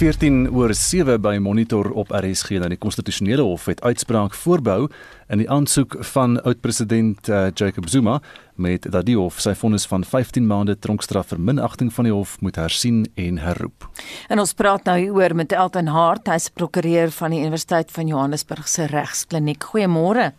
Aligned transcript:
14 0.00 0.48
oor 0.56 0.72
7 0.72 1.18
by 1.20 1.34
Monitor 1.36 1.90
op 1.92 2.08
RSG 2.16 2.56
dat 2.62 2.72
die 2.72 2.78
konstitusionele 2.80 3.44
hof 3.44 3.66
het 3.68 3.82
uitspraak 3.84 4.32
voorbehou 4.32 4.86
in 5.28 5.42
die 5.42 5.48
aansoek 5.52 5.98
van 6.14 6.38
oud-president 6.40 7.28
uh, 7.28 7.50
Jacob 7.52 7.90
Zuma 7.92 8.14
met 8.56 8.88
dat 8.88 9.04
die 9.04 9.18
hof 9.18 9.42
sy 9.44 9.52
vonnis 9.52 9.84
van 9.90 10.00
15 10.08 10.48
maande 10.48 10.78
tronkstraf 10.80 11.34
vir 11.34 11.44
minagting 11.50 11.92
van 11.92 12.08
die 12.08 12.16
hof 12.16 12.38
moet 12.40 12.56
hersien 12.56 13.04
en 13.20 13.42
herroep. 13.44 13.90
En 14.32 14.40
ons 14.40 14.56
praat 14.56 14.88
nou 14.88 14.96
hieroor 15.02 15.36
met 15.36 15.52
Elton 15.52 15.92
Hart, 15.92 16.32
hy's 16.32 16.48
prokureur 16.48 17.12
van 17.20 17.36
die 17.36 17.44
Universiteit 17.44 17.92
van 17.92 18.08
Johannesburg 18.08 18.72
se 18.72 18.88
regskliniek. 18.88 19.68
Goeiemôre. 19.68 20.30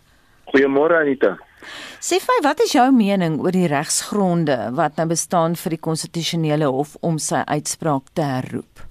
Goeiemôre 0.56 1.04
Anita. 1.06 1.36
Sê 2.02 2.18
vir 2.18 2.34
my, 2.34 2.44
wat 2.50 2.66
is 2.66 2.74
jou 2.74 2.90
mening 2.98 3.38
oor 3.46 3.54
die 3.54 3.70
regsgronde 3.70 4.72
wat 4.74 4.98
nou 4.98 5.12
bestaan 5.14 5.54
vir 5.54 5.78
die 5.78 5.86
konstitusionele 5.86 6.74
hof 6.74 6.98
om 7.06 7.22
sy 7.22 7.46
uitspraak 7.46 8.10
te 8.18 8.26
herroep? 8.26 8.90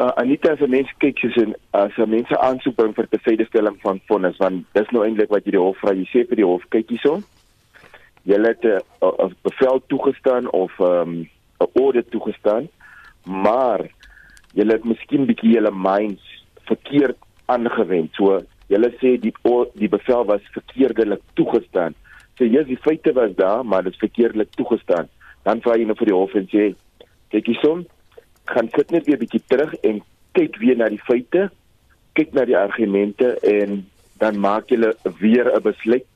Uh, 0.00 0.12
Anita 0.16 0.52
as 0.52 0.60
'n 0.60 0.70
mens 0.70 0.90
kyk 0.98 1.18
soos 1.18 1.36
in 1.36 1.54
as 1.70 1.92
'n 1.98 2.10
mens 2.10 2.30
aansoek 2.32 2.76
bring 2.76 2.94
vir 2.94 3.06
beveiligstelling 3.10 3.76
van 3.84 4.00
vonnis 4.08 4.36
want 4.38 4.64
dis 4.72 4.90
nou 4.90 5.04
eintlik 5.04 5.30
wat 5.30 5.44
jy 5.44 5.52
die 5.56 5.64
hof 5.66 5.78
vra 5.82 5.94
jy 5.94 6.06
sê 6.12 6.24
vir 6.28 6.40
die 6.40 6.50
hof 6.50 6.64
kyk 6.74 6.88
hierso. 6.88 7.20
Jy 8.24 8.38
het 8.48 8.64
'n 8.64 8.80
uh, 9.02 9.30
bevel 9.42 9.82
toegestaan 9.92 10.50
of 10.50 10.72
'n 10.80 10.84
um, 10.84 11.28
order 11.74 12.04
toegestaan 12.08 12.68
maar 13.24 13.84
jy 14.54 14.66
het 14.66 14.84
miskien 14.84 15.26
bietjie 15.26 15.54
julle 15.54 15.70
minds 15.70 16.22
verkeerd 16.64 17.18
aangewend. 17.46 18.14
So 18.14 18.40
jy 18.68 18.78
sê 19.00 19.18
die 19.20 19.34
die 19.74 19.88
bevel 19.88 20.24
was 20.24 20.42
verkeerdelik 20.52 21.22
toegestaan. 21.34 21.94
So 22.38 22.44
jy 22.44 22.64
die 22.64 22.80
feite 22.80 23.12
was 23.12 23.34
daar 23.36 23.64
maar 23.64 23.82
dit 23.82 23.92
is 23.92 23.98
verkeerdelik 23.98 24.50
toegestaan. 24.56 25.08
Dan 25.44 25.60
vra 25.60 25.76
jy 25.76 25.84
nou 25.84 25.96
vir 25.96 26.06
die 26.06 26.14
hof 26.14 26.34
en 26.34 26.48
sê 26.48 26.74
kyk 27.30 27.46
hierso 27.46 27.84
gaan 28.50 28.68
sit 28.74 28.90
net 28.90 29.06
weer 29.06 29.16
'n 29.16 29.24
bietjie 29.24 29.42
terug 29.46 29.74
en 29.86 30.02
kyk 30.32 30.56
weer 30.62 30.76
na 30.76 30.88
die 30.88 31.04
feite, 31.08 31.50
kyk 32.14 32.32
na 32.32 32.44
die 32.44 32.56
argumente 32.58 33.38
en 33.46 33.86
dan 34.18 34.40
maak 34.40 34.70
jy 34.70 34.92
weer 35.18 35.46
'n 35.50 35.62
besluit. 35.62 36.06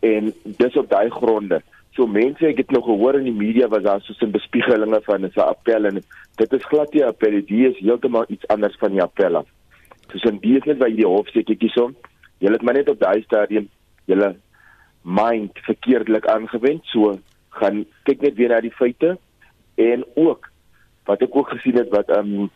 En 0.00 0.32
dis 0.44 0.76
op 0.76 0.88
daai 0.90 1.10
gronde. 1.10 1.62
So 1.92 2.06
mense, 2.06 2.46
ek 2.46 2.56
het 2.56 2.70
nog 2.70 2.84
gehoor 2.84 3.18
in 3.18 3.24
die 3.24 3.40
media 3.46 3.68
was 3.68 3.82
daar 3.82 4.00
so 4.00 4.14
'n 4.26 4.30
bespiegelinge 4.30 5.00
van 5.02 5.24
'n 5.24 5.32
appel 5.36 5.84
en 5.84 6.02
dit 6.36 6.52
is 6.52 6.64
glad 6.64 6.92
nie 6.92 7.02
'n 7.02 7.06
appel, 7.06 7.30
dit 7.30 7.50
is 7.50 7.78
heeltemal 7.78 8.24
iets 8.28 8.46
anders 8.46 8.76
van 8.78 8.90
die 8.90 9.02
appel 9.02 9.36
af. 9.36 9.46
Soos 10.08 10.24
in 10.24 10.38
die 10.38 10.56
is 10.56 10.64
net 10.64 10.78
by 10.78 10.90
die 10.90 11.06
hof 11.06 11.28
sê 11.28 11.40
ek 11.40 11.60
hierson, 11.60 11.96
jy 12.38 12.50
het 12.52 12.62
maar 12.62 12.74
net 12.74 12.88
op 12.88 12.98
daai 12.98 13.22
stadium 13.22 13.68
julle 14.04 14.36
mind 15.02 15.58
verkeerdelik 15.66 16.26
aangewend, 16.26 16.84
so 16.84 17.18
gaan 17.48 17.86
kyk 18.04 18.20
net 18.20 18.34
weer 18.34 18.48
na 18.48 18.60
die 18.60 18.74
feite 18.74 19.18
en 19.74 20.04
ook 20.14 20.49
wat 21.10 21.22
ek 21.26 21.36
ook 21.36 21.48
gesien 21.56 21.78
het 21.82 21.90
wat 21.94 22.08
ehm 22.08 22.34
um, 22.40 22.50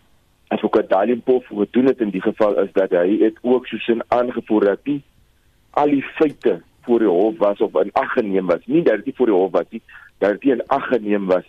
advokaat 0.54 0.88
Dalimpof 0.88 1.46
gedoen 1.46 1.90
het 1.90 2.00
in 2.04 2.12
die 2.14 2.22
geval 2.22 2.58
is 2.62 2.72
dat 2.72 2.90
hy 2.90 3.18
het 3.24 3.38
ook 3.42 3.66
soos 3.66 3.88
'n 3.88 4.06
aangevoer 4.08 4.64
dat 4.64 4.80
die 4.82 5.02
al 5.70 5.90
die 5.90 6.06
feite 6.18 6.62
voor 6.84 6.98
die 6.98 7.08
hof 7.08 7.38
was 7.38 7.58
of 7.58 7.74
in 7.82 7.92
ag 7.92 8.12
geneem 8.12 8.46
was 8.46 8.64
nie 8.66 8.82
dat 8.82 9.04
dit 9.04 9.16
voor 9.16 9.26
die 9.26 9.34
hof 9.34 9.50
was 9.50 9.68
nie 9.70 9.82
dat 10.18 10.40
dit 10.40 10.52
in 10.52 10.66
ag 10.66 10.86
geneem 10.88 11.26
was 11.26 11.44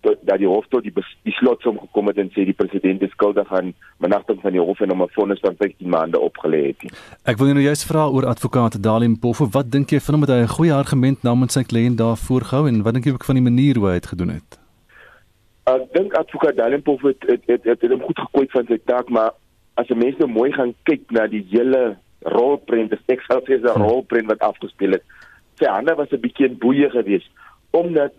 tot 0.00 0.16
dat 0.22 0.38
die 0.38 0.48
hof 0.48 0.66
tot 0.68 0.82
die, 0.82 0.92
die 1.22 1.32
slotsom 1.32 1.78
gekom 1.78 2.10
het 2.10 2.18
en 2.22 2.28
sê 2.34 2.44
die 2.48 2.56
president 2.60 3.02
is 3.02 3.14
skuldig 3.16 3.52
aan 3.52 3.72
benagting 4.04 4.40
van 4.40 4.54
die 4.54 4.60
hof 4.60 4.80
en 4.80 4.92
hom 4.94 5.02
'n 5.02 5.14
vonnis 5.18 5.40
van 5.40 5.56
15 5.58 5.88
maande 5.88 6.18
opgelê 6.18 6.66
het. 6.66 6.84
Ek 7.24 7.38
wil 7.38 7.54
nou 7.54 7.64
juist 7.64 7.86
vra 7.86 8.06
oor 8.08 8.26
advokaat 8.26 8.82
Dalimpof 8.82 9.38
wat 9.38 9.70
dink 9.70 9.90
jy 9.90 10.00
van 10.00 10.14
hom 10.14 10.22
het 10.26 10.30
hy 10.30 10.42
'n 10.42 10.56
goeie 10.58 10.74
argument 10.74 11.22
namens 11.22 11.52
sy 11.52 11.62
kliënt 11.62 11.98
daar 11.98 12.16
voorgehou 12.16 12.68
en 12.68 12.82
wat 12.82 12.94
dink 12.94 13.04
jy 13.04 13.12
ook 13.12 13.24
van 13.24 13.34
die 13.34 13.48
manier 13.50 13.74
hoe 13.76 13.88
hy 13.88 13.98
dit 14.00 14.06
gedoen 14.06 14.28
het? 14.28 14.65
Ek 15.66 15.86
dink 15.96 16.12
advokaat 16.14 16.56
Dallenpof 16.60 17.02
het 17.02 17.24
het 17.26 17.42
het, 17.50 17.64
het, 17.66 17.80
het 17.82 17.90
hom 17.90 18.02
goed 18.06 18.18
gekwyt 18.22 18.52
van 18.54 18.68
sy 18.68 18.76
taak, 18.86 19.08
maar 19.10 19.32
as 19.74 19.88
'n 19.90 19.98
mens 19.98 20.16
nou 20.18 20.28
mooi 20.30 20.52
gaan 20.52 20.74
kyk 20.86 21.10
na 21.10 21.26
die 21.26 21.42
hele 21.50 21.96
rolprent, 22.22 22.90
dis 22.90 23.02
ek 23.14 23.24
sal 23.26 23.42
sê 23.42 23.58
'n 23.58 23.82
rolprent 23.82 24.30
wat 24.30 24.46
afgespeel 24.46 24.92
het. 24.92 25.02
Sy 25.58 25.66
hande 25.66 25.94
was 25.94 26.12
'n 26.12 26.22
bietjie 26.22 26.46
in 26.46 26.58
boeye 26.58 26.90
geweest 26.90 27.30
omdat 27.70 28.12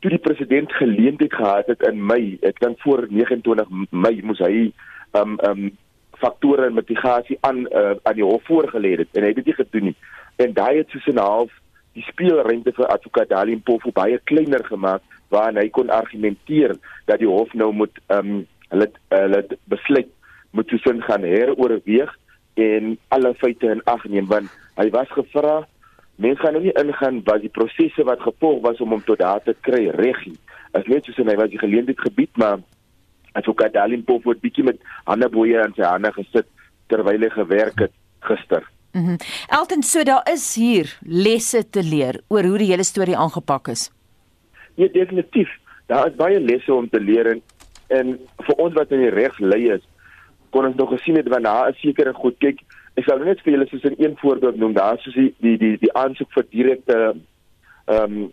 toe 0.00 0.10
die 0.10 0.18
president 0.18 0.72
geleentheid 0.72 1.34
gehad 1.34 1.66
het 1.66 1.82
in 1.82 2.06
Mei, 2.06 2.38
ek 2.42 2.60
dink 2.60 2.80
voor 2.80 3.06
29 3.10 3.68
Mei 3.90 4.22
moes 4.22 4.38
hy 4.38 4.72
um 5.12 5.38
um 5.48 5.76
faktore 6.18 6.66
en 6.66 6.74
mitigasie 6.74 7.38
aan 7.40 7.66
uh, 7.68 7.94
aan 8.02 8.14
die 8.14 8.24
hof 8.24 8.42
voorgelê 8.44 8.96
het 8.96 9.08
en 9.12 9.22
hy 9.22 9.28
het 9.28 9.36
dit 9.36 9.46
nie 9.46 9.60
gedoen 9.60 9.84
nie. 9.84 9.96
En 10.36 10.52
daai 10.52 10.76
het 10.76 10.88
soos 10.88 11.06
'n 11.06 11.18
half 11.18 11.50
die 11.92 12.02
speelruimte 12.02 12.72
vir 12.72 12.86
advokaat 12.86 13.28
Dallenpof 13.28 13.82
baie 13.92 14.18
kleiner 14.24 14.64
gemaak 14.64 15.02
waarin 15.34 15.60
hy 15.60 15.68
kon 15.74 15.92
argumenteer 15.92 16.76
dat 17.10 17.22
die 17.22 17.30
hof 17.30 17.52
nou 17.58 17.72
moet 17.82 18.02
ehm 18.08 18.34
um, 18.36 18.42
hulle 18.72 18.88
hulle 19.12 19.40
besluit 19.68 20.08
moet 20.56 20.68
tussen 20.68 21.02
gaan 21.04 21.24
heroorweeg 21.28 22.12
en 22.54 22.96
alle 23.16 23.34
feite 23.40 23.68
in 23.74 23.82
ag 23.92 24.04
neem 24.08 24.28
want 24.30 24.48
hy 24.80 24.88
was 24.96 25.12
gevra 25.16 25.58
mense 26.16 26.40
gaan 26.40 26.56
nou 26.56 26.64
nie 26.64 26.76
ingaan 26.80 27.20
wat 27.28 27.44
die 27.44 27.52
prosesse 27.52 28.04
wat 28.08 28.24
gevolg 28.24 28.62
was 28.64 28.80
om 28.80 28.96
hom 28.96 29.04
tot 29.04 29.20
daar 29.20 29.44
te 29.44 29.56
kry 29.68 29.86
reg 30.00 30.20
nie 30.26 30.38
as 30.78 30.88
net 30.88 31.04
soos 31.04 31.20
hy 31.20 31.36
was 31.40 31.52
die 31.52 31.60
geleentheid 31.60 32.00
gebied 32.00 32.32
maar 32.44 32.60
advokaat 33.40 33.76
Dalin 33.76 34.04
Pof 34.08 34.28
het 34.28 34.44
bietjie 34.44 34.64
met 34.64 34.80
ander 35.04 35.32
boeye 35.32 35.60
aan 35.60 35.76
sy 35.76 35.84
hande 35.88 36.12
gesit 36.16 36.48
terwyl 36.92 37.28
hy 37.28 37.32
gewerk 37.36 37.88
het 37.88 37.98
gister 38.28 38.64
Mhm. 38.92 39.10
Mm 39.10 39.16
Elton, 39.48 39.82
so 39.82 40.02
daar 40.02 40.28
is 40.32 40.54
hier 40.54 40.98
lesse 41.00 41.68
te 41.70 41.82
leer 41.82 42.20
oor 42.28 42.44
hoe 42.44 42.58
die 42.58 42.66
hele 42.66 42.84
storie 42.84 43.16
aangepak 43.16 43.68
is. 43.68 43.90
Ja, 44.74 44.88
definitief. 44.88 45.48
Daar 45.86 46.06
is 46.06 46.16
baie 46.16 46.40
lesse 46.40 46.74
om 46.74 46.88
te 46.88 47.00
leer 47.00 47.26
en, 47.26 47.42
en 47.88 48.12
vir 48.46 48.54
ons 48.54 48.74
wat 48.74 48.92
in 48.94 49.02
die 49.04 49.10
reg 49.12 49.38
lei 49.38 49.66
is, 49.74 49.82
kon 50.50 50.66
ons 50.68 50.76
nog 50.76 50.92
gesien 50.94 51.16
het 51.16 51.28
wanneer 51.28 51.52
daar 51.52 51.70
'n 51.70 51.80
sekere 51.80 52.14
goed 52.14 52.38
kyk. 52.38 52.60
Ek 52.96 53.04
sal 53.04 53.18
net 53.18 53.40
vir 53.40 53.52
julle 53.52 53.66
soos 53.68 53.84
'n 53.84 53.98
een 53.98 54.16
voorbeeld 54.16 54.56
noem, 54.56 54.72
daar 54.72 54.98
soos 54.98 55.14
die 55.14 55.34
die 55.40 55.56
die, 55.58 55.76
die 55.78 55.92
aansoek 55.92 56.32
vir 56.32 56.46
direkte 56.50 57.16
ehm 57.86 58.12
um, 58.12 58.32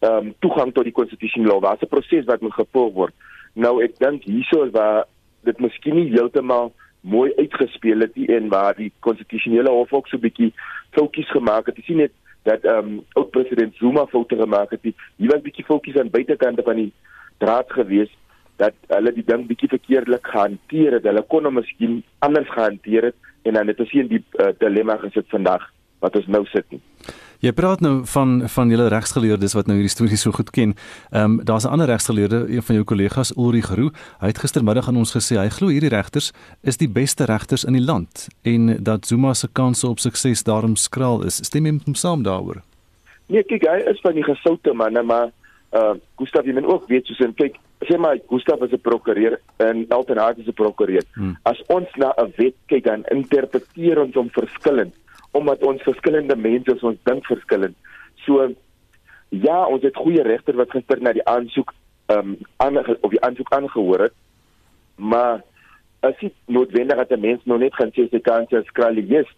ehm 0.00 0.26
um, 0.26 0.34
toegang 0.38 0.72
tot 0.72 0.84
die 0.84 0.98
konstitusionele 0.98 1.52
law. 1.52 1.62
Daar's 1.62 1.82
'n 1.82 1.94
proses 1.94 2.24
wat 2.24 2.40
moet 2.40 2.54
gevolg 2.54 2.94
word. 2.94 3.14
Nou 3.54 3.82
ek 3.82 3.98
dink 3.98 4.22
hierso 4.22 4.62
is 4.64 4.70
waar 4.70 5.04
dit 5.44 5.58
miskien 5.60 5.94
nie 5.94 6.10
heeltemal 6.10 6.72
mooi 7.00 7.32
uitgespeel 7.36 8.00
het 8.00 8.14
nie 8.16 8.28
en 8.28 8.48
waar 8.48 8.74
die 8.74 8.92
konstitusionele 9.00 9.70
hof 9.70 9.92
ook 9.92 10.08
so 10.08 10.16
'n 10.16 10.20
bietjie 10.20 10.52
foutjies 10.90 11.30
gemaak 11.30 11.66
het. 11.66 11.76
Jy 11.76 11.82
sien 11.82 11.96
net 11.96 12.12
dat 12.48 12.64
ehm 12.64 12.78
um, 12.78 13.04
oud 13.18 13.30
president 13.30 13.74
Zuma 13.76 14.06
foute 14.06 14.36
gemaak 14.36 14.70
het. 14.70 14.84
Hy 15.16 15.28
was 15.30 15.44
bietjie 15.44 15.64
fokus 15.64 15.96
aan 15.96 16.10
buitekante 16.10 16.62
van 16.62 16.76
die 16.76 16.92
draad 17.38 17.70
gewees 17.72 18.10
dat 18.56 18.74
hulle 18.88 19.12
die 19.14 19.26
ding 19.26 19.46
bietjie 19.46 19.68
verkeerdelik 19.68 20.26
gehanteer 20.26 20.98
het. 20.98 21.06
Hulle 21.08 21.22
kon 21.22 21.44
hom 21.48 21.58
miskien 21.60 22.02
anders 22.18 22.50
gehanteer 22.50 23.10
het 23.10 23.30
en 23.42 23.58
dan 23.58 23.70
het 23.70 23.80
ons 23.80 23.90
hier 23.90 24.06
in 24.06 24.12
die 24.16 24.24
uh, 24.38 24.52
dilemma 24.58 24.96
gesit 25.02 25.28
vandag 25.30 25.64
wat 26.02 26.16
ons 26.18 26.26
nou 26.26 26.44
sit 26.50 26.66
nie. 26.74 26.82
Jy 27.42 27.50
praat 27.58 27.80
nou 27.82 28.04
van 28.06 28.36
van 28.46 28.68
julle 28.70 28.84
regsgeleerdes 28.92 29.56
wat 29.56 29.66
nou 29.66 29.74
hierdie 29.74 29.90
storie 29.90 30.18
so 30.20 30.30
goed 30.30 30.52
ken. 30.54 30.76
Ehm 31.10 31.24
um, 31.24 31.44
daar's 31.44 31.64
'n 31.66 31.74
ander 31.74 31.86
regsgeleerde, 31.90 32.46
een 32.48 32.62
van 32.62 32.74
jou 32.74 32.84
kollegas, 32.84 33.32
Ulrich 33.36 33.74
Roo. 33.74 33.90
Hy 34.20 34.26
het 34.26 34.38
gistermiddag 34.38 34.88
aan 34.88 34.96
ons 34.96 35.14
gesê 35.16 35.34
hy 35.36 35.48
glo 35.48 35.66
hierdie 35.68 35.90
regters 35.90 36.32
is 36.62 36.76
die 36.76 36.88
beste 36.88 37.24
regters 37.24 37.64
in 37.64 37.72
die 37.72 37.82
land 37.82 38.28
en 38.42 38.84
dat 38.84 39.06
Zuma 39.06 39.34
se 39.34 39.48
kanse 39.52 39.88
op 39.88 39.98
sukses 39.98 40.42
daarom 40.42 40.76
skraal 40.76 41.24
is. 41.24 41.36
Stem 41.36 41.66
jy 41.66 41.72
met 41.72 41.84
hom 41.84 41.94
saam 41.94 42.22
daaroor? 42.22 42.62
Nee, 43.26 43.42
kyk, 43.42 43.66
hy 43.66 43.90
is 43.90 44.00
van 44.00 44.14
die 44.14 44.24
gesoute 44.24 44.72
manne, 44.72 45.02
maar 45.02 45.30
uh 45.72 45.94
Gustav, 46.16 46.44
jy 46.44 46.52
moet 46.52 46.64
ook 46.64 46.86
weet 46.86 47.06
soos 47.06 47.20
en 47.20 47.34
kyk, 47.34 47.58
sê 47.90 47.98
maar 47.98 48.18
Gustav 48.28 48.62
is 48.62 48.72
'n 48.72 48.80
prokureur 48.80 49.40
en 49.56 49.86
Elton 49.88 50.18
Hart 50.18 50.38
is 50.38 50.46
'n 50.46 50.52
prokureur. 50.52 51.02
Hmm. 51.14 51.36
As 51.42 51.62
ons 51.66 51.88
na 51.96 52.14
'n 52.16 52.32
wet 52.36 52.54
kyk 52.66 52.84
dan 52.84 53.04
interpreteer 53.10 53.98
ons 53.98 54.14
hom 54.14 54.30
verskillend 54.30 54.94
omdat 55.32 55.64
ons 55.64 55.82
verskillende 55.82 56.36
mense 56.36 56.78
ons 56.80 56.98
dink 57.08 57.26
verskillend. 57.26 57.76
So 58.26 58.48
ja, 59.28 59.64
ons 59.66 59.82
het 59.82 59.96
goeie 59.96 60.22
regter 60.22 60.56
wat 60.60 60.74
gister 60.74 61.00
na 61.00 61.14
die 61.16 61.24
aansoek 61.28 61.72
ehm 62.12 62.34
um, 62.34 62.36
aan 62.56 62.78
of 62.78 63.10
die 63.10 63.22
aansoek 63.24 63.52
aangehoor 63.54 64.08
het. 64.08 64.14
Maar 64.96 65.42
as 66.00 66.18
dit 66.20 66.34
noodwendig 66.46 66.96
dat 66.96 67.10
'n 67.10 67.20
mens 67.20 67.40
nou 67.44 67.58
net 67.58 67.74
gaan 67.74 67.92
sê 67.94 68.08
sy 68.10 68.20
kan 68.20 68.46
sy 68.50 68.62
skralie 68.66 69.06
is 69.18 69.28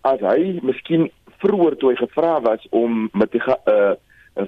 as 0.00 0.20
hy 0.20 0.58
miskien 0.62 1.10
vroeër 1.42 1.76
toe 1.76 1.90
hy 1.90 1.96
gevra 1.96 2.40
was 2.40 2.66
om 2.70 3.10
met 3.12 3.32
die 3.32 3.42
uh, 3.42 3.94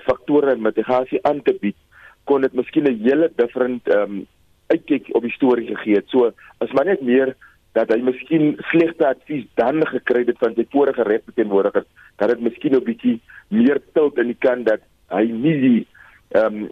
faktore 0.06 0.56
mitigasie 0.56 1.20
aan 1.22 1.42
te 1.42 1.56
bied, 1.60 1.76
kon 2.24 2.40
dit 2.40 2.52
miskien 2.52 2.84
'n 2.84 3.02
hele 3.02 3.30
different 3.36 3.88
ehm 3.88 4.02
um, 4.02 4.26
uitkyk 4.66 5.08
op 5.12 5.22
die 5.22 5.32
storie 5.32 5.66
gegee 5.66 5.94
het. 5.94 6.08
So 6.08 6.32
as 6.58 6.72
maar 6.72 6.84
net 6.84 7.00
meer 7.00 7.36
dat 7.74 7.90
hy 7.90 7.98
miskien 8.06 8.54
slegte 8.70 9.06
advies 9.08 9.46
dan 9.58 9.82
gekry 9.86 10.22
het 10.28 10.38
van 10.38 10.54
sy 10.54 10.66
vorige 10.70 11.02
regteenwoordiger 11.02 11.86
dat 12.22 12.30
dit 12.30 12.40
miskien 12.40 12.76
'n 12.76 12.84
bietjie 12.84 13.20
meer 13.48 13.80
tilt 13.92 14.18
in 14.18 14.30
die 14.32 14.40
kant 14.46 14.66
dat 14.66 14.80
hy 15.10 15.24
nie 15.30 15.58
die 15.60 15.86
ehm 16.30 16.62
um, 16.64 16.70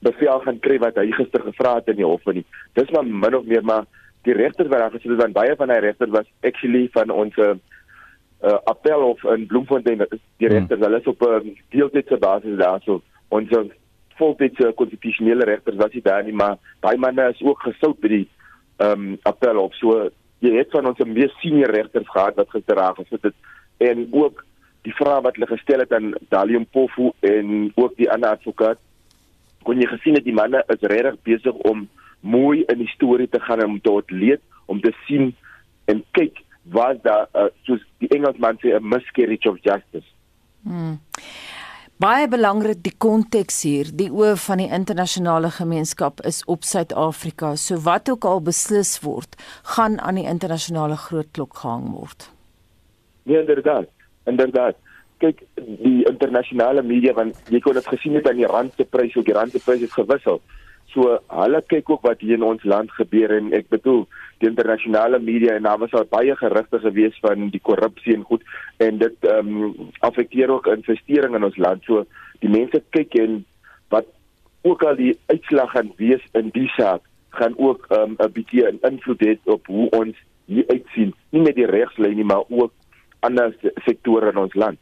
bevel 0.00 0.40
gaan 0.40 0.60
kry 0.64 0.78
wat 0.78 0.96
hy 0.96 1.10
gister 1.12 1.42
gevra 1.44 1.74
het 1.74 1.88
in 1.88 1.96
die 1.96 2.06
hof 2.06 2.24
nie. 2.24 2.44
Dis 2.72 2.90
maar 2.90 3.04
min 3.04 3.34
of 3.36 3.44
meer 3.44 3.64
maar 3.64 3.84
die 4.24 4.32
regter 4.32 4.68
wat 4.68 4.78
daar 4.78 4.90
gesit 4.90 5.10
het 5.10 5.20
van 5.20 5.32
baie 5.32 5.56
van 5.56 5.70
hy 5.70 5.78
regter 5.78 6.08
was 6.08 6.26
actually 6.42 6.88
van 6.92 7.10
ons 7.10 7.36
uh, 7.36 7.54
appel 8.64 9.02
of 9.02 9.24
in 9.24 9.46
Bloemfontein 9.46 10.06
die 10.38 10.48
regter 10.48 10.76
hmm. 10.76 10.84
hulle 10.84 11.00
is 11.00 11.06
op 11.06 11.22
'n 11.22 11.56
deeltydse 11.68 12.18
basis 12.18 12.56
daar 12.56 12.80
so 12.84 13.02
ons 13.28 13.48
voltydse 14.20 14.72
konstitusionele 14.76 15.44
regters 15.48 15.76
was 15.76 15.92
nie 15.92 16.04
daar 16.04 16.24
nie, 16.24 16.36
maar 16.36 16.58
daai 16.84 16.96
manne 16.96 17.28
is 17.32 17.42
ook 17.42 17.62
gesout 17.68 18.00
by 18.00 18.08
die 18.16 18.26
ehm 18.80 19.12
um, 19.12 19.18
appel 19.28 19.58
op 19.60 19.74
so 19.76 20.08
jy 20.40 20.52
het 20.56 20.70
van 20.74 20.86
ons 20.90 20.98
meer 21.04 21.32
senior 21.40 21.72
regters 21.74 22.08
gehad 22.08 22.36
wat 22.36 22.50
gister 22.50 22.76
raak 22.76 23.00
gesit 23.00 23.22
het 23.30 23.34
en 23.90 24.06
ook 24.12 24.44
die 24.82 24.94
vrae 24.96 25.20
wat 25.24 25.36
hulle 25.36 25.50
gestel 25.50 25.82
het 25.84 25.92
aan 25.92 26.14
Dalium 26.32 26.66
Pofu 26.66 27.10
en 27.20 27.72
ook 27.74 27.96
die 27.96 28.10
ander 28.10 28.36
advokaat 28.36 28.80
kon 29.62 29.80
jy 29.80 29.88
gesien 29.90 30.16
het 30.16 30.24
die 30.24 30.36
manne 30.36 30.62
is 30.72 30.86
regtig 30.92 31.18
besig 31.28 31.64
om 31.68 31.88
mooi 32.20 32.64
in 32.72 32.80
die 32.80 32.92
storie 32.94 33.28
te 33.28 33.40
gaan 33.40 33.64
om 33.64 33.80
te 33.80 33.92
ontleed 33.92 34.40
om 34.66 34.80
te 34.80 34.92
sien 35.06 35.34
en 35.90 36.04
kyk 36.16 36.40
was 36.62 36.96
daar 37.02 37.28
uh, 37.34 37.48
soos 37.66 37.82
die 37.98 38.08
Engelsman 38.14 38.58
sê 38.60 38.74
'n 38.76 38.88
miscarriage 38.88 39.48
of 39.50 39.58
justice. 39.62 40.08
Hmm. 40.62 41.00
Baie 42.00 42.24
belangrik 42.32 42.78
die 42.80 42.94
konteks 42.96 43.58
hier. 43.66 43.88
Die 43.92 44.06
oë 44.08 44.30
van 44.40 44.62
die 44.62 44.70
internasionale 44.72 45.50
gemeenskap 45.52 46.22
is 46.24 46.38
op 46.48 46.62
Suid-Afrika. 46.64 47.50
So 47.60 47.76
wat 47.84 48.08
ook 48.08 48.24
al 48.24 48.40
beslis 48.46 48.94
word, 49.04 49.36
gaan 49.74 49.98
aan 50.00 50.16
die 50.16 50.24
internasionale 50.24 50.96
groot 50.96 51.28
klok 51.36 51.58
gehang 51.60 51.90
word. 51.92 52.30
Nee, 53.28 53.42
inderdaad. 53.42 53.92
Inderdaad 54.32 54.80
kyk 55.20 55.42
die 55.60 56.06
internasionale 56.08 56.80
media 56.80 57.12
want 57.12 57.36
jy 57.52 57.60
kon 57.60 57.76
dit 57.76 57.92
gesien 57.92 58.16
het 58.16 58.30
aan 58.32 58.40
die 58.40 58.48
rand 58.48 58.72
se 58.80 58.88
prys, 58.88 59.12
ook 59.20 59.28
die 59.28 59.36
rand 59.36 59.52
se 59.52 59.60
prys 59.60 59.84
het 59.84 59.92
gewissel. 59.92 60.40
So 60.94 61.18
hulle 61.28 61.60
kyk 61.68 61.92
ook 61.92 62.08
wat 62.08 62.24
hier 62.24 62.40
in 62.40 62.48
ons 62.48 62.64
land 62.64 62.96
gebeur 62.96 63.36
en 63.36 63.52
ek 63.60 63.68
bedoel 63.76 64.06
die 64.40 64.48
internasionale 64.48 65.18
media 65.20 65.54
en 65.54 65.68
daar 65.68 65.78
was 65.78 65.92
al 65.92 66.06
baie 66.08 66.36
gerugte 66.36 66.80
gewees 66.80 67.18
van 67.20 67.50
die 67.52 67.60
korrupsie 67.60 68.14
en 68.14 68.24
goed 68.28 68.44
en 68.78 68.98
dit 68.98 69.28
ehm 69.28 69.52
um, 69.64 69.90
affekteer 70.00 70.50
ook 70.50 70.66
investering 70.72 71.36
in 71.36 71.44
ons 71.44 71.56
land. 71.56 71.84
So 71.84 72.06
die 72.40 72.52
mense 72.52 72.82
kyk 72.96 73.14
en 73.20 73.44
wat 73.92 74.08
ook 74.62 74.82
al 74.82 74.96
die 74.96 75.14
uitslag 75.32 75.70
gaan 75.76 75.92
wees 75.96 76.24
in 76.32 76.50
die 76.56 76.68
saak 76.76 77.04
gaan 77.30 77.54
ook 77.56 77.86
ehm, 77.88 78.16
'n 78.18 78.24
um, 78.24 78.32
bietjie 78.32 78.66
'n 78.66 78.78
invloed 78.90 79.24
hê 79.26 79.38
op 79.44 79.66
hoe 79.66 79.88
ons 79.90 80.16
hier 80.46 80.64
uitsien, 80.66 81.14
nie 81.30 81.42
net 81.42 81.54
die 81.54 81.66
regslyn 81.66 82.16
nie, 82.16 82.24
maar 82.24 82.42
ook 82.48 82.72
ander 83.20 83.54
sektore 83.84 84.30
in 84.30 84.36
ons 84.36 84.54
land. 84.54 84.78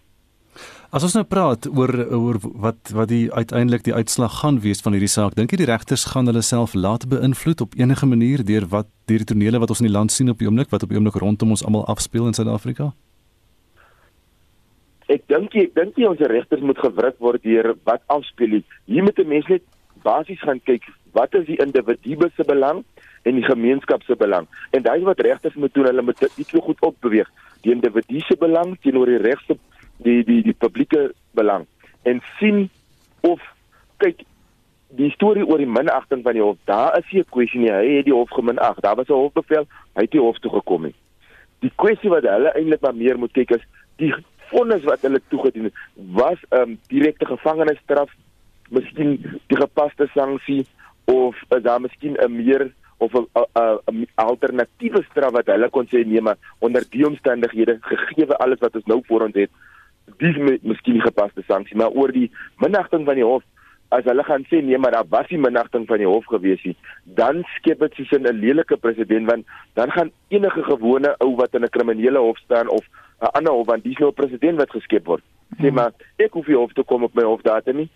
As 0.90 1.04
ons 1.04 1.14
nou 1.18 1.24
praat 1.28 1.66
oor 1.68 1.92
oor 2.16 2.38
wat 2.40 2.92
wat 2.96 3.10
die 3.10 3.28
uiteindelik 3.32 3.82
die 3.84 3.94
uitslag 3.94 4.38
gaan 4.40 4.60
wees 4.64 4.80
van 4.80 4.96
hierdie 4.96 5.10
saak, 5.12 5.34
dink 5.36 5.52
jy 5.52 5.58
die 5.60 5.68
regters 5.68 6.06
gaan 6.12 6.30
hulle 6.30 6.42
self 6.42 6.72
laat 6.74 7.04
beïnvloed 7.08 7.60
op 7.60 7.76
enige 7.76 8.06
manier 8.06 8.44
deur 8.44 8.64
wat 8.72 8.88
deur 9.10 9.24
die 9.24 9.28
tonele 9.32 9.60
wat 9.60 9.74
ons 9.74 9.82
in 9.84 9.90
die 9.90 9.96
land 9.96 10.12
sien 10.12 10.32
op 10.32 10.38
die 10.40 10.48
oomblik 10.48 10.72
wat 10.72 10.86
op 10.86 10.88
die 10.88 10.96
oomblik 10.96 11.20
rondom 11.20 11.52
ons 11.52 11.64
almal 11.64 11.84
afspeel 11.92 12.30
in 12.30 12.38
Suid-Afrika? 12.38 12.92
Ek 15.08 15.28
dink 15.28 15.54
ek 15.56 15.74
dink 15.76 16.00
jy 16.00 16.08
ons 16.08 16.24
regters 16.32 16.64
moet 16.64 16.80
gewrik 16.80 17.20
word 17.20 17.44
deur 17.44 17.74
wat 17.88 18.00
afspeel. 18.12 18.62
Hier 18.88 19.04
moet 19.04 19.18
'n 19.18 19.28
mens 19.28 19.46
net 19.48 19.62
basies 20.02 20.40
gaan 20.40 20.60
kyk 20.64 20.88
wat 21.12 21.34
is 21.34 21.46
die 21.46 21.60
individu 21.60 22.16
se 22.36 22.44
belang 22.44 22.84
en 23.24 23.34
die 23.34 23.44
gemeenskap 23.44 24.02
se 24.02 24.16
belang. 24.16 24.46
En 24.70 24.82
daai 24.82 25.00
wat 25.04 25.20
regters 25.20 25.54
moet 25.54 25.74
doen, 25.74 25.84
hulle 25.84 26.02
moet 26.02 26.18
dit 26.18 26.46
so 26.46 26.60
goed 26.60 26.80
opbeweeg. 26.80 27.28
Die 27.62 27.72
individu 27.72 28.20
se 28.20 28.36
belang 28.36 28.76
teenoor 28.80 29.06
die 29.06 29.22
regse 29.22 29.58
die 29.98 30.24
die 30.24 30.42
die 30.42 30.54
publieke 30.54 31.12
belang. 31.30 31.66
En 32.02 32.22
sien 32.38 32.70
of 33.20 33.40
kyk 33.96 34.22
die 34.88 35.10
storie 35.10 35.44
oor 35.44 35.58
die 35.58 35.68
minagting 35.68 36.22
van 36.22 36.32
die 36.32 36.42
hof 36.42 36.56
daar 36.64 36.98
is 36.98 37.12
'n 37.12 37.24
kwessie 37.30 37.60
nie. 37.60 37.70
Hy 37.70 37.96
het 37.96 38.04
die 38.04 38.14
hof 38.14 38.30
geminag 38.30 38.80
daar 38.80 38.96
was 38.96 39.08
'n 39.08 39.12
hofbevel 39.12 39.66
hy 39.94 40.06
het 40.06 40.14
die 40.14 40.22
hof 40.22 40.38
toe 40.38 40.50
gekom 40.50 40.88
het 40.88 40.96
die 41.64 41.72
kwessie 41.82 42.10
wat 42.12 42.26
hulle 42.28 42.54
eintlik 42.54 42.82
maar 42.84 42.96
meer 42.96 43.18
moet 43.18 43.34
kyk 43.36 43.56
is 43.58 43.64
die 44.02 44.12
vonnis 44.52 44.84
wat 44.88 45.04
hulle 45.06 45.20
toegedien 45.32 45.68
het 45.68 45.78
was 46.20 46.38
'n 46.50 46.60
um, 46.60 46.78
direkte 46.92 47.26
gevangenisstraf 47.26 48.10
miskien 48.70 49.16
die 49.50 49.60
gepaste 49.62 50.08
sanksie 50.14 50.66
of 51.04 51.34
is 51.56 51.62
daar 51.62 51.80
miskien 51.80 52.16
'n 52.16 52.36
meer 52.36 52.70
of 52.98 53.12
'n 53.14 54.06
alternatiewe 54.14 55.02
straf 55.10 55.32
wat 55.32 55.46
hulle 55.46 55.70
kon 55.70 55.86
sê 55.86 56.06
nee 56.06 56.20
maar 56.20 56.38
onder 56.58 56.84
die 56.90 57.06
omstandighede 57.06 57.78
gegee 57.80 58.32
alles 58.34 58.60
wat 58.60 58.74
ons 58.74 58.86
nou 58.86 59.02
voor 59.06 59.22
ons 59.22 59.34
het 59.34 59.50
dis 60.18 60.36
miskien 60.62 60.98
nie 60.98 61.06
gepaste 61.06 61.42
sanksie 61.46 61.76
maar 61.76 61.90
oor 61.90 62.12
die 62.12 62.30
minagting 62.64 63.06
van 63.06 63.14
die 63.14 63.24
hof 63.24 63.42
as 63.96 64.04
hulle 64.04 64.24
gaan 64.24 64.44
sê 64.50 64.62
nee 64.62 64.78
maar 64.78 64.92
daar 64.92 65.08
was 65.08 65.28
nie 65.30 65.40
minagting 65.40 65.86
van 65.88 65.98
die 65.98 66.08
hof 66.08 66.26
gewees 66.28 66.64
nie 66.64 66.76
dan 67.20 67.44
skep 67.56 67.80
dit 67.80 67.94
soos 67.94 68.12
'n 68.18 68.40
lelike 68.44 68.76
president 68.76 69.26
want 69.30 69.46
dan 69.74 69.90
gaan 69.90 70.10
enige 70.28 70.62
gewone 70.62 71.14
ou 71.20 71.36
wat 71.36 71.54
in 71.54 71.64
'n 71.64 71.74
kriminele 71.76 72.18
hof 72.18 72.38
staan 72.38 72.68
of 72.68 72.84
'n 73.20 73.32
ander 73.38 73.52
hof 73.52 73.66
want 73.66 73.84
dis 73.84 73.98
nou 73.98 74.10
'n 74.10 74.20
president 74.20 74.58
wat 74.58 74.70
geskep 74.70 75.06
word. 75.06 75.24
Sê 75.60 75.72
maar 75.72 75.92
ek 76.18 76.32
hoef 76.32 76.46
nie 76.46 76.56
hof 76.56 76.72
toe 76.72 76.84
kom 76.84 77.02
op 77.02 77.14
my 77.14 77.24
hofdatum 77.24 77.76
nie. 77.76 77.90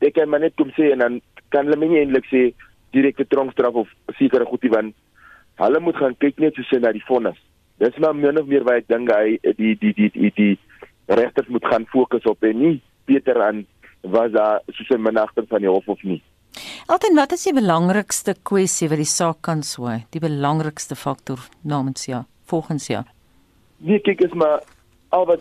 Ek 0.00 0.14
kan 0.14 0.28
maar 0.28 0.40
net 0.40 0.54
kom 0.54 0.70
sê 0.70 0.92
en 0.92 0.98
dan 0.98 1.20
kan 1.48 1.64
hulle 1.66 1.76
my 1.76 1.86
nie 1.86 2.00
eintlik 2.00 2.26
sê 2.30 2.54
direkte 2.92 3.26
tronkstraf 3.26 3.74
of 3.74 3.88
sekere 4.18 4.44
goedie 4.44 4.70
want 4.70 4.94
hulle 5.56 5.80
moet 5.80 5.96
gaan 5.96 6.16
kyk 6.18 6.38
net 6.38 6.54
soos 6.54 6.70
na 6.80 6.92
die 6.92 7.04
vonnis. 7.06 7.38
Dis 7.78 7.98
maar 7.98 8.14
min 8.14 8.38
of 8.38 8.46
meer 8.46 8.64
wat 8.64 8.74
ek 8.74 8.88
dink 8.88 9.10
hy 9.10 9.38
die 9.42 9.74
die 9.74 9.92
die 9.94 10.10
die 10.14 10.32
die 10.36 10.58
regters 11.08 11.48
moet 11.48 11.66
gaan 11.66 11.86
fokus 11.86 12.24
op 12.28 12.42
en 12.44 12.58
nie 12.58 12.80
beter 13.08 13.42
aan 13.42 13.66
was 14.00 14.30
daar 14.32 14.60
soos 14.66 14.88
'n 14.88 15.02
minagting 15.02 15.48
van 15.48 15.60
die 15.60 15.68
hof 15.68 15.88
of 15.88 16.02
nie. 16.02 16.22
Alten, 16.86 17.14
wat 17.14 17.32
is 17.32 17.42
die 17.42 17.54
belangrikste 17.54 18.34
kwessie 18.42 18.88
wat 18.88 18.98
die 18.98 19.04
saak 19.04 19.42
kan 19.42 19.62
swaai? 19.62 20.06
Die 20.10 20.20
belangrikste 20.20 20.96
faktor 20.96 21.38
namens 21.62 22.06
ja, 22.06 22.26
volgens 22.44 22.86
ja. 22.86 23.04
Nee, 23.76 23.98
kyk 23.98 24.20
is 24.20 24.32
maar 24.32 24.62
al 25.08 25.26
wat 25.26 25.40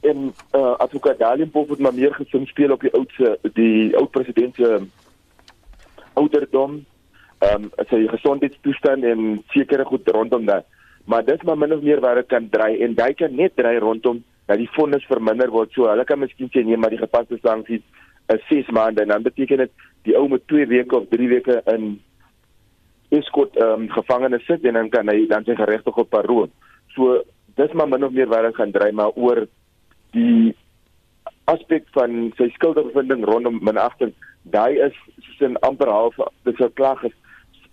en 0.00 0.32
uh, 0.54 0.76
advokaat 0.78 1.18
Dalien 1.18 1.50
Pof 1.50 1.68
het 1.68 1.78
maar 1.78 1.94
meer 1.94 2.14
gesin 2.14 2.46
speel 2.46 2.72
op 2.72 2.80
die 2.80 2.92
oudse 2.92 3.38
die 3.52 3.96
oud 3.96 4.10
president 4.10 4.54
se 4.54 4.86
ouderdom. 6.14 6.84
Ehm 7.38 7.64
um, 7.64 7.86
sy 7.90 8.06
gesondheidstoestand 8.10 9.04
en 9.04 9.42
sekere 9.54 9.84
goed 9.84 10.08
rondom 10.08 10.46
dat. 10.46 10.66
Maar 11.04 11.24
dit 11.24 11.34
is 11.34 11.46
maar 11.46 11.58
min 11.58 11.72
of 11.72 11.82
meer 11.82 12.00
waar 12.00 12.14
dit 12.14 12.26
kan 12.26 12.48
draai 12.50 12.82
en 12.82 12.94
hy 12.98 13.12
kan 13.14 13.34
net 13.34 13.56
draai 13.56 13.78
rondom 13.78 14.24
dat 14.48 14.60
die 14.60 14.70
vonnis 14.72 15.04
verminder 15.08 15.50
word. 15.52 15.72
So 15.76 15.88
hulle 15.90 16.04
kan 16.08 16.22
miskien 16.22 16.48
sê 16.52 16.64
nee, 16.64 16.76
maar 16.80 16.94
die 16.94 17.02
gepaste 17.02 17.36
sanksies 17.42 17.84
is 18.32 18.44
6 18.48 18.70
maande 18.76 19.04
en 19.04 19.12
dan 19.12 19.24
beteken 19.24 19.64
dit 19.64 19.72
die 20.08 20.16
ou 20.16 20.26
moet 20.28 20.44
2 20.48 20.68
weke 20.72 20.96
of 20.96 21.08
3 21.12 21.28
weke 21.28 21.60
in 21.74 21.98
eskort 23.16 23.56
ehm 23.56 23.84
um, 23.84 23.90
gevangenes 23.92 24.44
sit 24.48 24.64
en 24.68 24.76
dan 24.80 24.88
kan 24.92 25.08
hy 25.08 25.26
dan 25.28 25.44
sy 25.44 25.56
geregtig 25.56 25.96
op 25.96 26.10
parol. 26.12 26.48
So 26.96 27.22
dis 27.60 27.72
maar 27.76 27.88
min 27.88 28.04
of 28.04 28.12
meer 28.16 28.28
waar 28.28 28.48
dit 28.48 28.56
gaan 28.56 28.72
dry 28.72 28.90
maar 28.92 29.16
oor 29.16 29.46
die 30.16 30.54
aspek 31.48 31.88
van 31.96 32.32
sy 32.40 32.48
skuldbevinding 32.56 33.24
rondom 33.28 33.60
minagting. 33.64 34.12
Daai 34.42 34.80
is 34.88 34.96
soos 35.24 35.40
'n 35.48 35.60
amper 35.68 35.92
half 35.92 36.16
dis 36.44 36.60
'n 36.60 36.72
klag 36.80 37.04
is 37.04 37.16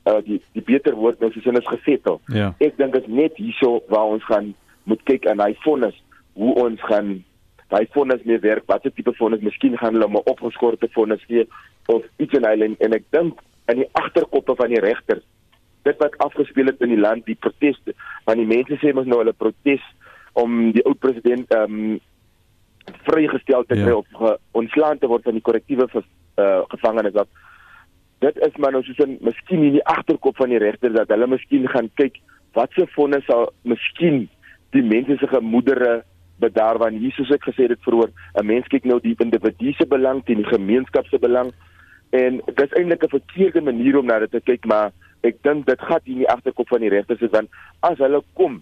uh, 0.07 0.19
die 0.23 0.41
die 0.53 0.63
beter 0.63 0.95
woord 0.95 1.19
nou 1.19 1.31
soos 1.31 1.45
in 1.45 1.59
is 1.59 1.71
gesettel. 1.71 2.21
Ja. 2.27 2.53
Ek 2.59 2.77
dink 2.77 2.93
dit 2.93 3.07
is 3.07 3.13
net 3.23 3.37
hierso 3.37 3.83
waar 3.87 4.11
ons 4.15 4.23
gaan 4.23 4.55
moet 4.83 5.03
kyk 5.03 5.27
aan 5.27 5.39
hy 5.39 5.53
vonnis 5.63 5.95
hoe 6.35 6.53
ons 6.63 6.81
gaan 6.89 7.23
daai 7.73 7.87
vonnis 7.95 8.23
mee 8.29 8.39
werk, 8.43 8.67
watter 8.69 8.93
tipe 8.93 9.13
vonnis, 9.17 9.41
miskien 9.41 9.77
gaan 9.77 9.95
hulle 9.97 10.07
'n 10.07 10.27
opgeskorte 10.31 10.87
vonnis 10.93 11.23
gee 11.27 11.47
of 11.87 12.03
iets 12.17 12.33
in 12.37 12.45
hulle 12.45 12.75
en, 12.79 12.93
ek 12.93 13.05
dink 13.09 13.39
in 13.71 13.81
die 13.81 13.89
agterkoppe 13.93 14.55
van 14.55 14.69
die 14.69 14.83
regters 14.83 15.23
dit 15.85 15.97
wat 16.01 16.17
afgespeel 16.17 16.71
het 16.71 16.81
in 16.81 16.89
die 16.95 16.99
land, 16.99 17.25
die 17.25 17.37
proteste, 17.37 17.93
want 18.25 18.41
die 18.41 18.49
mense 18.49 18.77
sê 18.81 18.93
mos 18.93 19.05
nou 19.05 19.21
hulle 19.21 19.33
protes 19.37 19.83
om 20.33 20.71
die 20.75 20.83
oud 20.85 20.99
president 20.99 21.51
ehm 21.53 21.79
um, 21.79 21.99
vrygestel 23.05 23.63
te 23.65 23.77
kry 23.79 23.93
ja. 23.93 23.97
of 23.97 24.07
ge, 24.13 24.31
ontslaan 24.61 24.99
te 25.01 25.07
word 25.09 25.23
van 25.25 25.33
die 25.33 25.41
korrektiewe 25.41 25.87
uh, 25.89 26.61
gevangenes 26.69 27.15
op. 27.17 27.29
Dit 28.21 28.37
is 28.45 28.57
maar 28.61 28.75
nou 28.75 28.83
soos 28.85 28.99
'n 29.05 29.17
miskien 29.25 29.63
in 29.63 29.77
die 29.77 29.85
agterkop 29.85 30.37
van 30.37 30.49
die 30.53 30.61
regter 30.61 30.93
dat 30.93 31.09
hulle 31.09 31.27
miskien 31.27 31.65
gaan 31.69 31.89
kyk 32.01 32.19
wat 32.53 32.69
se 32.73 32.85
vonnis 32.93 33.25
sal 33.25 33.49
miskien 33.63 34.27
die 34.71 34.83
mense 34.83 35.17
se 35.17 35.27
gemoedere 35.27 36.03
bedaar 36.39 36.77
want 36.77 36.99
hier 36.99 37.13
soos 37.15 37.31
ek 37.31 37.47
gesê 37.47 37.67
het 37.69 37.81
vroeër 37.87 38.11
'n 38.41 38.45
mens 38.45 38.67
kyk 38.67 38.85
nou 38.85 38.99
die 38.99 39.15
individu 39.19 39.73
se 39.73 39.85
belang 39.85 40.23
teen 40.25 40.43
die 40.43 40.53
gemeenskap 40.53 41.07
se 41.07 41.19
belang. 41.19 41.51
En 42.11 42.41
dit 42.45 42.65
is 42.65 42.77
eintlik 42.77 43.03
'n 43.03 43.17
verkeerde 43.17 43.61
manier 43.61 43.97
om 43.97 44.05
na 44.05 44.19
dit 44.19 44.31
te 44.31 44.41
kyk 44.41 44.65
maar 44.65 44.91
ek 45.23 45.41
dink 45.43 45.65
dit 45.65 45.81
gaan 45.81 45.99
hier 46.03 46.13
in 46.13 46.23
die 46.23 46.29
agterkop 46.29 46.67
van 46.67 46.79
die 46.79 46.89
regters 46.89 47.21
is 47.21 47.31
want 47.31 47.49
as 47.79 47.97
hulle 47.97 48.21
kom 48.33 48.61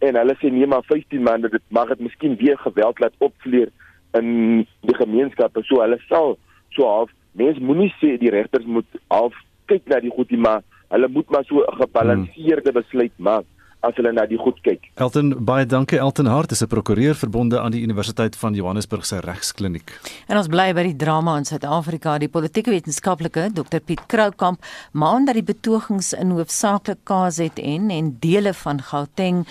en 0.00 0.14
hulle 0.14 0.34
sê 0.40 0.50
nee 0.52 0.66
maar 0.66 0.84
15 0.84 1.22
maande 1.22 1.48
dit 1.48 1.62
mag 1.68 1.88
dit 1.88 2.00
miskien 2.00 2.36
weer 2.36 2.58
geweld 2.58 2.98
laat 3.00 3.14
opvleer 3.18 3.70
in 4.14 4.66
die 4.80 4.94
gemeenskappe. 4.94 5.62
So 5.62 5.80
hulle 5.80 5.98
sal 6.08 6.38
so 6.70 6.84
half 6.84 7.10
mens 7.32 7.58
moenie 7.58 7.92
sê 8.00 8.18
die 8.18 8.30
regters 8.30 8.64
moet 8.64 8.86
half 9.08 9.34
kyk 9.66 9.86
na 9.86 10.00
die 10.00 10.10
goedie 10.10 10.38
maar 10.38 10.62
hulle 10.88 11.08
moet 11.08 11.30
maar 11.30 11.44
so 11.44 11.62
'n 11.62 11.76
gebalanseerde 11.76 12.72
besluit 12.72 13.12
maak 13.18 13.44
as 13.86 13.96
hulle 13.98 14.12
na 14.12 14.26
die 14.26 14.38
goed 14.40 14.58
kyk. 14.66 14.90
Elton, 15.02 15.32
baie 15.48 15.66
dankie 15.66 15.98
Elton 15.98 16.26
Hart, 16.26 16.52
is 16.52 16.62
'n 16.62 16.68
prokureur 16.68 17.14
verbonde 17.14 17.60
aan 17.60 17.72
die 17.72 17.82
Universiteit 17.82 18.36
van 18.36 18.54
Johannesburg 18.54 19.06
se 19.06 19.20
regskliniek. 19.20 19.92
En 20.28 20.36
ons 20.36 20.48
bly 20.48 20.72
by 20.74 20.82
die 20.82 20.96
drama 20.96 21.36
in 21.36 21.44
Suid-Afrika. 21.44 22.18
Die 22.18 22.28
politieke 22.28 22.70
wetenskaplike 22.70 23.50
Dr 23.52 23.80
Piet 23.80 24.06
Kroukamp 24.06 24.64
maan 24.92 25.24
dat 25.24 25.34
die 25.34 25.42
betogings 25.42 26.12
in 26.12 26.30
hoofsaaklik 26.30 26.98
KZN 27.04 27.90
en 27.90 28.16
dele 28.20 28.54
van 28.54 28.80
Gauteng 28.82 29.46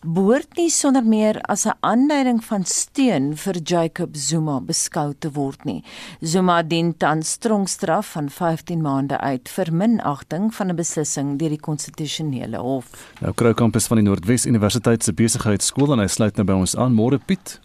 behoort 0.00 0.56
nie 0.56 0.70
sonder 0.72 1.04
meer 1.04 1.40
as 1.44 1.66
'n 1.66 1.76
aanduiding 1.80 2.44
van 2.44 2.64
steun 2.64 3.36
vir 3.36 3.56
Jacob 3.62 4.16
Zuma 4.16 4.60
beskou 4.60 5.12
te 5.18 5.30
word 5.30 5.64
nie. 5.64 5.84
Zuma 6.20 6.62
dien 6.62 6.96
tans 6.96 7.30
strongstraf 7.30 8.12
van 8.12 8.30
15 8.30 8.80
maande 8.80 9.18
uit 9.18 9.48
vir 9.48 9.72
minagting 9.72 10.54
van 10.54 10.70
'n 10.70 10.76
beslissing 10.76 11.38
deur 11.38 11.48
die 11.48 11.60
konstitusionele 11.60 12.56
hof. 12.56 13.12
Nou 13.20 13.32
Kroukamp 13.34 13.76
is 13.80 13.88
van 13.88 14.00
die 14.00 14.04
Noordwes 14.04 14.44
Universiteit 14.46 15.04
se 15.04 15.16
besigheidskool 15.16 15.94
en 15.94 16.04
hy 16.04 16.08
sluit 16.12 16.36
nou 16.36 16.44
by 16.48 16.60
ons 16.60 16.76
aan. 16.76 16.92
Môre 16.92 17.16
Piet. 17.24 17.56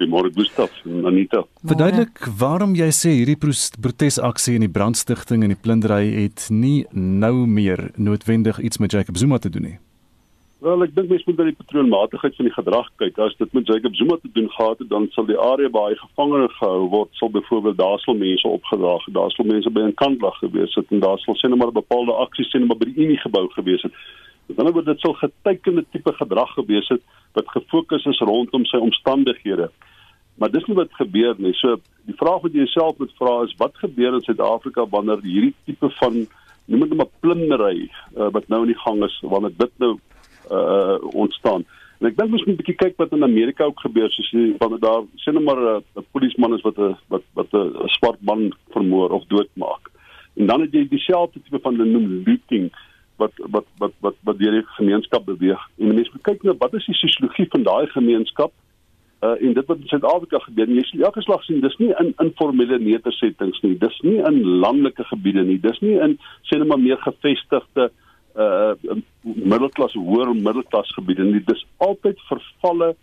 Goeiemôre 0.00 0.30
Gustaf 0.32 0.72
en 0.86 1.04
Anita. 1.10 1.42
Verduidelik 1.66 2.22
waarom 2.40 2.76
jy 2.78 2.88
sê 2.94 3.12
hierdie 3.18 3.36
protesaksie 3.36 4.54
en 4.56 4.64
die 4.64 4.72
brandstigting 4.72 5.42
en 5.44 5.52
die 5.52 5.58
plundering 5.60 6.14
het 6.14 6.46
nie 6.54 6.86
nou 6.94 7.44
meer 7.44 7.90
noodwendig 7.98 8.62
iets 8.64 8.80
met 8.80 8.94
Jacob 8.96 9.18
Zuma 9.20 9.40
te 9.42 9.50
doen 9.52 9.66
nie. 9.72 9.78
Wel, 10.64 10.84
ek 10.84 10.94
dink 10.96 11.08
mens 11.08 11.24
moet 11.24 11.38
na 11.40 11.48
die 11.48 11.56
patroonmatigheid 11.56 12.34
van 12.36 12.48
die 12.48 12.54
gedrag 12.54 12.88
kyk. 13.00 13.20
As 13.24 13.36
dit 13.40 13.52
met 13.56 13.68
Jacob 13.68 13.94
Zuma 13.96 14.16
te 14.20 14.32
doen 14.36 14.48
gehad 14.54 14.80
het, 14.80 14.88
dan 14.92 15.08
sal 15.16 15.28
die 15.28 15.38
area 15.40 15.72
waar 15.72 15.90
hy 15.90 16.00
gevangene 16.00 16.48
gehou 16.58 16.88
word, 16.94 17.12
sal 17.16 17.32
byvoorbeeld 17.36 17.78
daar 17.80 18.00
sal 18.04 18.16
mense 18.20 18.48
opgedraag, 18.48 19.06
daar 19.16 19.32
sal 19.36 19.48
mense 19.48 19.72
by 19.72 19.84
'n 19.88 19.96
kantlag 20.00 20.36
gewees 20.44 20.74
het 20.76 20.92
en 20.92 21.00
daar 21.00 21.18
sal 21.24 21.36
sien 21.40 21.56
maar 21.56 21.72
bepaalde 21.72 22.12
aksies 22.12 22.50
sien 22.52 22.66
maar 22.66 22.76
by 22.76 22.92
die 22.92 23.00
Unie 23.04 23.20
gebou 23.20 23.48
gewees 23.56 23.82
het. 23.82 23.92
Met 24.50 24.58
ander 24.58 24.72
woorde, 24.72 24.92
dit 24.92 25.00
sal 25.00 25.14
getekende 25.14 25.84
tipe 25.90 26.12
gedrag 26.12 26.52
gewees 26.58 26.88
het 26.90 27.02
wat 27.38 27.48
gefokus 27.54 28.04
is 28.10 28.18
rondom 28.18 28.64
sy 28.66 28.80
omstandighede. 28.82 29.70
Maar 30.42 30.50
dis 30.50 30.64
nie 30.66 30.74
wat 30.74 30.94
gebeur 30.98 31.36
nie. 31.38 31.52
So 31.54 31.78
die 32.08 32.16
vraag 32.18 32.42
wat 32.42 32.56
jy 32.56 32.64
jouself 32.64 32.98
moet 32.98 33.12
vra 33.20 33.34
is 33.46 33.54
wat 33.62 33.78
gebeur 33.78 34.16
in 34.18 34.24
Suid-Afrika 34.26 34.88
wanneer 34.90 35.22
hierdie 35.22 35.54
tipe 35.68 35.90
van 36.00 36.24
noem 36.66 36.86
dit 36.88 36.96
maar 36.98 37.12
plundering 37.22 37.84
uh, 38.16 38.30
wat 38.34 38.48
nou 38.48 38.64
in 38.64 38.72
die 38.72 38.82
gang 38.82 39.04
is, 39.06 39.18
wanneer 39.22 39.54
dit 39.58 39.76
nou 39.84 39.92
uh 40.50 40.96
ontstaan. 41.14 41.62
En 42.00 42.08
ek 42.08 42.16
dink 42.18 42.32
ons 42.32 42.44
moet 42.46 42.56
'n 42.56 42.60
bietjie 42.62 42.78
kyk 42.80 42.96
wat 42.98 43.12
in 43.14 43.22
Amerika 43.22 43.68
ook 43.68 43.86
gebeur 43.86 44.10
soos 44.10 44.30
die 44.34 44.54
wanneer 44.58 44.82
daar 44.82 45.02
sien 45.22 45.34
nou 45.38 45.44
maar 45.44 45.62
'n 45.78 46.06
polisieman 46.10 46.56
is 46.58 46.66
wat 46.66 46.78
'n 46.78 46.96
wat 47.12 47.22
wat 47.38 47.54
'n 47.54 47.88
swart 48.00 48.18
man 48.20 48.50
vermoor 48.74 49.10
of 49.10 49.26
doodmaak. 49.28 49.90
En 50.34 50.46
dan 50.46 50.60
het 50.60 50.72
jy 50.72 50.88
dieselfde 50.88 51.40
tipe 51.42 51.58
van 51.62 51.76
noem 51.76 52.22
looting 52.26 52.72
wat 53.22 53.44
wat 53.54 53.68
wat 53.82 53.94
wat 54.06 54.18
wat 54.28 54.38
deur 54.40 54.58
die 54.58 54.66
gemeenskap 54.78 55.24
beweeg. 55.28 55.62
En 55.78 55.94
mense 55.94 56.12
moet 56.14 56.26
kyk 56.28 56.42
na 56.46 56.56
wat 56.58 56.74
is 56.78 56.88
die 56.88 56.98
sosiologie 56.98 57.48
van 57.54 57.66
daai 57.68 57.86
gemeenskap 57.94 58.52
uh 59.20 59.36
en 59.36 59.52
dit 59.56 59.66
wat 59.68 59.82
in 59.84 59.90
Suid-Afrika 59.92 60.38
gebeur. 60.46 60.70
Jy 60.72 60.84
sien 60.88 61.02
elke 61.04 61.22
slag 61.22 61.42
sien 61.44 61.60
dis 61.60 61.76
nie 61.82 61.90
in 62.02 62.14
informele 62.24 62.78
nedersettings 62.80 63.60
nie. 63.64 63.74
Dis 63.82 63.98
nie 64.06 64.16
in 64.30 64.40
landelike 64.64 65.04
gebiede 65.12 65.44
nie. 65.44 65.58
Dis 65.60 65.80
nie 65.84 65.98
in 66.00 66.16
sê 66.48 66.60
net 66.60 66.70
maar 66.70 66.80
meer 66.80 67.00
gevestigde 67.04 67.90
uh 68.38 68.96
middelklas 69.22 69.94
hoër 69.98 70.32
middelklas 70.34 70.92
gebiede 70.96 71.26
en 71.26 71.32
dit 71.34 71.54
is 71.54 71.64
altyd 71.86 72.20
vervalle 72.28 72.94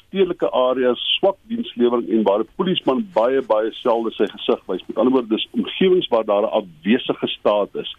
stedelike 0.00 0.48
areas 0.50 1.00
swak 1.18 1.38
dienslewering 1.48 2.08
en 2.10 2.24
waar 2.26 2.42
'n 2.42 2.48
polisieman 2.56 3.04
baie 3.14 3.42
baie 3.42 3.70
selde 3.72 4.10
sy 4.16 4.26
gesig 4.32 4.60
wys 4.66 4.82
met 4.88 4.98
ander 4.98 5.12
woorde 5.12 5.36
dis 5.36 5.48
omgewings 5.52 6.08
waar 6.08 6.24
daar 6.24 6.42
'n 6.42 6.56
afwesige 6.60 7.28
staat 7.38 7.74
is 7.84 7.94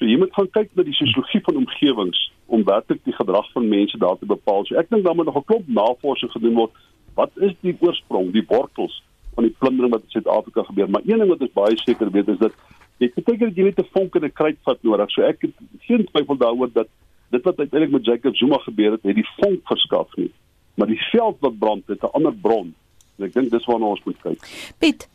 so 0.00 0.08
jy 0.08 0.16
moet 0.18 0.32
gaan 0.34 0.48
kyk 0.56 0.72
na 0.74 0.86
die 0.88 0.96
sosiologie 0.96 1.42
van 1.44 1.60
omgewings 1.62 2.24
om 2.48 2.64
werklik 2.64 3.04
die 3.04 3.14
gedrag 3.14 3.52
van 3.52 3.68
mense 3.68 4.00
daar 4.00 4.18
te 4.18 4.26
bepaal 4.26 4.64
so 4.66 4.80
ek 4.80 4.90
dink 4.90 5.04
dan 5.04 5.16
moet 5.16 5.28
nog 5.28 5.36
'n 5.36 5.48
klomp 5.52 5.68
navorsing 5.68 6.32
gedoen 6.32 6.58
word 6.64 6.72
wat 7.14 7.30
is 7.36 7.54
die 7.60 7.76
oorsprong 7.80 8.32
die 8.32 8.46
wortels 8.48 9.02
van 9.34 9.44
die 9.44 9.54
plundering 9.60 9.92
wat 9.92 10.02
in 10.08 10.16
Suid-Afrika 10.16 10.66
gebeur 10.72 10.90
maar 10.90 11.04
een 11.04 11.18
ding 11.18 11.30
wat 11.30 11.46
ons 11.46 11.58
baie 11.62 11.76
seker 11.84 12.10
weet 12.10 12.28
is 12.28 12.42
dat 12.42 12.56
jy 13.00 13.08
beteken 13.14 13.48
dat 13.48 13.56
jy 13.56 13.64
net 13.64 13.80
'n 13.80 13.92
vonk 13.92 14.14
en 14.14 14.24
'n 14.24 14.32
kruitvat 14.32 14.82
nodig. 14.82 15.10
So 15.10 15.22
ek 15.22 15.42
het 15.42 15.54
geen 15.80 16.04
twyfel 16.04 16.36
daaroor 16.36 16.70
dat 16.72 16.88
dit 17.30 17.42
wat 17.42 17.58
uiteindelik 17.58 17.92
met 17.92 18.04
Jacob 18.04 18.36
Zuma 18.36 18.58
gebeur 18.58 18.92
het, 18.92 19.02
het 19.02 19.14
die 19.14 19.28
vonk 19.38 19.60
verskaf 19.64 20.16
nie. 20.16 20.32
Maar 20.74 20.86
die 20.86 21.02
veld 21.10 21.36
wat 21.40 21.58
brand 21.58 21.86
het 21.86 22.02
'n 22.02 22.12
ander 22.12 22.34
bron. 22.34 22.74
En 23.18 23.24
ek 23.24 23.32
dink 23.32 23.50
dis 23.50 23.64
waarna 23.64 23.86
ons 23.86 24.04
moet 24.04 24.20
kyk. 24.22 24.72
Piet, 24.78 25.08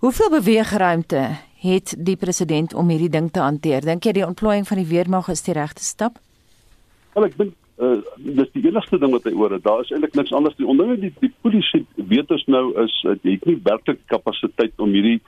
hoeveel 0.00 0.30
beweegruimte 0.30 1.36
het 1.66 1.94
die 1.98 2.16
president 2.16 2.74
om 2.74 2.88
hierdie 2.88 3.12
ding 3.12 3.30
te 3.32 3.40
hanteer? 3.40 3.84
Dink 3.84 4.04
jy 4.04 4.12
die 4.12 4.26
ontplooiing 4.26 4.66
van 4.68 4.80
die 4.80 4.88
weermag 4.88 5.28
is 5.28 5.42
die 5.46 5.54
regte 5.56 5.84
stap? 5.84 6.18
Wel 7.14 7.28
ek 7.28 7.36
dink 7.36 7.54
uh, 7.82 7.98
dis 8.16 8.52
die 8.54 8.64
enigste 8.68 8.98
ding 8.98 9.12
wat 9.12 9.26
hy 9.28 9.32
oor 9.36 9.52
het. 9.56 9.64
Daar 9.64 9.82
is 9.84 9.90
eintlik 9.92 10.14
niks 10.16 10.32
anders 10.36 10.56
nie. 10.58 10.68
Onder 10.68 10.94
die 11.00 11.12
die 11.20 11.32
polisie 11.44 11.84
weet 11.94 12.30
ons 12.30 12.46
nou 12.52 12.64
is 12.82 12.94
uh, 13.04 13.16
jy 13.22 13.36
het 13.36 13.48
nie 13.50 13.58
werklik 13.64 14.00
kapasiteit 14.12 14.76
om 14.80 14.94
hierdie 14.96 15.18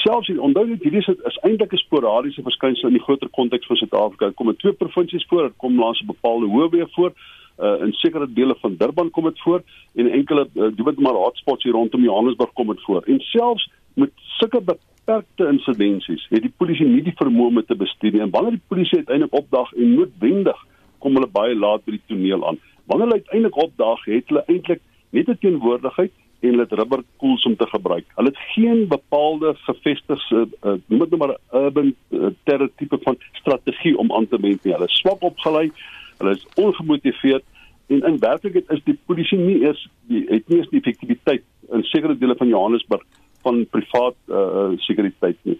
selfs 0.00 0.30
die 0.30 0.40
onduidelik 0.40 0.82
hierdie 0.84 1.02
is, 1.02 1.08
is 1.28 1.38
eintlik 1.44 1.72
'n 1.72 1.82
sporadiese 1.84 2.42
verskynsel 2.42 2.88
in 2.88 2.98
die 2.98 3.04
groter 3.04 3.28
konteks 3.28 3.66
van 3.66 3.76
Suid-Afrika. 3.76 4.30
Kom 4.34 4.48
in 4.48 4.56
twee 4.56 4.72
provinsies 4.72 5.26
voor, 5.28 5.48
dit 5.48 5.56
kom 5.56 5.78
langs 5.78 6.00
'n 6.02 6.12
bepaalde 6.12 6.46
hoofweg 6.46 6.90
voor. 6.92 7.12
Uh, 7.58 7.86
in 7.86 7.92
sekere 7.92 8.26
dele 8.26 8.56
van 8.60 8.76
Durban 8.76 9.10
kom 9.10 9.24
dit 9.24 9.40
voor 9.40 9.62
en 9.94 10.10
enkele 10.10 10.48
uh, 10.54 10.62
doen 10.74 10.84
dit 10.84 10.98
maar 10.98 11.14
hotspots 11.14 11.62
hier 11.62 11.72
rondom 11.72 12.02
Johannesburg 12.02 12.52
kom 12.52 12.66
dit 12.66 12.82
voor. 12.82 13.02
En 13.02 13.20
selfs 13.20 13.70
met 13.94 14.10
sulke 14.14 14.62
beperkte 15.04 15.48
insidensies 15.48 16.24
het 16.30 16.42
die 16.42 16.52
polisie 16.56 16.86
nie 16.88 17.02
die 17.04 17.14
vermoë 17.18 17.52
om 17.52 17.62
te 17.66 17.76
bestuur 17.76 18.12
nie. 18.14 18.22
En 18.24 18.32
wanneer 18.32 18.56
die 18.56 18.68
polisie 18.68 19.02
uiteindelik 19.02 19.36
opdag 19.36 19.72
en 19.76 19.94
noodwendig 19.94 20.60
kom 20.98 21.16
hulle 21.18 21.28
baie 21.28 21.54
laat 21.54 21.84
by 21.84 21.96
die 21.96 22.04
toneel 22.08 22.44
aan. 22.48 22.60
Wanneer 22.88 23.08
hulle 23.08 23.22
uiteindelik 23.22 23.58
opdag, 23.66 24.04
het 24.08 24.30
hulle 24.32 24.44
eintlik 24.48 24.80
net 25.10 25.28
'n 25.28 25.38
teenwoordigheid 25.40 26.12
en 26.40 26.50
hulle 26.50 26.62
het 26.62 26.72
rubberkoels 26.72 27.44
om 27.44 27.56
te 27.56 27.66
gebruik. 27.66 28.06
Hulle 28.16 28.28
het 28.28 28.40
geen 28.54 28.88
bepaalde 28.88 29.54
gevestigde 29.54 30.48
uh, 30.62 30.76
noem 30.86 31.00
dit 31.00 31.10
nou 31.10 31.18
maar 31.18 31.36
urban 31.52 31.94
uh, 32.10 32.26
terror 32.44 32.70
tipe 32.76 32.98
van 33.02 33.16
strategie 33.32 33.98
om 33.98 34.12
aan 34.12 34.28
te 34.28 34.40
wend 34.40 34.64
nie. 34.64 34.72
Hulle 34.72 34.88
is 34.88 35.00
swak 35.00 35.22
opgelei, 35.22 35.70
hulle 36.18 36.30
is 36.30 36.46
ongemotiveerd 36.54 37.44
en 37.86 38.00
in 38.00 38.18
werklikheid 38.18 38.70
is 38.70 38.80
die 38.84 38.98
polisie 39.06 39.38
nie 39.38 39.60
eers 39.60 39.88
die 40.08 40.24
het 40.28 40.48
nie 40.48 40.58
eens 40.58 40.70
die 40.70 40.80
effektiwiteit 40.80 41.42
in 41.72 41.82
sekere 41.82 42.16
dele 42.18 42.36
van 42.36 42.48
Johannesburg 42.48 43.04
van 43.46 43.64
privaat 43.70 44.16
uh, 44.28 44.72
sekuriteit 44.86 45.38
nie. 45.48 45.58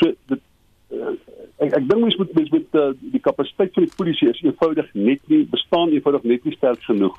So 0.00 0.12
dit 0.30 0.40
uh, 0.94 1.14
ek 1.64 1.76
ek 1.80 1.86
dink 1.90 2.00
mens 2.06 2.18
moet 2.20 2.34
mens 2.38 2.50
met 2.54 2.80
uh, 2.80 2.90
die 3.14 3.22
kapasiteit 3.22 3.74
van 3.76 3.86
die 3.86 3.96
polisie 3.98 4.30
is 4.30 4.42
eenvoudig 4.44 4.90
net 4.94 5.22
nie 5.32 5.44
bestaan 5.50 5.94
eenvoudig 5.94 6.26
net 6.32 6.44
nie 6.44 6.56
sterk 6.56 6.82
genoeg 6.88 7.16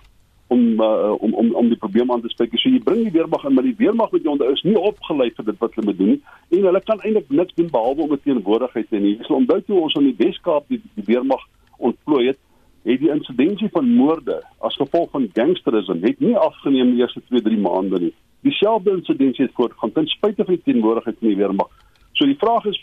om 0.54 0.82
uh, 0.82 1.14
om 1.26 1.34
om 1.34 1.52
om 1.62 1.70
die 1.70 1.80
probleem 1.82 2.12
aan 2.12 2.22
te 2.22 2.30
spreek. 2.30 2.54
So 2.62 2.70
jy 2.70 2.82
bring 2.86 3.04
die 3.08 3.14
weermag 3.16 3.46
in, 3.50 3.56
maar 3.58 3.66
die 3.66 3.78
weermag 3.78 4.12
wat 4.14 4.24
jy 4.24 4.32
onder 4.32 4.52
is 4.54 4.64
nie 4.68 4.78
opgelei 4.78 5.32
vir 5.38 5.50
dit 5.50 5.62
wat 5.64 5.76
hulle 5.76 5.90
moet 5.90 6.02
doen 6.02 6.12
nie. 6.14 6.22
En 6.54 6.68
hulle 6.70 6.82
kan 6.86 7.02
eintlik 7.02 7.32
niks 7.42 7.58
doen 7.58 7.72
behalwe 7.74 8.06
om 8.06 8.14
'n 8.14 8.24
teenwoordigheid 8.24 8.90
te 8.90 8.98
hê. 8.98 9.16
Jy 9.18 9.26
sal 9.28 9.42
onthou 9.42 9.62
toe 9.62 9.80
ons 9.80 9.96
aan 9.98 10.10
die 10.12 10.20
Weskaap 10.22 10.68
die, 10.68 10.82
die 10.96 11.08
weermag 11.10 11.42
ontplooi 11.78 12.28
het, 12.28 12.40
het 12.86 13.00
die 13.02 13.10
insidensie 13.10 13.70
van 13.74 13.90
moorde 13.90 14.42
as 14.60 14.78
gevolg 14.78 15.10
van 15.12 15.30
gangsterisme 15.34 15.98
het 16.02 16.20
nie 16.20 16.36
afgeneem 16.38 16.94
die 16.94 17.02
eerste 17.02 17.22
2-3 17.32 17.58
maande 17.62 18.00
nie. 18.00 18.14
Dieselfde 18.46 18.92
insidensie 18.92 19.46
het 19.46 19.56
voortgaan 19.58 19.92
ten 19.92 20.08
spyte 20.08 20.46
van 20.46 20.54
die 20.54 20.64
teenwoordigheid 20.64 21.18
van 21.20 21.28
die 21.28 21.38
weermag. 21.38 21.72
So 22.14 22.26
die 22.30 22.38
vraag 22.38 22.66
is 22.72 22.78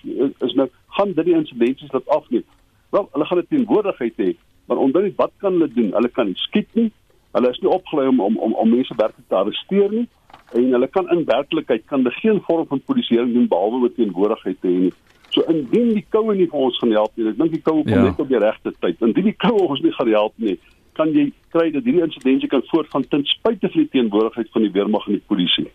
is 0.46 0.54
nou 0.58 0.68
gaan 0.96 1.12
dit 1.18 1.24
die 1.24 1.36
insidensies 1.38 1.92
laat 1.92 2.08
afneem? 2.08 2.44
Wel, 2.90 3.08
hulle 3.12 3.24
gaan 3.24 3.38
'n 3.38 3.46
teenwoordigheid 3.48 4.16
hê, 4.16 4.34
maar 4.66 4.76
onder 4.76 5.12
wat 5.16 5.32
kan 5.36 5.52
hulle 5.52 5.68
doen? 5.68 5.92
Hulle 5.92 6.08
kan 6.08 6.26
nie 6.26 6.42
skiet 6.46 6.74
nie. 6.74 6.90
Hulle 7.32 7.50
is 7.50 7.60
nie 7.60 7.70
opgelei 7.70 8.08
om 8.08 8.20
om 8.20 8.36
om, 8.36 8.54
om 8.54 8.70
mense 8.70 8.94
werklik 8.96 9.28
te 9.28 9.34
arresteer 9.34 9.90
nie 9.90 10.08
en 10.52 10.72
hulle 10.72 10.86
kan 10.86 11.08
in 11.10 11.24
werklikheid 11.24 11.84
kan 11.86 12.02
hulle 12.02 12.14
geen 12.20 12.40
vorm 12.46 12.66
van 12.66 12.80
polisieering 12.80 13.32
doen 13.32 13.48
behalwe 13.48 13.80
met 13.80 13.94
teenwoordigheid 13.94 14.60
te 14.60 14.68
hê 14.68 14.80
nie. 14.86 14.92
So 15.32 15.44
indien 15.48 15.94
die 15.96 16.04
koue 16.12 16.34
nie 16.36 16.48
vir 16.50 16.66
ons 16.66 16.78
gaan 16.82 16.92
help 16.92 17.16
nie, 17.16 17.28
ek 17.30 17.38
dink 17.38 17.54
die 17.54 17.62
koue 17.64 17.84
kom 17.86 17.94
ja. 17.94 18.02
net 18.04 18.20
op 18.20 18.28
die 18.28 18.40
regte 18.42 18.72
tyd. 18.84 19.00
Indien 19.00 19.30
die 19.30 19.38
koue 19.46 19.64
ons 19.64 19.80
nie 19.80 19.92
gaan 19.96 20.10
help 20.12 20.34
nie, 20.36 20.58
kan 20.98 21.12
jy 21.16 21.30
kry 21.52 21.70
dat 21.72 21.84
hierdie 21.84 22.04
insidensie 22.04 22.48
kan 22.48 22.62
voortgaan 22.70 23.04
ten 23.08 23.24
spyte 23.28 23.68
van 23.72 23.84
die 23.84 23.90
teenwoordigheid 23.92 24.48
van 24.52 24.66
die 24.66 24.72
weermag 24.72 25.06
en 25.06 25.18
die 25.18 25.26
polisie. 25.28 25.66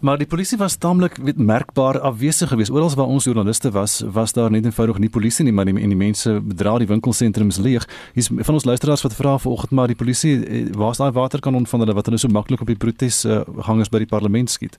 Maar 0.00 0.20
die 0.20 0.28
polisie 0.30 0.58
was 0.58 0.76
taamlik 0.78 1.16
merkbaar 1.36 1.98
afwesig 2.00 2.52
geweest. 2.52 2.70
Oral 2.70 2.92
waar 2.96 3.10
ons 3.10 3.24
joernaliste 3.24 3.70
was, 3.74 4.00
was 4.14 4.32
daar 4.32 4.50
net 4.50 4.64
eenvoudig 4.64 5.00
nie 5.02 5.10
polisie 5.10 5.44
nie, 5.44 5.52
maar 5.52 5.66
die, 5.66 5.74
en 5.74 5.94
die 5.94 5.98
mense 5.98 6.36
bedra 6.44 6.76
die 6.78 6.86
winkelsentrums 6.86 7.58
leeg. 7.64 7.88
Hier's 8.14 8.30
van 8.30 8.54
ons 8.54 8.68
luisteraars 8.68 9.02
wat 9.02 9.16
vra 9.18 9.34
vanoggend 9.42 9.74
maar 9.74 9.90
die 9.90 9.98
polisie, 9.98 10.36
eh, 10.44 10.62
waar's 10.78 11.02
daai 11.02 11.10
waterkanon 11.16 11.66
van 11.66 11.84
hulle 11.84 11.96
wat 11.98 12.06
hulle 12.06 12.20
so 12.20 12.30
maklik 12.30 12.62
op 12.62 12.70
die 12.70 12.78
protes 12.78 13.24
uh, 13.24 13.42
gangers 13.66 13.90
by 13.90 14.04
die 14.04 14.12
parlement 14.12 14.50
skiet? 14.50 14.78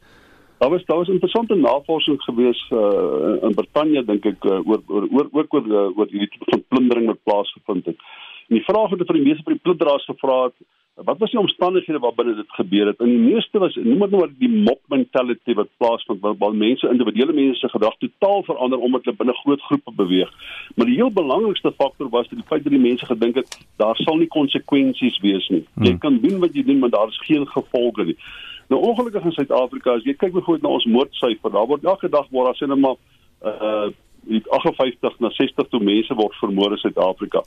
Daar 0.59 0.69
was 0.69 0.85
daar 0.85 0.97
was 0.97 1.07
'n 1.07 1.17
interessante 1.17 1.55
navorsing 1.55 2.21
gewees 2.21 2.59
uh, 2.71 3.43
in 3.43 3.53
Brittanje 3.55 4.05
dink 4.05 4.25
ek 4.25 4.43
uh, 4.43 4.59
oor 4.67 4.81
oor 4.87 5.07
oor 5.11 5.27
ook 5.31 5.53
oor 5.53 5.67
oor 5.95 6.07
hierdie 6.07 6.29
tipe 6.29 6.45
van 6.47 6.63
plundering 6.67 7.07
wat 7.07 7.23
plaasgevind 7.23 7.85
het. 7.85 7.97
En 8.49 8.57
die 8.57 8.65
vraag 8.65 8.89
wat 8.89 9.05
vir 9.05 9.19
die 9.19 9.27
meeste 9.27 9.45
van 9.45 9.53
die 9.53 9.63
plunderaars 9.63 10.05
gevra 10.09 10.43
het, 10.49 10.57
wat 11.05 11.17
was 11.17 11.31
die 11.31 11.39
omstandighede 11.39 11.99
waarbinne 11.99 12.35
dit 12.35 12.55
gebeur 12.57 12.87
het? 12.87 12.97
En 12.99 13.07
die 13.07 13.33
meeste 13.33 13.59
was 13.59 13.75
noem 13.75 13.99
dit 13.99 14.11
nou 14.11 14.21
maar 14.21 14.33
die 14.39 14.49
mob 14.49 14.79
mentality 14.91 15.53
wat 15.55 15.69
plaasvind 15.77 16.19
waar, 16.19 16.35
waar 16.41 16.55
mense 16.55 16.89
individuele 16.89 17.33
mense 17.33 17.59
se 17.59 17.69
gedrag 17.69 17.95
totaal 17.97 18.43
verander 18.43 18.79
omdat 18.79 19.05
hulle 19.05 19.21
binne 19.21 19.35
groot 19.43 19.61
groepe 19.61 19.93
beweeg. 20.01 20.33
Maar 20.75 20.89
die 20.91 20.95
heel 20.95 21.13
belangrikste 21.13 21.71
faktor 21.77 22.09
was 22.09 22.27
dat 22.27 22.41
die 22.41 22.47
feit 22.47 22.63
dat 22.63 22.75
die 22.75 22.81
mense 22.81 23.05
gedink 23.05 23.39
het 23.39 23.59
daar 23.77 23.95
sal 23.95 24.19
nie 24.19 24.27
konsekwensies 24.27 25.21
wees 25.23 25.47
nie. 25.47 25.63
Jy 25.79 25.93
hmm. 25.93 26.03
kan 26.03 26.19
doen 26.25 26.39
wat 26.43 26.53
jy 26.57 26.65
doen, 26.67 26.79
maar 26.83 26.93
daar 26.97 27.07
is 27.07 27.21
geen 27.29 27.47
gevolge 27.47 28.09
nie. 28.11 28.17
Nou 28.69 28.81
ongelukkig 28.91 29.23
in 29.23 29.37
Suid-Afrika 29.37 29.95
as 29.95 30.05
jy 30.05 30.13
kyk 30.13 30.35
byvoorbeeld 30.35 30.67
na 30.67 30.75
ons 30.77 30.85
moordsyfer, 30.85 31.55
daar 31.55 31.69
word 31.69 31.87
elke 31.87 32.09
dag 32.09 32.27
word 32.29 32.51
daar 32.51 32.59
sê 32.59 32.67
net 32.69 32.83
maar 32.83 32.99
uh 33.45 33.89
58 34.29 35.19
na 35.19 35.29
60 35.29 35.69
toe 35.69 35.83
mense 35.83 36.15
word 36.15 36.35
vermoor 36.39 36.71
in 36.71 36.81
Suid-Afrika 36.83 37.43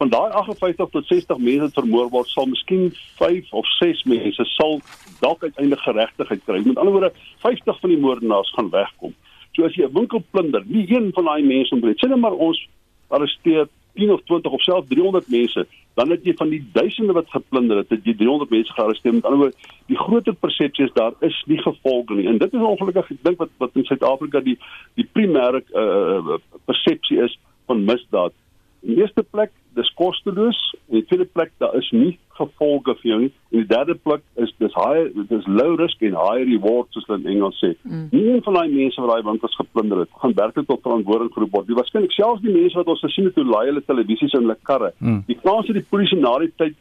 van 0.00 0.08
daai 0.08 0.30
58 0.32 0.88
tot 0.90 1.06
60 1.06 1.38
mense 1.38 1.60
wat 1.60 1.76
vermoor 1.76 2.06
word, 2.12 2.28
sal 2.32 2.46
miskien 2.48 2.86
5 3.20 3.50
of 3.60 3.66
6 3.76 4.04
mense 4.08 4.46
sal 4.54 4.78
dalk 5.20 5.42
uiteindelik 5.44 5.82
geregtigheid 5.84 6.46
kry. 6.46 6.60
Met 6.64 6.80
ander 6.80 6.94
woorde, 6.94 7.10
50 7.44 7.80
van 7.82 7.92
die 7.92 7.98
moordenaars 8.00 8.52
gaan 8.56 8.70
wegkom. 8.72 9.12
So 9.52 9.66
as 9.68 9.76
jy 9.76 9.84
'n 9.84 9.92
winkel 9.98 10.22
plunder, 10.30 10.64
nie 10.64 10.86
een 10.88 11.10
van 11.12 11.24
daai 11.24 11.42
mense 11.42 11.74
ontbreek. 11.74 12.00
Net 12.02 12.16
maar 12.16 12.32
ons 12.32 12.68
arresteer 13.08 13.68
10 13.94 14.12
of 14.12 14.22
20 14.24 14.52
of 14.52 14.62
selfs 14.62 14.88
300 14.88 15.28
mense, 15.28 15.66
dan 16.00 16.14
het 16.14 16.24
jy 16.24 16.32
van 16.38 16.48
die 16.48 16.62
duisende 16.72 17.12
wat 17.12 17.28
geplunder 17.28 17.82
het, 17.82 17.90
het 17.92 18.06
jy 18.08 18.14
300 18.16 18.50
mense 18.50 18.72
gearresteer. 18.72 19.14
Met 19.14 19.26
ander 19.28 19.40
woorde, 19.42 19.72
die 19.92 19.98
groter 20.00 20.36
persepsie 20.44 20.86
is 20.86 20.94
daar 20.96 21.16
is 21.26 21.36
nie 21.50 21.58
gevolge 21.60 22.16
nie. 22.16 22.28
En 22.30 22.38
dit 22.40 22.54
is 22.56 22.68
ongelukkig, 22.72 23.10
ek 23.16 23.24
dink 23.28 23.42
wat 23.42 23.52
wat 23.60 23.76
in 23.76 23.84
Suid-Afrika 23.88 24.40
die 24.46 24.56
die 24.96 25.06
primêre 25.18 25.60
uh, 25.76 26.38
persepsie 26.70 27.20
is 27.26 27.36
van 27.68 27.84
misdaad. 27.84 28.32
In 28.80 28.94
die 28.94 29.02
eerste 29.02 29.22
plek, 29.22 29.52
dis 29.76 29.90
kosteloos. 29.98 30.58
In 30.88 31.00
die 31.00 31.06
tweede 31.06 31.28
plek, 31.28 31.52
daar 31.62 31.74
is 31.78 31.88
nie 31.94 32.18
gevolge 32.40 32.94
vir 33.00 33.08
jou 33.10 33.18
nie. 33.24 33.30
In 33.52 33.62
die 33.62 33.68
derde 33.68 33.94
plek 33.94 34.22
is 34.40 34.52
dis 34.62 34.74
high 34.78 35.10
dis 35.30 35.48
low 35.48 35.74
risk 35.80 36.02
en 36.06 36.16
high 36.16 36.44
reward 36.48 36.88
soos 36.94 37.06
hulle 37.08 37.20
in 37.20 37.34
Engels 37.34 37.58
sê. 37.62 37.74
Mm. 37.84 38.06
Nie 38.14 38.26
een 38.34 38.44
van 38.46 38.56
daai 38.58 38.72
mense 38.72 39.02
wat 39.02 39.12
daai 39.12 39.26
winkels 39.28 39.56
geplunder 39.60 40.04
het, 40.04 40.12
gaan 40.22 40.36
werklik 40.38 40.68
tot 40.70 40.84
verantwoording 40.86 41.32
geroep 41.34 41.56
word. 41.56 41.68
Die 41.68 41.78
waarskynlik 41.78 42.14
selfs 42.16 42.44
die 42.44 42.54
mense 42.54 42.80
wat 42.80 42.92
ons 42.94 43.04
gesien 43.04 43.28
het 43.28 43.40
hoe 43.40 43.48
laai 43.48 43.66
hulle 43.70 43.84
televisies 43.86 44.36
in 44.36 44.46
hulle 44.46 44.56
karre. 44.68 44.94
Mm. 44.98 45.24
Die 45.28 45.38
kans 45.42 45.68
dat 45.68 45.80
die 45.80 45.88
polisie 45.92 46.20
na 46.20 46.38
die 46.44 46.52
tyd 46.62 46.78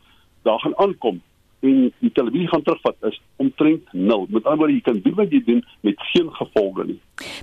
daar 0.48 0.62
gaan 0.64 0.78
aankom 0.80 1.20
en 1.60 1.90
die 2.00 2.12
televisie 2.16 2.48
gaan 2.48 2.64
terugvat 2.64 3.10
is 3.12 3.18
omtrent 3.44 3.92
nul. 3.92 4.28
Met 4.30 4.46
ander 4.46 4.64
woorde, 4.64 4.78
jy 4.78 4.86
kan 4.86 5.02
doen 5.04 5.18
wat 5.18 5.34
jy 5.36 5.42
doen 5.44 5.60
met 5.84 6.00
geen 6.14 6.30
gevolge 6.38 6.86
nie. 6.94 7.00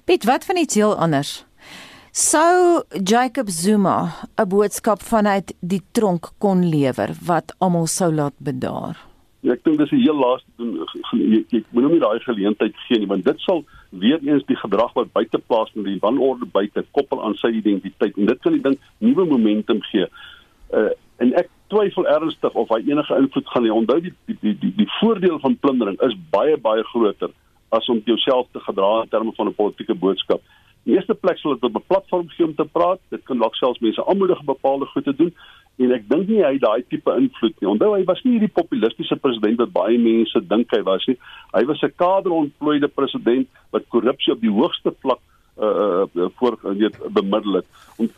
Piet, 0.09 0.25
wat 0.25 0.49
van 0.49 0.57
iets 0.57 0.81
heel 0.81 0.97
anders? 0.97 1.43
Sou 2.17 2.81
Jacob 3.05 3.49
Zuma 3.51 3.97
'n 4.41 4.49
boodskap 4.49 5.03
vanuit 5.03 5.53
die 5.61 5.83
tronk 5.93 6.31
kon 6.39 6.65
lewer 6.65 7.11
wat 7.27 7.53
almal 7.59 7.87
sou 7.87 8.09
laat 8.13 8.33
bedaar? 8.39 8.97
Ek 9.45 9.61
dink 9.65 9.77
dis 9.77 9.91
die 9.91 10.01
heel 10.01 10.17
laaste 10.17 10.49
doen 10.57 10.81
ek 10.81 11.67
moet 11.73 11.85
hom 11.85 11.93
nie 11.93 12.01
daai 12.01 12.21
geleentheid 12.25 12.73
gee 12.87 12.99
nie 12.99 13.11
want 13.11 13.25
dit 13.29 13.45
sal 13.45 13.65
weer 13.91 14.19
eens 14.25 14.49
die 14.49 14.57
gedrag 14.57 14.97
wat 14.97 15.13
buite 15.13 15.39
plaas 15.39 15.69
in 15.75 15.85
die 15.85 16.01
wanorde 16.01 16.49
buite 16.57 16.87
koppel 16.97 17.21
aan 17.21 17.37
sy 17.37 17.53
identiteit 17.61 18.17
en 18.17 18.33
dit 18.33 18.41
kan 18.41 18.57
die 18.57 18.65
ding 18.65 18.81
nuwe 18.99 19.29
momentum 19.37 19.85
gee. 19.93 20.09
Uh 20.73 20.89
en 21.21 21.37
ek 21.37 21.53
twyfel 21.69 22.09
ernstig 22.09 22.55
of 22.55 22.73
hy 22.73 22.81
enige 22.81 23.17
invloed 23.17 23.53
gaan 23.53 23.65
hê. 23.65 23.77
Onthou 23.85 24.01
die 24.01 24.17
die 24.25 24.41
die 24.41 24.59
die, 24.65 24.73
die 24.73 24.93
voordeel 25.01 25.37
van 25.45 25.61
plundering 25.61 26.01
is 26.01 26.17
baie 26.33 26.57
baie 26.57 26.85
groter 26.97 27.29
as 27.77 27.89
om 27.93 28.01
jouself 28.07 28.49
te 28.53 28.61
gedra 28.61 29.03
in 29.03 29.13
terme 29.13 29.37
van 29.37 29.49
'n 29.53 29.61
politieke 29.61 29.95
boodskap. 29.95 30.41
Die 30.87 30.95
eerste 30.95 31.15
plek 31.19 31.39
sal 31.39 31.57
dit 31.57 31.65
op 31.67 31.77
'n 31.77 31.87
platform 31.87 32.29
gee 32.29 32.47
om 32.47 32.55
te 32.55 32.65
praat. 32.65 33.01
Dit 33.11 33.23
kan 33.25 33.39
dalk 33.39 33.55
selfs 33.55 33.83
mense 33.83 34.07
aanmoedig 34.07 34.39
om 34.39 34.47
bepaalde 34.47 34.87
goed 34.87 35.05
te 35.05 35.17
doen 35.17 35.35
en 35.77 35.93
ek 35.93 36.09
dink 36.09 36.29
nie 36.29 36.43
hy 36.45 36.53
het 36.57 36.63
daai 36.63 36.85
tipe 36.89 37.13
invloed 37.21 37.61
nie. 37.61 37.69
Onthou 37.69 37.91
hy 37.97 38.05
was 38.09 38.23
nie 38.25 38.37
hierdie 38.37 38.55
populistiese 38.59 39.17
president 39.17 39.59
wat 39.61 39.73
baie 39.73 39.99
mense 39.99 40.41
dink 40.49 40.71
hy 40.71 40.83
was 40.87 41.05
nie. 41.07 41.19
Hy 41.53 41.65
was 41.69 41.83
'n 41.83 41.93
kaderontplooide 41.97 42.89
president 42.89 43.49
wat 43.73 43.89
korrupsie 43.89 44.33
op 44.33 44.41
die 44.41 44.51
hoogste 44.51 44.95
vlak 45.01 45.21
uh 45.59 46.05
voor 46.39 46.59
weet 46.63 46.97
bemiddel 47.13 47.61
het. 47.61 47.67
En 47.99 48.11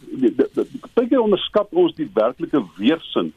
baie 0.95 1.09
keer 1.09 1.21
onderskat 1.21 1.69
ons 1.71 1.95
die 1.95 2.11
werklike 2.15 2.63
weerstand 2.77 3.33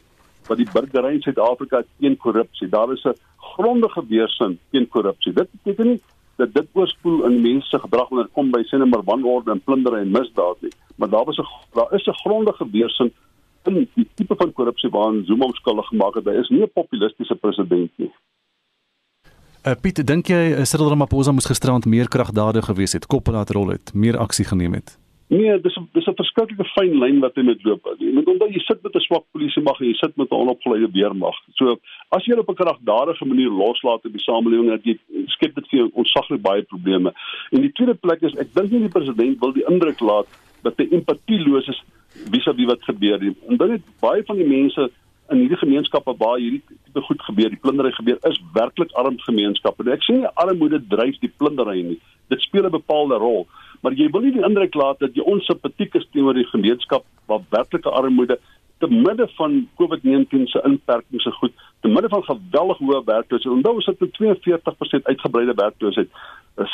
wat 0.47 0.57
die 0.57 0.69
burgery 0.73 1.13
in 1.15 1.21
Suid-Afrika 1.21 1.83
teen 2.00 2.17
korrupsie. 2.17 2.69
Daar 2.69 2.91
is 2.91 3.05
'n 3.05 3.15
grondige 3.38 4.05
weerstand 4.07 4.59
teen 4.71 4.88
korrupsie. 4.88 5.33
Dit 5.33 5.50
beteken 5.51 5.88
nie 5.88 6.01
dat 6.43 6.53
dit 6.53 6.67
oorspoel 6.74 7.25
in 7.29 7.41
mense 7.41 7.67
se 7.69 7.79
gedrag 7.79 8.10
wanneer 8.10 8.27
dit 8.27 8.38
kom 8.38 8.51
by 8.51 8.63
sien 8.63 8.89
maar 8.89 9.03
wanorde 9.03 9.51
en 9.51 9.63
plundere 9.67 10.01
en 10.01 10.12
misdaad 10.17 10.62
nie. 10.62 10.74
Maar 10.95 11.10
daar 11.10 11.25
was 11.25 11.38
'n 11.38 11.48
daar 11.77 11.93
is 11.93 12.07
'n 12.07 12.21
grondige 12.24 12.65
beersing 12.65 13.12
in 13.63 13.88
die 13.93 14.07
tipe 14.13 14.36
van 14.36 14.53
korrupsie 14.53 14.89
waaraan 14.89 15.25
Zuma 15.25 15.48
skuldig 15.51 15.88
gemaak 15.88 16.15
het. 16.15 16.25
Hy 16.25 16.39
is 16.43 16.50
nie 16.50 16.62
'n 16.62 16.71
populistiese 16.74 17.36
president 17.36 17.91
nie. 17.98 18.12
Uh, 19.67 19.75
Piet, 19.81 20.07
dink 20.07 20.27
jy 20.27 20.57
uh, 20.57 20.63
Cyril 20.63 20.89
Ramaphosa 20.89 21.31
moes 21.31 21.45
gisterand 21.45 21.86
meer 21.86 22.07
kragdade 22.07 22.61
gewees 22.61 22.94
het, 22.94 23.05
kop 23.05 23.27
laat 23.27 23.50
rol 23.50 23.68
het, 23.68 23.94
meer 23.94 24.18
aksie 24.18 24.46
geneem 24.46 24.74
het? 24.74 25.00
Nee, 25.31 25.61
dis 25.63 25.77
dis 25.96 26.07
'n 26.07 26.20
verskriklike 26.20 26.65
fyn 26.75 26.98
lyn 27.00 27.20
wat 27.24 27.35
hy 27.35 27.44
met 27.48 27.63
loop. 27.63 27.85
Jy 28.00 28.11
moet 28.11 28.27
onthou 28.27 28.50
jy 28.51 28.59
sit 28.59 28.81
met 28.83 28.96
'n 28.96 29.00
swak 29.00 29.24
polisie 29.31 29.63
mag 29.63 29.79
en 29.79 29.87
jy 29.87 29.94
sit 29.96 30.17
met 30.17 30.29
'n 30.29 30.41
onopgeleide 30.44 30.91
weermag. 30.91 31.37
So 31.55 31.79
as 32.09 32.25
jy 32.25 32.35
op 32.35 32.50
'n 32.50 32.55
kragdadige 32.55 33.25
manier 33.25 33.50
loslaat 33.50 34.03
in 34.05 34.11
die 34.11 34.20
samelewing 34.20 34.70
dat 34.70 34.83
jy 34.83 34.98
skep 35.27 35.55
dit 35.55 35.67
vir 35.70 35.79
jou 35.79 35.89
ontsaglik 35.94 36.41
baie 36.41 36.63
probleme. 36.63 37.13
En 37.51 37.61
die 37.61 37.72
tweede 37.72 37.96
plek 37.96 38.22
is 38.22 38.35
ek 38.35 38.53
dink 38.53 38.72
nie 38.72 38.79
die 38.79 38.96
president 38.98 39.39
wil 39.39 39.53
die 39.53 39.67
indruk 39.70 40.00
laat 40.00 40.27
dat 40.63 40.74
hy 40.77 40.87
empathieloos 40.91 41.67
is 41.67 41.81
vis-à-vis 42.31 42.65
wat 42.65 42.83
gebeur 42.83 43.20
nie. 43.20 43.35
Dan 43.57 43.72
het 43.72 43.81
baie 44.01 44.24
van 44.24 44.35
die 44.35 44.48
mense 44.48 44.91
in 45.29 45.37
hierdie 45.37 45.57
gemeenskappe 45.57 46.13
waar 46.17 46.39
hierdie 46.39 46.61
tipe 46.85 47.01
goed 47.01 47.22
gebeur, 47.22 47.50
die 47.50 47.61
plundering 47.61 47.96
gebeur, 47.96 48.17
is 48.27 48.41
werklik 48.53 48.91
arm 48.91 49.20
gemeenskappe. 49.20 49.91
Ek 49.91 50.03
sê 50.03 50.17
nie 50.17 50.33
armoede 50.35 50.81
dryf 50.87 51.20
die 51.24 51.31
plundering 51.37 51.87
nie. 51.87 52.00
Dit 52.31 52.41
speel 52.48 52.65
'n 52.65 52.79
bepaalde 52.79 53.20
rol 53.20 53.46
maar 53.81 53.98
jy 53.98 54.07
wil 54.13 54.25
nie 54.25 54.33
die 54.35 54.46
indruk 54.46 54.75
laat 54.77 55.00
dat 55.01 55.15
jy 55.17 55.25
onsympatiek 55.25 55.96
is 55.98 56.07
teenoor 56.13 56.37
die 56.37 56.50
gemeenskap 56.51 57.05
waar 57.29 57.46
werklike 57.53 57.89
armoede 57.89 58.37
te 58.81 58.89
midde 58.89 59.27
van 59.37 59.57
COVID-19 59.77 60.48
se 60.50 60.61
inperkings 60.65 61.24
se 61.24 61.31
goed, 61.37 61.53
te 61.85 61.89
midde 61.89 62.09
van 62.09 62.24
geweldig 62.25 62.79
hoë 62.81 63.01
werkloosheid. 63.05 63.53
Onthou 63.53 63.75
ons 63.77 63.89
het 63.91 64.00
met 64.01 64.15
42% 64.17 65.09
uitgebreide 65.09 65.53
werkloosheid. 65.57 66.09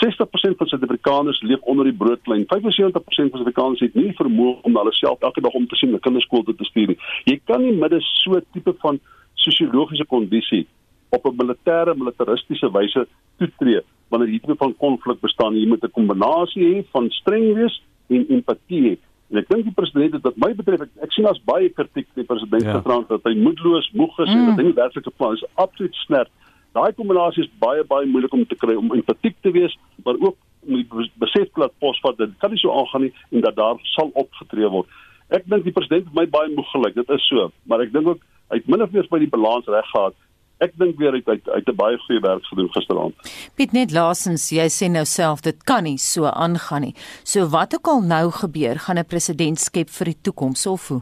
60% 0.03 0.59
van 0.59 0.69
Suid-Afrikaners 0.71 1.41
leef 1.43 1.67
onder 1.73 1.89
die 1.89 1.95
broodlyn. 1.95 2.45
75% 2.47 2.95
van 3.03 3.17
Suid-Afrikaners 3.17 3.83
het 3.83 3.99
nie 3.99 4.15
vermoë 4.15 4.61
om 4.69 4.79
hulle 4.79 4.95
self 4.95 5.27
elke 5.27 5.43
dag 5.43 5.59
om 5.59 5.67
te 5.67 5.75
sien 5.75 5.91
'n 5.95 5.99
kinderskool 5.99 6.47
te 6.47 6.55
stuur 6.71 6.87
nie. 6.87 6.99
Jy 7.25 7.39
kan 7.43 7.61
nie 7.61 7.75
midde 7.75 7.99
so 8.01 8.39
'n 8.39 8.45
tipe 8.53 8.73
van 8.79 8.99
sosiologiese 9.35 10.05
kondisie 10.05 10.67
op 11.09 11.25
'n 11.25 11.35
militêre 11.35 11.95
militaristiese 11.95 12.71
wyse 12.71 13.07
toetree 13.37 13.83
wanneer 14.09 14.31
hierdie 14.31 14.57
van 14.59 14.75
konflik 14.77 15.19
bestaan 15.21 15.55
jy 15.57 15.67
moet 15.67 15.83
'n 15.83 15.91
kombinasie 15.91 16.63
hê 16.63 16.85
van 16.91 17.09
streng 17.09 17.53
wees 17.53 17.81
en 18.09 18.25
empatie 18.29 18.81
hê. 18.87 18.97
En 19.29 19.37
ek 19.37 19.49
dink 19.49 19.63
die 19.63 19.75
president 19.75 20.13
het 20.13 20.23
wat 20.23 20.37
my 20.37 20.53
betref 20.55 20.81
ek, 20.81 20.91
ek 21.03 21.11
sien 21.11 21.25
as 21.27 21.39
baie 21.43 21.69
kritiek 21.69 22.07
die 22.15 22.23
president 22.23 22.63
ja. 22.63 22.77
getrant 22.79 23.09
dat 23.09 23.23
hy 23.27 23.35
moedeloos 23.35 23.89
moeg 23.91 24.19
is 24.19 24.29
mm. 24.29 24.35
en 24.35 24.45
dat 24.45 24.61
hy 24.61 24.67
nie 24.69 24.77
werklike 24.77 25.11
plan 25.17 25.33
is. 25.33 25.43
Absoluut 25.55 25.95
snert. 26.05 26.31
Daai 26.71 26.93
kombinasie 26.93 27.43
is 27.43 27.51
baie 27.59 27.83
baie 27.83 28.07
moeilik 28.07 28.33
om 28.33 28.45
te 28.45 28.55
kry 28.55 28.75
om 28.75 28.93
empatiek 28.95 29.35
te 29.41 29.51
wees 29.51 29.75
maar 30.05 30.15
ook 30.19 30.37
om 30.67 30.75
die 30.75 31.11
besef 31.19 31.51
plat 31.55 31.73
posvat 31.79 32.17
dit 32.17 32.31
kan 32.39 32.51
nie 32.51 32.59
so 32.59 32.71
aangaan 32.71 33.07
nie 33.07 33.13
en 33.31 33.41
dat 33.41 33.55
daar 33.55 33.75
sal 33.95 34.11
opgetree 34.13 34.69
word. 34.69 34.87
Ek 35.29 35.43
dink 35.49 35.65
die 35.67 35.75
president 35.75 36.07
het 36.07 36.15
my 36.15 36.25
baie 36.31 36.53
moeg 36.53 36.69
gelyk. 36.71 36.95
Dit 36.95 37.09
is 37.11 37.27
so. 37.27 37.51
Maar 37.67 37.83
ek 37.83 37.91
dink 37.91 38.07
ook 38.07 38.23
hy 38.47 38.61
het 38.61 38.67
min 38.71 38.81
of 38.85 38.93
meer 38.95 39.07
by 39.11 39.19
die 39.19 39.31
balans 39.31 39.67
reg 39.67 39.91
gehad 39.91 40.15
ek 40.63 40.73
dink 40.77 40.97
weer 40.97 41.13
uit 41.13 41.27
uit 41.27 41.49
uit 41.49 41.67
'n 41.69 41.75
baie 41.75 41.97
goeie 41.97 42.21
werk 42.21 42.45
gedoen 42.45 42.71
gisteraand. 42.71 43.15
Piet 43.55 43.71
net 43.71 43.91
laasens, 43.91 44.49
jy 44.49 44.67
sê 44.69 44.89
nou 44.89 45.05
self 45.05 45.41
dit 45.41 45.63
kan 45.63 45.83
nie 45.83 45.97
so 45.97 46.25
aangaan 46.25 46.81
nie. 46.81 46.95
So 47.23 47.47
wat 47.49 47.75
ook 47.75 47.87
al 47.87 48.01
nou 48.01 48.31
gebeur, 48.31 48.79
gaan 48.79 48.97
'n 48.97 49.05
president 49.05 49.59
skep 49.59 49.89
vir 49.89 50.05
die 50.05 50.21
toekoms 50.21 50.65
of 50.65 50.87
hoe? 50.87 51.01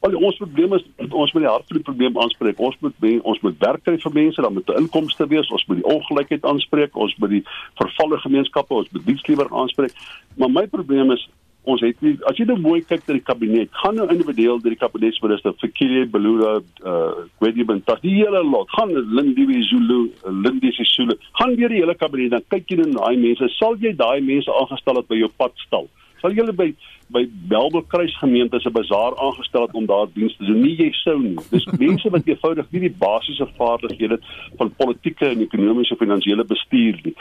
Al 0.00 0.16
ons 0.16 0.36
probleem 0.36 0.72
is 0.72 0.82
ons 1.10 1.32
moet 1.32 1.42
die 1.42 1.50
hart 1.50 1.66
van 1.68 1.76
die 1.76 1.84
probleem 1.84 2.18
aanspreek. 2.18 2.58
Ons 2.58 2.76
moet 2.80 2.94
ons 3.22 3.40
moet 3.40 3.58
werk 3.58 3.84
kry 3.84 3.98
vir 3.98 4.12
mense, 4.12 4.42
dan 4.42 4.52
moet 4.52 4.68
'n 4.68 4.80
inkomste 4.82 5.26
wees. 5.28 5.50
Ons 5.50 5.66
moet 5.66 5.76
die 5.76 5.90
ongelykheid 5.94 6.44
aanspreek. 6.44 6.96
Ons 6.96 7.14
moet 7.18 7.30
die 7.30 7.44
vervalle 7.74 8.18
gemeenskappe, 8.18 8.74
ons 8.74 8.90
moet 8.90 9.06
diensliewer 9.06 9.48
aanspreek. 9.50 9.92
Maar 10.36 10.50
my 10.50 10.66
probleem 10.66 11.10
is 11.10 11.28
ons 11.62 11.82
het 11.84 11.98
nie 12.02 12.16
as 12.26 12.38
jy 12.38 12.46
nou 12.48 12.56
mooi 12.58 12.80
kyk 12.82 13.04
na 13.06 13.16
die 13.18 13.24
kabinet, 13.24 13.70
gaan 13.82 13.94
nou 13.98 14.08
individueel 14.10 14.58
deur 14.62 14.74
die 14.74 14.80
kabinetsminister 14.80 15.54
Fikile 15.60 16.04
Belula, 16.10 16.56
uh 16.82 17.26
Gwedi 17.38 17.66
Benta, 17.68 17.98
die 18.02 18.16
hele 18.18 18.42
lot, 18.42 18.70
gaan 18.74 18.90
Lindiwe 19.14 19.62
Zulu, 19.68 20.00
Lindi 20.26 20.72
Sisulu, 20.74 21.16
gaan 21.38 21.54
weer 21.58 21.70
die 21.70 21.82
hele 21.82 21.94
kabinet 21.98 22.34
dan 22.34 22.46
kyk 22.50 22.70
jy 22.70 22.80
nou 22.80 22.90
na 22.90 23.06
daai 23.06 23.20
mense, 23.22 23.50
sal 23.58 23.78
jy 23.82 23.94
daai 23.98 24.20
mense 24.26 24.50
aangestel 24.50 24.98
het 25.00 25.10
by 25.10 25.20
jou 25.20 25.30
padstal? 25.38 25.88
Sal 26.22 26.34
jy 26.34 26.42
hulle 26.42 26.56
by 26.56 26.68
by 27.12 27.22
Belbel 27.48 27.82
Kruisgemeente 27.92 28.60
se 28.60 28.70
bazaar 28.70 29.16
aangestel 29.16 29.66
het 29.66 29.74
om 29.74 29.86
daar 29.86 30.06
diens 30.12 30.36
te 30.36 30.44
doen? 30.44 30.60
Nie 30.60 30.76
jy 30.76 30.90
sou 31.02 31.18
nie. 31.20 31.36
Dis 31.50 31.66
mense 31.84 32.10
wat 32.10 32.26
eenvoudig 32.26 32.68
nie 32.70 32.84
die 32.86 32.94
basiese 33.04 33.46
vaardighede 33.58 34.18
van 34.60 34.72
politieke 34.80 35.28
en 35.28 35.44
ekonomiese 35.44 35.96
finansiële 36.00 36.44
bestuur 36.44 37.00
nie. 37.04 37.14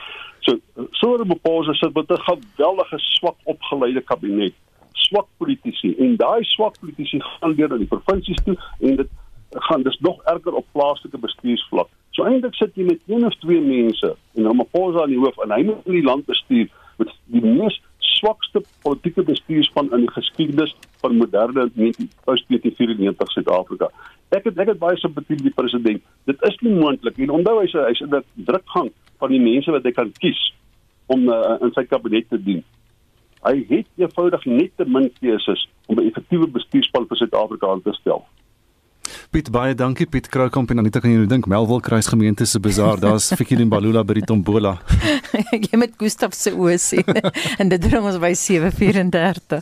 So 0.47 0.57
sonder 0.99 1.27
Mposa 1.27 1.73
sit 1.73 1.93
met 1.93 2.11
'n 2.11 2.23
geweldige 2.27 2.99
swak 2.99 3.37
opgeleide 3.43 4.01
kabinet, 4.01 4.53
swak 4.93 5.27
politici 5.37 5.95
en 5.99 6.15
daai 6.15 6.43
swak 6.43 6.79
politici 6.79 7.19
gaan 7.21 7.55
weer 7.55 7.69
na 7.69 7.77
die 7.77 7.91
provinsies 7.93 8.43
toe 8.43 8.57
en 8.79 8.95
dit 8.95 9.09
gaan 9.51 9.83
dis 9.83 9.99
nog 9.99 10.23
erger 10.23 10.53
op 10.53 10.65
plaaslike 10.71 11.17
bestuursvlak. 11.17 11.89
So 12.11 12.23
eintlik 12.23 12.55
sit 12.55 12.75
jy 12.75 12.83
met 12.83 12.99
een 13.07 13.25
of 13.25 13.35
twee 13.39 13.61
mense 13.61 14.15
en 14.35 14.43
Ramaphosa 14.43 15.03
in 15.03 15.15
die 15.15 15.19
hoof 15.19 15.37
en 15.43 15.51
hy 15.51 15.63
moet 15.63 15.85
die 15.85 16.03
land 16.03 16.25
bestuur 16.25 16.67
met 16.97 17.13
die 17.25 17.41
mees 17.41 17.81
swakste 18.17 18.61
politieke 18.85 19.23
bestuurspan 19.27 19.91
in 19.95 20.05
die 20.05 20.13
geskiedenis 20.15 20.73
van 21.01 21.17
moderne 21.17 21.69
1994 21.75 23.31
Suid-Afrika. 23.31 23.89
Ek 24.31 24.47
het 24.47 24.59
ek 24.59 24.73
het 24.73 24.79
baie 24.79 24.97
simpatie 25.01 25.37
vir 25.37 25.47
die 25.49 25.55
president. 25.55 26.03
Dit 26.29 26.43
is 26.47 26.57
nie 26.61 26.73
moontlik 26.75 27.17
nie. 27.17 27.29
Onthou 27.31 27.59
hy's 27.61 27.73
hy's 27.75 28.03
in 28.05 28.15
'n 28.15 28.23
drukgang 28.47 28.91
van 29.19 29.29
die 29.29 29.41
mense 29.41 29.71
wat 29.71 29.83
hy 29.83 29.91
kan 29.91 30.11
kies 30.19 30.41
om 31.07 31.27
uh, 31.29 31.57
in 31.61 31.73
sy 31.75 31.83
kabinet 31.83 32.29
te 32.29 32.39
dien. 32.39 32.63
Hy 33.43 33.55
het 33.69 33.87
eenvoudig 33.97 34.45
net 34.45 34.71
te 34.77 34.85
min 34.85 35.09
keuses 35.19 35.67
om 35.87 35.99
'n 35.99 36.07
effektiewe 36.07 36.47
bestuurspan 36.47 37.07
vir 37.07 37.17
Suid-Afrika 37.17 37.67
aan 37.67 37.81
te 37.81 37.93
stel. 37.99 38.25
Piet 39.29 39.51
baie 39.53 39.75
dankie 39.77 40.07
Piet 40.09 40.29
Kroukamp 40.31 40.71
en 40.71 40.81
Anita 40.81 41.01
kan 41.03 41.11
jy 41.11 41.21
nou 41.21 41.29
dink 41.29 41.45
Melville 41.51 41.83
Kruis 41.85 42.09
gemeente 42.09 42.47
se 42.49 42.59
bazaar 42.59 42.99
daar's 42.99 43.29
Fikile 43.39 43.67
Mbalula 43.69 44.03
by 44.07 44.17
die 44.17 44.25
Tombola. 44.25 44.77
Jy 45.67 45.77
met 45.77 45.93
Gustaf 46.01 46.33
se 46.37 46.55
oë 46.55 46.79
sien 46.81 47.21
en 47.59 47.71
dit 47.71 47.87
bring 47.87 48.07
ons 48.07 48.19
by 48.21 48.33
7:34. 48.33 49.61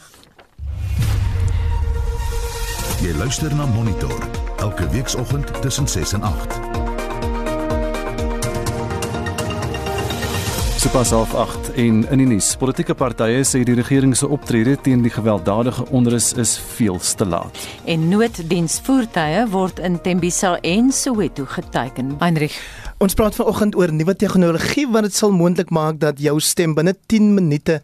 Jy 3.04 3.14
luister 3.20 3.54
na 3.56 3.68
Monitor 3.76 4.18
elke 4.60 4.90
weekoggend 4.96 5.54
tussen 5.62 5.88
6 5.88 6.20
en 6.20 6.28
8. 6.34 6.69
Sopas 10.80 11.10
half 11.10 11.34
8 11.36 11.74
en 11.76 12.06
in 12.08 12.22
die 12.22 12.26
nuus. 12.30 12.54
Politieke 12.56 12.96
partye 12.96 13.42
sê 13.44 13.60
die 13.68 13.76
regering 13.76 14.14
se 14.16 14.28
optrede 14.32 14.78
teen 14.80 15.02
die 15.04 15.12
gewelddadige 15.12 15.84
onrus 15.92 16.30
is 16.40 16.54
veel 16.78 17.02
te 17.20 17.28
laat. 17.28 17.60
En 17.84 18.06
nooddiensvoertuie 18.08 19.42
word 19.52 19.84
in 19.84 20.00
Tembisa 20.00 20.54
en 20.64 20.94
Soweto 20.96 21.44
geteken. 21.52 22.16
Heinrich 22.24 22.56
Ons 23.00 23.14
praat 23.16 23.32
vanoggend 23.32 23.78
oor 23.80 23.94
nuwe 23.96 24.12
tegnologie 24.20 24.84
wat 24.92 25.06
dit 25.08 25.16
sal 25.16 25.32
moontlik 25.32 25.70
maak 25.72 26.02
dat 26.02 26.18
jou 26.20 26.34
stem 26.44 26.74
binne 26.76 26.92
10 27.08 27.30
minute 27.38 27.78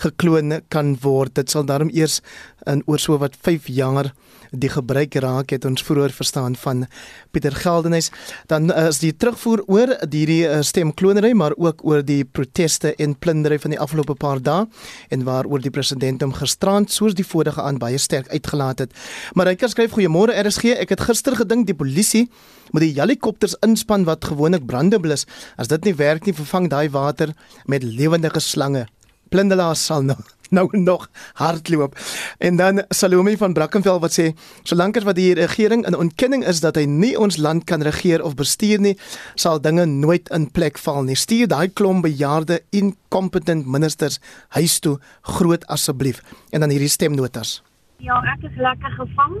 gekloon 0.00 0.62
kan 0.72 0.94
word. 1.02 1.34
Dit 1.36 1.52
sal 1.52 1.66
daarom 1.68 1.90
eers 1.92 2.22
in 2.70 2.82
oor 2.86 2.98
so 2.98 3.18
wat 3.18 3.36
5 3.40 3.68
jaar 3.72 4.12
die 4.52 4.68
gebruik 4.68 5.14
raak 5.24 5.50
het. 5.54 5.64
Ons 5.64 5.82
vroeër 5.86 6.12
verstaan 6.12 6.56
van 6.60 6.86
Pieter 7.32 7.54
Geldenhuys. 7.56 8.10
Dan 8.50 8.70
uh, 8.70 8.88
is 8.90 9.00
die 9.00 9.12
terugvoer 9.16 9.64
oor 9.66 9.94
hierdie 10.04 10.44
uh, 10.46 10.60
stemklonery 10.62 11.32
maar 11.32 11.56
ook 11.56 11.84
oor 11.88 12.04
die 12.04 12.24
proteste 12.24 12.94
en 13.00 13.16
plundering 13.16 13.60
van 13.62 13.74
die 13.74 13.80
afgelope 13.80 14.14
paar 14.14 14.42
dae 14.42 14.66
en 15.08 15.24
waaroor 15.24 15.62
die 15.64 15.72
president 15.72 16.22
hom 16.22 16.34
gisterand 16.36 16.92
soos 16.92 17.16
die 17.16 17.26
vorige 17.26 17.62
aan 17.62 17.80
baie 17.80 17.98
sterk 17.98 18.28
uitgelaat 18.28 18.84
het. 18.84 18.96
Maar 19.34 19.52
hy 19.52 19.72
skryf 19.72 19.96
goeiemôre 19.96 20.36
RSG 20.36 20.76
ek 20.76 20.96
het 20.96 21.06
gister 21.08 21.36
gedink 21.38 21.66
die 21.66 21.76
polisie 21.76 22.26
moet 22.72 22.84
die 22.84 22.94
helikopters 22.96 23.56
inspan 23.64 24.06
wat 24.08 24.24
gewoonlik 24.28 24.66
brandeblus 24.68 25.26
as 25.60 25.70
dit 25.72 25.88
nie 25.88 25.96
werk 25.96 26.26
nie 26.26 26.36
vervang 26.36 26.68
daai 26.72 26.88
water 26.92 27.32
met 27.66 27.84
lewendige 27.84 28.40
slange 28.40 28.86
plundelaars 29.32 29.84
sal 29.88 30.04
nou 30.04 30.18
nou 30.56 30.68
nog 30.78 31.08
hardloop. 31.34 31.96
En 32.38 32.56
dan 32.56 32.84
Salome 32.88 33.36
van 33.36 33.52
Brackenfell 33.52 33.98
wat 34.04 34.12
sê 34.18 34.26
solank 34.68 34.96
as 35.00 35.06
wat 35.08 35.16
die 35.16 35.32
regering 35.34 35.86
in 35.88 35.96
ontkenning 35.96 36.44
is 36.44 36.60
dat 36.60 36.76
hy 36.76 36.84
nie 36.84 37.14
ons 37.18 37.40
land 37.40 37.64
kan 37.64 37.82
regeer 37.82 38.22
of 38.24 38.36
bestuur 38.36 38.82
nie, 38.84 38.96
sal 39.34 39.60
dinge 39.60 39.86
nooit 39.88 40.28
in 40.30 40.50
plek 40.50 40.78
val 40.84 41.02
nie. 41.08 41.16
Stuur 41.16 41.48
daai 41.48 41.68
klomp 41.72 42.04
bejaarde 42.04 42.60
incompetent 42.70 43.66
ministers 43.66 44.20
huis 44.58 44.78
toe 44.84 44.98
groot 45.22 45.66
asseblief. 45.66 46.22
En 46.52 46.60
dan 46.60 46.70
hierdie 46.70 46.92
stemnotas. 46.92 47.62
Ja, 48.02 48.18
ek 48.34 48.48
is 48.50 48.56
lekker 48.60 48.92
gevang. 48.98 49.38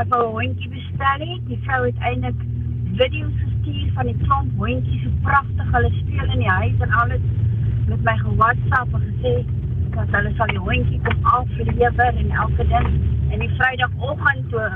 Ek 0.00 0.08
wou 0.12 0.24
hondjie 0.36 0.68
bestel 0.72 1.24
het. 1.28 1.42
Die 1.48 1.60
vrou 1.64 1.84
het 1.86 2.04
eintlik 2.04 2.44
video's 2.98 3.36
gestuur 3.40 3.92
van 3.96 4.08
die 4.10 4.16
klomp 4.26 4.60
hondjies, 4.60 5.04
so 5.06 5.24
pragtig 5.24 5.74
hulle 5.76 5.90
speel 6.00 6.36
in 6.36 6.44
die 6.44 6.54
huis 6.60 6.84
en 6.84 6.96
alles 7.02 7.24
met 7.88 8.02
my 8.04 8.16
ge-WhatsApp 8.20 8.96
en 8.98 9.04
gesê 9.08 9.34
dat 9.94 10.14
hulle 10.16 10.32
sal 10.36 10.50
die 10.52 10.62
hondjie 10.66 11.00
kom 11.06 11.30
aflewer 11.36 12.18
en 12.22 12.30
elke 12.44 12.66
ding 12.72 12.90
en 13.32 13.42
die 13.44 13.50
Vrydagoggend 13.58 14.48
toe 14.52 14.66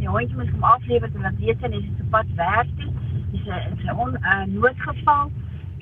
die 0.00 0.08
hondjie 0.08 0.36
moet 0.38 0.50
kom 0.50 0.66
aflewer 0.70 1.12
toe 1.12 1.22
dat 1.26 1.40
weet 1.42 1.64
sy 1.64 1.70
is 1.78 1.86
op 2.04 2.10
pad 2.16 2.34
werk 2.40 2.70
toe. 2.80 2.90
Dis 3.32 3.46
'n 3.46 3.76
dis 3.76 3.84
uh, 3.92 4.42
noodgeval 4.56 5.30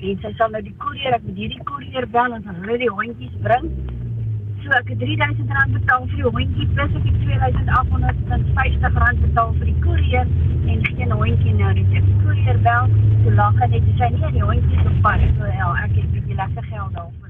en 0.09 0.21
sy 0.23 0.31
sal 0.37 0.49
nou 0.55 0.61
die 0.67 0.75
koerier 0.83 1.15
ek 1.17 1.25
moet 1.27 1.41
hierdie 1.41 1.63
koerier 1.69 2.07
bel 2.15 2.35
en 2.37 2.47
hulle 2.51 2.77
die 2.83 2.93
hondjies 2.99 3.35
bring. 3.47 3.67
So 4.63 4.75
ek 4.79 4.91
het 4.91 5.01
R3000 5.07 5.73
betaal 5.79 6.07
vir 6.11 6.21
die 6.21 6.33
hondjie 6.37 6.67
plus 6.75 6.95
ek 6.99 7.09
het 7.09 7.73
R2850 7.79 9.25
betaal 9.25 9.51
vir 9.59 9.67
die 9.71 9.79
koerier 9.87 10.27
en 10.73 10.85
geen 10.91 11.11
hondjie 11.11 11.57
nou 11.59 11.73
nie. 11.79 11.87
Ek 11.99 12.13
koerier 12.23 12.63
bel, 12.69 12.95
so 13.23 13.35
lag 13.41 13.59
hy 13.63 13.73
net 13.75 13.91
sy 13.99 14.13
nie 14.15 14.31
die 14.39 14.47
hondjie 14.51 14.87
op 14.87 15.03
pad. 15.07 15.27
So 15.39 15.51
ja, 15.59 15.75
ek 15.83 15.91
het 15.99 16.03
'n 16.05 16.15
bietjie 16.15 16.39
lekker 16.39 16.71
geld 16.71 16.93
daarvoor. 16.99 17.22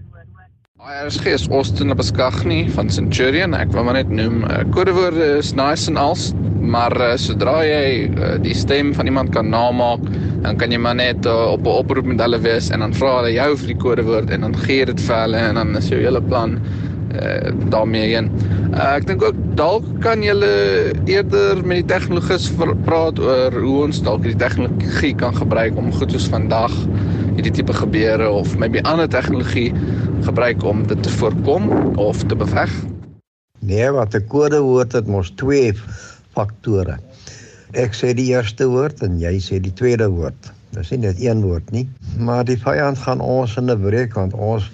IRSG 0.83 1.25
is 1.31 1.43
Austin 1.47 1.93
Beskagni 1.95 2.65
van 2.75 2.89
Centurion. 2.91 3.53
Ek 3.55 3.69
wil 3.71 3.85
maar 3.87 3.95
net 3.95 4.09
noem, 4.11 4.41
uh, 4.43 4.57
kodewoorde 4.75 5.37
is 5.37 5.53
nice 5.55 5.87
en 5.87 5.95
als, 5.95 6.25
maar 6.59 6.91
uh, 6.99 7.13
sodra 7.15 7.61
jy 7.63 8.09
uh, 8.09 8.33
die 8.43 8.55
stem 8.57 8.89
van 8.97 9.07
iemand 9.07 9.31
kan 9.31 9.47
namaak, 9.47 10.03
dan 10.43 10.59
kan 10.59 10.75
jy 10.75 10.81
maar 10.83 10.97
net 10.99 11.23
uh, 11.23 11.53
op 11.53 11.63
'n 11.63 11.71
oproep 11.85 12.09
met 12.11 12.19
hulle 12.19 12.41
wees 12.43 12.67
en 12.67 12.83
dan 12.83 12.91
vra 12.99 13.13
hulle 13.21 13.31
jou 13.31 13.47
vir 13.61 13.71
die 13.71 13.77
kodewoord 13.85 14.35
en 14.35 14.43
dan 14.43 14.59
gee 14.65 14.83
dit 14.91 15.05
vir 15.07 15.21
hulle 15.21 15.45
en 15.53 15.61
dan 15.61 15.71
is 15.79 15.87
jou 15.87 16.01
hele 16.03 16.23
plan 16.27 16.59
uh, 16.59 17.55
daarmee 17.71 18.11
heen. 18.11 18.27
Uh, 18.75 18.99
ek 18.99 19.07
dink 19.07 19.23
ook 19.23 19.39
dalk 19.55 19.87
kan 20.03 20.19
jy 20.19 20.35
eerder 21.07 21.63
met 21.63 21.79
die 21.79 21.91
tegnologus 21.95 22.51
praat 22.83 23.23
oor 23.23 23.55
hoe 23.55 23.79
ons 23.87 24.03
dalk 24.03 24.27
die 24.27 24.35
tegnologie 24.35 25.15
kan 25.15 25.31
gebruik 25.31 25.79
om 25.79 25.93
goed 25.95 26.11
soos 26.11 26.27
vandag 26.27 26.75
hierdie 27.37 27.55
tipe 27.55 27.73
gebeure 27.73 28.27
of 28.29 28.57
maybe 28.59 28.83
ander 28.83 29.07
tegnologie 29.07 29.71
gebruik 30.23 30.63
om 30.63 30.87
dit 30.87 31.03
te 31.03 31.09
voorkom 31.09 31.69
of 31.99 32.23
te 32.23 32.35
beveg? 32.35 32.71
Nee, 33.59 33.91
wat 33.91 34.15
'n 34.15 34.27
kodewoord 34.27 34.91
het 34.91 35.07
mos 35.07 35.29
twee 35.35 35.73
faktore. 36.33 36.97
Ek 37.71 37.93
sê 37.93 38.13
die 38.13 38.31
eerste 38.31 38.67
woord 38.67 39.01
en 39.01 39.19
jy 39.19 39.39
sê 39.39 39.59
die 39.59 39.73
tweede 39.73 40.09
woord. 40.09 40.51
Dis 40.73 40.89
nie 40.91 40.99
net 40.99 41.19
een 41.21 41.41
woord 41.41 41.71
nie, 41.71 41.89
maar 42.17 42.43
die 42.45 42.57
vyand 42.57 42.97
gaan 42.97 43.21
ons 43.21 43.57
in 43.57 43.69
'n 43.69 43.81
breek 43.81 44.13
want 44.13 44.33
ons 44.33 44.71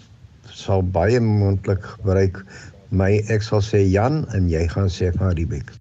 sal 0.52 0.84
baie 0.84 1.20
moontlik 1.20 1.84
gebruik 1.84 2.46
my 2.92 3.22
ek 3.30 3.42
sal 3.42 3.62
sê 3.62 3.86
Jan 3.86 4.26
en 4.34 4.50
jy 4.50 4.68
gaan 4.68 4.90
sê 4.90 5.12
van 5.18 5.36
Riebeck. 5.38 5.72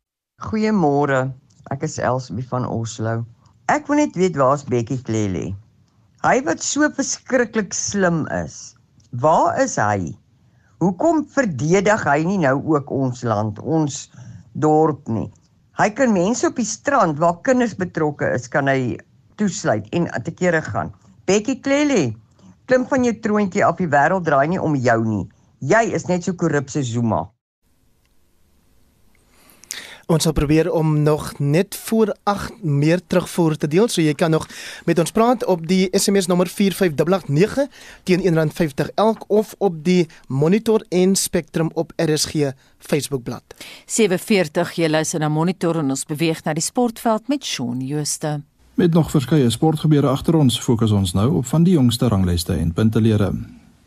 Goeiemôre. 0.42 1.32
Ek 1.70 1.82
is 1.82 1.98
Elsbie 1.98 2.46
van 2.48 2.66
Oslo. 2.66 3.24
Ek 3.68 3.86
wil 3.88 3.96
net 3.96 4.16
weet 4.16 4.36
waar's 4.36 4.64
Bekkie 4.64 5.02
Klele. 5.02 5.54
Hy 6.24 6.42
wat 6.44 6.62
so 6.62 6.88
verskriklik 6.88 7.74
slim 7.74 8.26
is. 8.32 8.77
Waar 9.10 9.56
is 9.64 9.78
hy? 9.80 10.12
Hoekom 10.84 11.22
verdedig 11.32 12.02
hy 12.04 12.18
nie 12.28 12.38
nou 12.42 12.58
ook 12.74 12.90
ons 12.92 13.22
land, 13.24 13.56
ons 13.58 14.10
dorp 14.52 15.08
nie? 15.08 15.30
Hy 15.80 15.88
kan 15.96 16.12
mense 16.12 16.44
op 16.44 16.58
die 16.60 16.68
strand 16.68 17.16
waar 17.18 17.38
kinders 17.46 17.72
betrokke 17.78 18.28
is, 18.36 18.44
kan 18.52 18.68
hy 18.68 18.98
toesluit 19.40 19.88
en 19.96 20.10
te 20.26 20.34
kere 20.34 20.60
gaan. 20.60 20.92
Bekkie 21.24 21.56
Klele, 21.64 22.12
klim 22.68 22.84
van 22.90 23.06
jou 23.06 23.14
troontjie 23.24 23.64
af, 23.64 23.80
die 23.80 23.88
wêreld 23.88 24.28
draai 24.28 24.52
nie 24.52 24.60
om 24.60 24.76
jou 24.76 25.00
nie. 25.06 25.24
Jy 25.64 25.86
is 25.96 26.04
net 26.10 26.28
so 26.28 26.36
korrup 26.36 26.68
so 26.68 26.84
Zuma. 26.84 27.24
Ons 30.08 30.24
sal 30.24 30.32
probeer 30.32 30.70
om 30.72 31.02
nog 31.04 31.34
net 31.38 31.76
voor 31.84 32.14
8 32.24 32.62
meer 32.62 33.00
terugvoer 33.06 33.56
te 33.60 33.68
deel, 33.68 33.90
so 33.92 34.00
jy 34.00 34.14
kan 34.16 34.32
nog 34.32 34.46
met 34.88 34.98
ons 35.02 35.12
praat 35.12 35.44
op 35.44 35.66
die 35.68 35.90
SMS 35.92 36.30
nommer 36.30 36.48
45889 36.48 37.68
teen 38.08 38.24
R1.50 38.24 38.88
elk 38.96 39.26
of 39.28 39.52
op 39.58 39.76
die 39.84 40.06
Monitor 40.28 40.86
en 40.88 41.12
Spectrum 41.16 41.68
op 41.74 41.92
RSG 42.00 42.54
Facebookblad. 42.78 43.44
740 43.84 44.72
jy 44.80 44.88
luister 44.88 45.20
na 45.20 45.28
Monitor 45.28 45.76
en 45.76 45.92
ons 45.92 46.08
beweeg 46.08 46.40
na 46.44 46.56
die 46.56 46.64
sportveld 46.64 47.28
met 47.28 47.44
Shaun 47.44 47.84
Jooste. 47.84 48.38
Met 48.80 48.96
nog 48.96 49.12
verskeie 49.12 49.50
sportgebeure 49.50 50.08
agter 50.08 50.40
ons, 50.40 50.56
fokus 50.56 50.90
ons 50.90 51.12
nou 51.12 51.34
op 51.42 51.52
van 51.52 51.68
die 51.68 51.76
jongste 51.76 52.08
ranglyste 52.08 52.56
en 52.56 52.72
puntelere. 52.72 53.34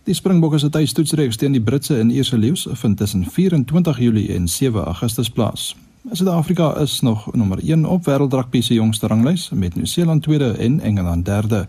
Die 0.06 0.14
Springbokke 0.14 0.62
se 0.62 0.70
tuistoetsreeks 0.70 1.42
teen 1.42 1.58
die 1.58 1.66
Britse 1.66 1.98
en 1.98 2.14
Ierse 2.14 2.38
leeu's 2.38 2.68
vind 2.70 2.98
tussen 2.98 3.26
24 3.26 3.98
Julie 3.98 4.34
en 4.36 4.48
7 4.48 4.86
Augustus 4.86 5.30
plaas. 5.30 5.72
Suid-Afrika 6.10 6.78
is 6.78 7.02
nog 7.02 7.34
nommer 7.34 7.60
1 7.64 7.86
op 7.86 8.06
wêreldrugby 8.06 8.62
se 8.62 8.74
jongste 8.74 9.08
ranglys 9.08 9.50
met 9.54 9.76
Nieu-Seeland 9.76 10.24
tweede 10.24 10.52
en 10.52 10.80
Engeland 10.80 11.26
derde. 11.26 11.68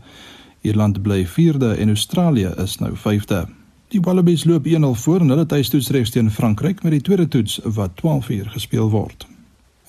Ierland 0.61 1.03
bly 1.03 1.27
vierde 1.27 1.75
en 1.75 1.89
Australië 1.89 2.51
is 2.57 2.79
nou 2.79 2.97
vyfde. 2.97 3.47
Die 3.89 4.01
Wallabies 4.01 4.45
loop 4.45 4.67
1-0 4.67 4.71
voor 4.93 5.21
in 5.21 5.29
hulle 5.29 5.47
tuistoetsreeks 5.47 6.11
teen 6.11 6.31
Frankryk 6.31 6.83
met 6.83 6.93
die 6.93 7.01
tweede 7.01 7.29
toets 7.29 7.61
wat 7.65 7.97
12 7.97 8.29
uur 8.29 8.49
gespeel 8.51 8.91
word. 8.91 9.27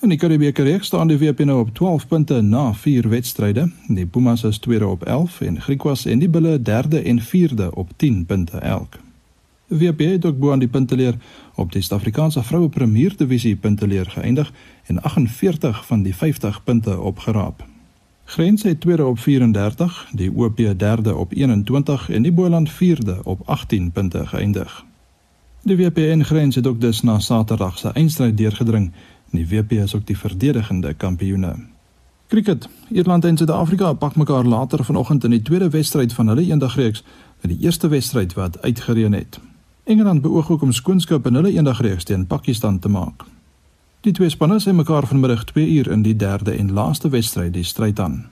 In 0.00 0.08
die 0.08 0.18
Karibebeker 0.18 0.64
reeks 0.64 0.86
staan 0.86 1.08
die 1.08 1.18
WP 1.18 1.44
nou 1.44 1.60
op 1.60 1.74
12 1.74 2.06
punte 2.08 2.40
na 2.40 2.72
4 2.74 3.08
wedstryde. 3.08 3.70
Die 3.88 4.06
Pumas 4.06 4.44
is 4.44 4.58
tweede 4.58 4.86
op 4.86 5.02
11 5.02 5.40
en 5.40 5.60
Griquas 5.60 6.04
en 6.04 6.18
die 6.18 6.28
Bulle 6.28 6.62
derde 6.62 7.00
en 7.00 7.20
vierde 7.20 7.74
op 7.74 7.90
10 7.96 8.24
punte 8.26 8.58
elk. 8.58 9.03
WP 9.76 10.00
het 10.00 10.24
ook 10.24 10.38
bo 10.38 10.52
aan 10.52 10.58
die 10.58 10.68
punteleer 10.68 11.14
op 11.54 11.72
die 11.72 11.82
Suid-Afrikaanse 11.82 12.42
vroue 12.42 12.68
premier 12.68 13.16
divisie 13.16 13.56
punteleer 13.56 14.10
geëindig 14.10 14.52
en 14.86 15.02
48 15.02 15.86
van 15.86 16.02
die 16.02 16.14
50 16.16 16.64
punte 16.64 17.00
opgeraap. 17.00 17.64
Grens 18.24 18.62
het 18.62 18.80
tweede 18.80 19.06
op 19.06 19.18
34, 19.18 20.08
die 20.12 20.32
OP 20.34 20.56
derde 20.56 21.14
op 21.14 21.32
21 21.32 22.10
en 22.10 22.22
die 22.22 22.32
Boland 22.32 22.70
vierde 22.70 23.20
op 23.24 23.40
18 23.44 23.90
punte 23.92 24.26
geëindig. 24.26 24.84
Die 25.62 25.76
WP 25.76 25.98
en 25.98 26.24
Grens 26.24 26.54
het 26.54 26.66
ook 26.66 26.80
dus 26.80 27.02
na 27.02 27.18
Saterdag 27.18 27.78
se 27.78 27.88
eindstryd 27.88 28.36
deurgedring 28.36 28.92
die 29.30 29.48
WP 29.48 29.72
is 29.72 29.94
ook 29.94 30.06
die 30.06 30.18
verdedigende 30.18 30.94
kampioene. 30.94 31.56
Kriket. 32.26 32.68
Ierland 32.90 33.24
en 33.24 33.36
Suid-Afrika 33.36 33.92
pak 33.92 34.16
mekaar 34.16 34.44
later 34.44 34.84
vanoggend 34.84 35.24
in 35.24 35.30
die 35.30 35.42
tweede 35.42 35.68
wedstryd 35.68 36.12
van 36.12 36.26
hulle 36.26 36.42
eendagreeks 36.42 37.04
met 37.40 37.50
die 37.50 37.60
eerste 37.60 37.88
wedstryd 37.88 38.32
wat 38.34 38.62
uitgereën 38.62 39.12
het. 39.12 39.40
Engeland 39.84 40.22
beoog 40.22 40.50
ook 40.50 40.62
om 40.62 40.72
skoonskap 40.72 41.26
in 41.26 41.34
hulle 41.34 41.50
eendagreeks 41.52 42.04
teen 42.04 42.26
Pakistan 42.26 42.78
te 42.78 42.88
maak. 42.88 43.24
Die 44.00 44.12
twee 44.12 44.30
spanne 44.32 44.56
sien 44.60 44.76
mekaar 44.76 45.06
vanmiddag 45.06 45.44
2 45.44 45.68
uur 45.76 45.90
in 45.92 46.02
die 46.02 46.16
derde 46.16 46.54
en 46.56 46.72
laaste 46.72 47.08
wedstryd 47.08 47.52
die 47.52 47.64
stryd 47.64 48.00
aan. 48.00 48.24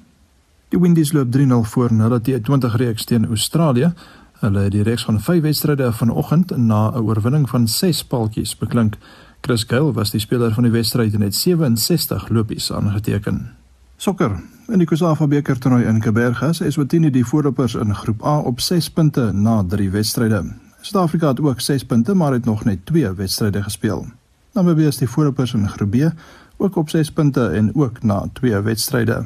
Die 0.69 0.81
Windies 0.81 1.13
loop 1.13 1.29
3-0 1.37 1.69
voor 1.75 1.91
in 1.91 2.01
hulle 2.01 2.21
T20 2.21 2.77
reeks 2.81 3.05
teen 3.05 3.27
Australië. 3.27 3.93
Hulle 4.41 4.65
het 4.65 4.73
die 4.73 4.83
reeks 4.83 5.05
van 5.05 5.21
5 5.21 5.43
wedstryde 5.43 5.93
vanoggend 5.93 6.57
na 6.57 6.91
'n 6.91 7.05
oorwinning 7.05 7.49
van 7.49 7.69
6 7.69 8.05
paltjies 8.05 8.57
beklink. 8.57 8.97
Chris 9.41 9.65
Gayle 9.65 9.93
was 9.93 10.11
die 10.11 10.21
speler 10.21 10.55
van 10.55 10.63
die 10.63 10.73
wedstryd 10.73 11.15
en 11.15 11.21
het 11.21 11.35
67 11.35 12.29
lopies 12.29 12.73
aangeteken. 12.73 13.51
Sokker. 13.97 14.43
In 14.69 14.79
die 14.79 14.87
Kusafa 14.87 15.27
beker 15.27 15.59
toernooi 15.59 15.85
in 15.85 16.01
Kaapberg 16.01 16.43
is 16.43 16.61
Eswatini 16.61 17.11
die 17.11 17.27
voorlopers 17.27 17.75
in 17.75 17.95
groep 17.95 18.25
A 18.25 18.39
op 18.39 18.61
6 18.61 18.91
punte 18.91 19.33
na 19.33 19.65
3 19.69 19.91
wedstryde. 19.91 20.45
Suid-Afrika 20.83 21.29
het 21.29 21.41
ook 21.41 21.61
6 21.61 21.85
punte, 21.85 22.15
maar 22.15 22.33
het 22.33 22.45
nog 22.45 22.65
net 22.65 22.87
2 22.87 23.13
wedstryde 23.13 23.63
gespeel. 23.63 24.07
Namibië 24.53 24.87
is 24.87 24.97
die 24.97 25.09
voorlopers 25.09 25.55
in 25.55 25.69
groep 25.69 25.91
B 25.91 26.13
ook 26.57 26.77
op 26.77 26.91
6 26.91 27.11
punte 27.11 27.49
en 27.49 27.75
ook 27.75 28.03
na 28.03 28.29
2 28.33 28.61
wedstryde. 28.61 29.25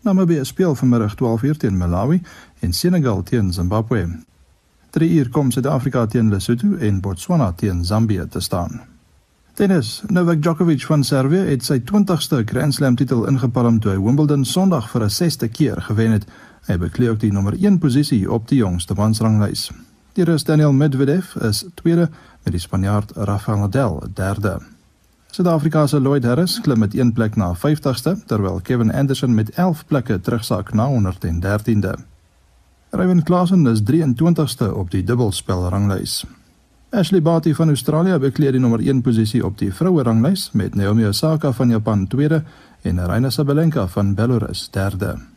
Namibië 0.00 0.44
speel 0.44 0.74
vanmiddag 0.74 1.14
12:00 1.14 1.56
teen 1.56 1.76
Malawi 1.76 2.22
en 2.58 2.72
Senegal 2.72 3.22
teen 3.22 3.52
Zimbabwe. 3.52 4.08
3:00 4.90 5.28
kom 5.30 5.50
Suid-Afrika 5.50 6.06
teen 6.06 6.28
Lesotho 6.28 6.74
en 6.74 7.00
Botswana 7.00 7.52
teen 7.52 7.84
Zambië 7.84 8.26
te 8.30 8.40
staan. 8.40 8.80
Tennis. 9.54 10.02
Novak 10.06 10.42
Djokovic 10.42 10.84
van 10.84 11.04
Servië 11.04 11.36
het 11.36 11.64
sy 11.64 11.78
20ste 11.78 12.44
Grand 12.44 12.74
Slam 12.74 12.94
titel 12.96 13.26
ingepalm 13.28 13.80
toe 13.80 13.90
hy 13.92 13.98
Wimbledon 14.00 14.44
Sondag 14.44 14.90
vir 14.90 15.02
'n 15.04 15.10
6ste 15.10 15.48
keer 15.48 15.82
gewen 15.82 16.10
het. 16.10 16.24
Hy 16.66 16.78
bekleed 16.78 17.08
ook 17.08 17.20
die 17.20 17.32
nommer 17.32 17.54
1 17.64 17.78
posisie 17.78 18.30
op 18.32 18.48
die 18.48 18.58
jongste 18.58 18.94
mansranglys. 18.94 19.70
Die 20.12 20.24
Rus 20.24 20.44
Daniel 20.44 20.72
Medvedev 20.72 21.36
is 21.40 21.64
tweede 21.74 22.10
met 22.44 22.52
die 22.52 22.60
Spanjaard 22.60 23.14
Rafael 23.16 23.62
Nadal 23.62 24.02
derde. 24.14 24.58
Suid-Afrika 25.32 25.86
se 25.86 26.00
Lloyd 26.00 26.24
Harris 26.24 26.58
klim 26.60 26.78
met 26.78 26.94
een 26.94 27.12
plek 27.12 27.36
na 27.36 27.54
50ste 27.56 28.12
terwyl 28.26 28.60
Kevin 28.60 28.92
Anderson 28.92 29.34
met 29.34 29.50
11 29.50 29.86
plekke 29.86 30.20
terugsak 30.20 30.72
na 30.72 30.88
113de. 30.88 31.94
Ryan 32.90 33.22
Klassen 33.22 33.66
is 33.66 33.80
23ste 33.80 34.68
op 34.74 34.90
die 34.90 35.04
dubbelspelranglys. 35.04 36.24
Ashley 36.90 37.22
Barty 37.22 37.54
van 37.54 37.68
Australië 37.68 38.18
bekleed 38.18 38.52
die 38.52 38.60
nommer 38.60 38.80
1 38.80 39.00
posisie 39.00 39.44
op 39.46 39.58
die 39.58 39.72
vroue 39.72 40.02
ranglys 40.02 40.50
met 40.52 40.74
Naomi 40.74 41.06
Osaka 41.08 41.52
van 41.52 41.68
Japan 41.68 42.06
tweede 42.06 42.42
en 42.82 42.98
Aryna 42.98 43.30
Sabalenka 43.30 43.88
van 43.88 44.14
Belarus 44.14 44.68
derde. 44.70 45.31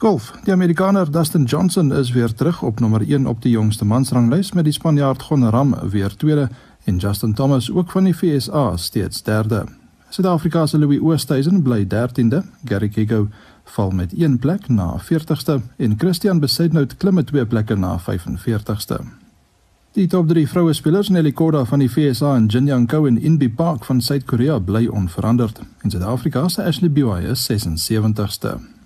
Golf. 0.00 0.32
Die 0.44 0.52
Amerikaner 0.52 1.10
Dustin 1.12 1.44
Johnson 1.44 1.92
is 1.92 2.10
weer 2.10 2.34
terug 2.34 2.62
op 2.62 2.80
nommer 2.80 3.02
1 3.08 3.26
op 3.26 3.42
die 3.42 3.50
jongste 3.52 3.84
mansranglys 3.84 4.52
met 4.52 4.64
die 4.64 4.72
Spanjaard 4.72 5.22
Gon 5.22 5.50
Ram 5.50 5.74
weer 5.90 6.16
tweede 6.16 6.48
en 6.84 6.96
Justin 6.96 7.34
Thomas 7.34 7.70
ook 7.70 7.90
van 7.90 8.04
die 8.04 8.16
VSA 8.16 8.76
steeds 8.76 9.22
derde. 9.22 9.66
Suid-Afrika 10.08 10.66
se 10.66 10.78
Louis 10.78 11.00
Oosthuizen 11.00 11.62
bly 11.62 11.84
13de, 11.84 12.40
Gary 12.64 12.88
Kigo 12.88 13.28
val 13.64 13.90
met 13.90 14.12
1 14.16 14.38
plek 14.38 14.68
na 14.68 14.96
40ste 15.04 15.60
en 15.76 15.98
Christian 15.98 16.40
Besaidnout 16.40 16.96
klim 16.96 17.14
met 17.14 17.26
2 17.26 17.46
plekke 17.46 17.76
na 17.76 17.98
45ste. 18.00 19.04
Die 19.92 20.06
top 20.06 20.28
3 20.28 20.48
vroue 20.48 20.72
spelers 20.72 21.08
Nelly 21.08 21.32
Korda 21.32 21.64
van 21.64 21.78
die 21.78 21.88
FSA 21.88 22.34
en 22.34 22.46
Jin 22.46 22.66
Young 22.66 22.88
Ko 22.88 23.04
en 23.04 23.20
Inbi 23.20 23.50
Park 23.50 23.84
van 23.84 24.00
Suid-Korea 24.00 24.58
bly 24.58 24.86
onveranderd. 24.86 25.60
In 25.82 25.90
Suid-Afrika 25.90 26.48
se 26.48 26.62
Ashley 26.62 26.90
Buy 26.90 27.24
is 27.30 27.50
76ste. 27.52 28.79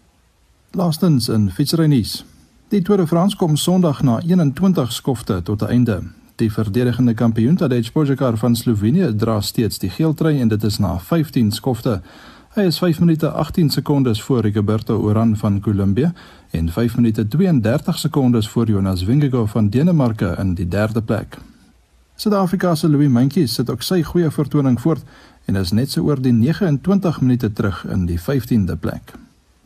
Laastens 0.75 1.29
in 1.29 1.51
fietsrynuus. 1.51 2.25
Die 2.69 2.83
Tour 2.83 2.99
de 2.99 3.07
France 3.07 3.37
kom 3.37 3.57
Sondag 3.57 4.03
na 4.03 4.21
21 4.21 4.93
skofte 4.93 5.43
tot 5.43 5.63
'n 5.63 5.67
einde. 5.67 6.03
Die 6.37 6.53
verdedigende 6.53 7.15
kampioen 7.15 7.57
Tadej 7.57 7.91
Pogačar 7.93 8.37
van 8.37 8.57
Slovenië 8.57 9.17
dra 9.17 9.41
steeds 9.41 9.79
die 9.79 9.91
geel 9.91 10.15
trui 10.15 10.41
en 10.41 10.49
dit 10.49 10.65
is 10.65 10.79
na 10.79 10.99
15 10.99 11.51
skofte. 11.51 12.01
Hy 12.55 12.63
is 12.63 12.79
5 12.79 13.01
minute 13.01 13.31
18 13.31 13.71
sekondes 13.71 14.23
voor 14.23 14.41
Rigoberto 14.41 15.09
Urán 15.11 15.37
van 15.37 15.61
Kolumbie 15.61 16.13
en 16.51 16.69
5 16.69 16.97
minute 16.97 17.29
32 17.29 17.99
sekondes 17.99 18.49
voor 18.49 18.67
Jonas 18.67 19.05
Vingegaard 19.05 19.51
van 19.51 19.69
Denemarke 19.69 20.37
in 20.39 20.55
die 20.55 20.69
derde 20.69 21.03
plek. 21.03 21.39
Suid-Afrika 22.17 22.75
se 22.75 22.89
Louis 22.89 23.09
Mentjes 23.09 23.55
sit 23.55 23.71
ook 23.71 23.83
sy 23.83 24.03
goeie 24.03 24.31
vertoning 24.31 24.81
voort 24.81 25.03
en 25.45 25.57
is 25.57 25.73
net 25.73 25.91
so 25.91 26.03
oor 26.03 26.23
die 26.23 26.33
29 26.33 27.21
minute 27.21 27.53
terug 27.53 27.85
in 27.85 28.07
die 28.07 28.21
15de 28.21 28.77
plek. 28.77 29.15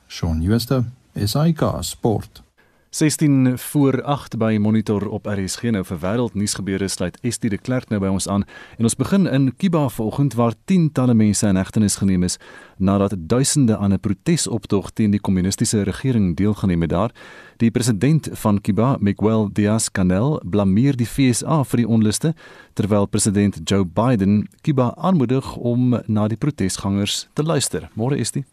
Shaun 0.08 0.42
Schuster, 0.42 0.84
SAK 1.14 1.76
Sport. 1.80 2.42
16 2.90 3.58
voor 3.58 4.02
8 4.02 4.36
by 4.36 4.56
Monitor 4.60 5.08
op 5.08 5.26
RSG 5.26 5.62
nou 5.70 5.82
vir 5.84 5.98
wêreldnuus 6.00 6.54
gebeure 6.56 6.88
sluit 6.88 7.18
Estie 7.20 7.50
de 7.52 7.58
Klerk 7.60 7.90
nou 7.92 8.00
by 8.00 8.08
ons 8.08 8.28
aan. 8.32 8.46
En 8.80 8.88
ons 8.88 8.96
begin 8.96 9.28
in 9.28 9.50
Kiba 9.56 9.84
vanoggend 9.92 10.34
waar 10.34 10.56
tientalle 10.64 11.14
mense 11.14 11.46
in 11.46 11.60
hegtenis 11.60 11.98
geneem 12.00 12.24
is 12.24 12.38
nadat 12.78 13.14
duisende 13.28 13.76
aan 13.76 13.92
'n 13.92 14.00
protesoptog 14.00 14.90
teen 14.90 15.10
die 15.10 15.20
kommunistiese 15.20 15.82
regering 15.82 16.36
deelgeneem 16.36 16.80
het 16.80 16.90
daar. 16.90 17.12
Die 17.56 17.70
president 17.70 18.28
van 18.32 18.60
Kiba 18.60 18.96
Miguel 19.00 19.52
Diaz-Canel 19.52 20.42
blameer 20.44 20.96
die 20.96 21.06
FSA 21.06 21.64
vir 21.64 21.76
die 21.76 21.88
onluste 21.88 22.34
terwyl 22.72 23.06
president 23.06 23.60
Joe 23.64 23.84
Biden 23.84 24.48
Kiba 24.60 24.94
aanmoedig 24.96 25.56
om 25.56 26.00
na 26.06 26.28
die 26.28 26.38
protesgangers 26.38 27.28
te 27.32 27.42
luister. 27.42 27.90
Môre 27.94 28.16
Estie 28.16 28.44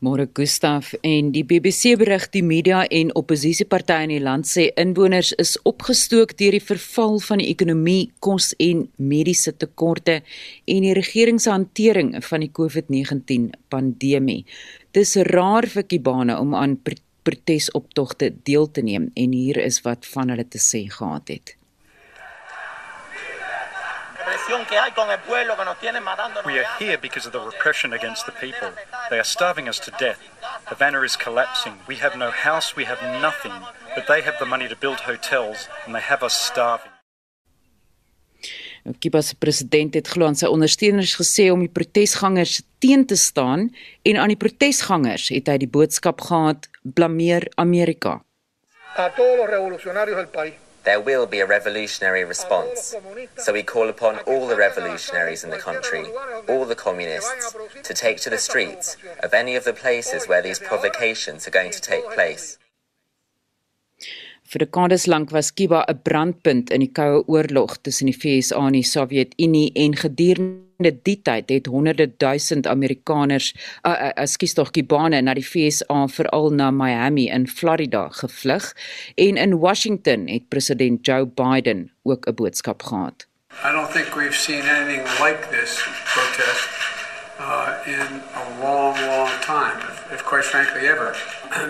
Môre 0.00 0.24
Gustaf 0.32 0.94
en 1.04 1.28
die 1.34 1.42
BBC 1.44 1.92
berig 2.00 2.24
die 2.32 2.42
media 2.42 2.86
en 2.88 3.10
oppositiepartye 3.20 4.06
in 4.06 4.14
die 4.14 4.22
land 4.24 4.48
sê 4.48 4.70
inwoners 4.80 5.34
is 5.42 5.58
opgestook 5.68 6.32
deur 6.40 6.56
die 6.56 6.62
verval 6.64 7.20
van 7.26 7.42
die 7.42 7.50
ekonomie, 7.52 8.08
kos 8.24 8.54
en 8.56 8.86
mediese 8.96 9.52
tekorte 9.52 10.22
en 10.64 10.88
die 10.88 10.96
regering 10.96 11.42
se 11.42 11.52
hantering 11.52 12.14
van 12.24 12.46
die 12.46 12.52
COVID-19 12.56 13.50
pandemie. 13.68 14.46
Dis 14.96 15.18
raar 15.28 15.68
vir 15.68 15.84
Kibane 15.84 16.40
om 16.40 16.56
aan 16.56 16.78
protesoptogte 16.80 18.32
deel 18.48 18.70
te 18.72 18.82
neem 18.82 19.12
en 19.14 19.36
hier 19.36 19.60
is 19.60 19.82
wat 19.84 20.08
van 20.16 20.32
hulle 20.32 20.48
te 20.48 20.62
sê 20.62 20.86
gehad 20.88 21.28
het. 21.28 21.59
We 24.50 24.56
are 26.58 26.70
here 26.80 26.98
because 26.98 27.26
of 27.26 27.32
the 27.32 27.38
repression 27.38 27.92
against 27.92 28.26
the 28.26 28.32
people. 28.32 28.72
They 29.08 29.18
are 29.18 29.30
starving 29.36 29.68
us 29.68 29.78
to 29.86 29.92
death. 29.98 30.18
Havana 30.66 31.02
is 31.02 31.16
collapsing. 31.16 31.74
We 31.86 31.96
have 31.96 32.18
no 32.18 32.30
house, 32.30 32.74
we 32.74 32.84
have 32.84 33.00
nothing. 33.20 33.52
But 33.94 34.08
they 34.08 34.22
have 34.22 34.38
the 34.40 34.46
money 34.46 34.66
to 34.68 34.74
build 34.74 35.00
hotels 35.10 35.68
and 35.86 35.94
they 35.94 36.00
have 36.00 36.24
us 36.24 36.34
starving. 36.34 36.90
Kiba 38.98 39.22
se 39.22 39.36
president 39.38 39.94
het 39.94 40.08
glo 40.08 40.26
aan 40.26 40.34
sy 40.34 40.48
ondersteuners 40.50 41.14
gesê 41.20 41.50
om 41.52 41.60
die 41.62 41.70
protesgangers 41.70 42.62
teen 42.82 43.06
te 43.06 43.16
staan 43.16 43.68
en 44.02 44.16
aan 44.16 44.32
die 44.32 44.40
protesgangers 44.40 45.28
het 45.30 45.46
hy 45.52 45.58
die 45.62 45.70
boodskap 45.70 46.20
gehad 46.26 46.66
blameer 46.82 47.46
Amerika. 47.60 48.18
A 48.96 49.12
todos 49.14 49.38
los 49.38 49.50
revolucionarios 49.52 50.16
del 50.16 50.32
país 50.32 50.58
there 50.84 51.00
will 51.00 51.26
be 51.26 51.40
a 51.40 51.46
revolutionary 51.46 52.24
response. 52.24 52.94
So 53.36 53.52
we 53.52 53.62
call 53.62 53.88
upon 53.88 54.18
all 54.20 54.46
the 54.46 54.56
revolutionaries 54.56 55.44
in 55.44 55.50
the 55.50 55.58
country, 55.58 56.06
all 56.48 56.64
the 56.64 56.74
communists, 56.74 57.54
to 57.82 57.94
take 57.94 58.18
to 58.22 58.30
the 58.30 58.38
streets 58.38 58.96
of 59.22 59.34
any 59.34 59.56
of 59.56 59.64
the 59.64 59.72
places 59.72 60.26
where 60.26 60.42
these 60.42 60.58
provocations 60.58 61.46
are 61.46 61.50
going 61.50 61.72
to 61.72 61.80
take 61.80 62.10
place. 62.12 62.58
Vir 64.50 64.64
dekades 64.64 65.04
lank 65.06 65.30
was 65.30 65.52
Kuba 65.54 65.84
'n 65.86 66.00
brandpunt 66.02 66.70
in 66.74 66.82
die 66.82 66.90
Koue 66.90 67.22
Oorlog 67.28 67.76
tussen 67.86 68.06
die 68.10 68.18
VS 68.18 68.50
en 68.50 68.72
die 68.74 68.82
Sowjetunie 68.82 69.70
en 69.78 69.94
gedurende 69.94 70.90
die 71.06 71.22
tyd 71.22 71.52
het 71.54 71.66
honderde 71.70 72.08
duisend 72.18 72.66
Amerikaners, 72.66 73.54
ekskuus 73.84 74.50
uh, 74.50 74.56
uh, 74.56 74.58
tog 74.58 74.72
Kubane 74.74 75.22
na 75.22 75.34
die 75.38 75.46
VS 75.46 75.84
veral 75.86 76.50
na 76.50 76.70
Miami 76.70 77.28
in 77.30 77.46
Florida 77.46 78.08
gevlug 78.08 78.74
en 79.14 79.36
in 79.36 79.54
Washington 79.54 80.26
het 80.26 80.48
president 80.48 81.06
Joe 81.06 81.26
Biden 81.26 81.92
ook 82.02 82.26
'n 82.26 82.34
boodskap 82.34 82.82
gehad. 82.82 83.28
I 83.62 83.70
don't 83.70 83.92
think 83.92 84.16
we've 84.16 84.34
seen 84.34 84.62
anything 84.66 85.06
like 85.22 85.46
this 85.54 85.78
protest 86.10 86.66
uh, 87.38 87.86
in 87.86 88.08
a 88.34 88.44
long 88.58 88.98
long 89.06 89.30
time. 89.46 89.99
If 90.12 90.24
quite 90.24 90.44
frankly 90.44 90.88
ever. 90.88 91.14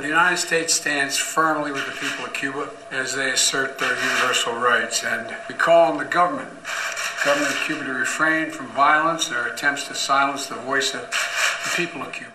The 0.02 0.08
United 0.08 0.38
States 0.38 0.74
stands 0.74 1.16
firmly 1.18 1.72
with 1.72 1.86
the 1.86 1.96
people 2.02 2.24
of 2.24 2.32
Cuba 2.32 2.70
as 2.90 3.14
they 3.14 3.30
assert 3.30 3.78
their 3.78 3.96
universal 4.10 4.54
rights, 4.54 5.04
and 5.04 5.26
we 5.48 5.54
call 5.54 5.92
on 5.92 5.98
the 5.98 6.10
government, 6.18 6.50
government 7.24 7.52
of 7.54 7.60
Cuba, 7.66 7.84
to 7.84 7.92
refrain 7.92 8.50
from 8.50 8.66
violence 8.66 9.28
and 9.28 9.36
their 9.36 9.52
attempts 9.52 9.88
to 9.88 9.94
silence 9.94 10.46
the 10.46 10.60
voice 10.70 10.94
of 10.94 11.02
the 11.64 11.70
people 11.76 12.00
of 12.02 12.12
Cuba. 12.12 12.32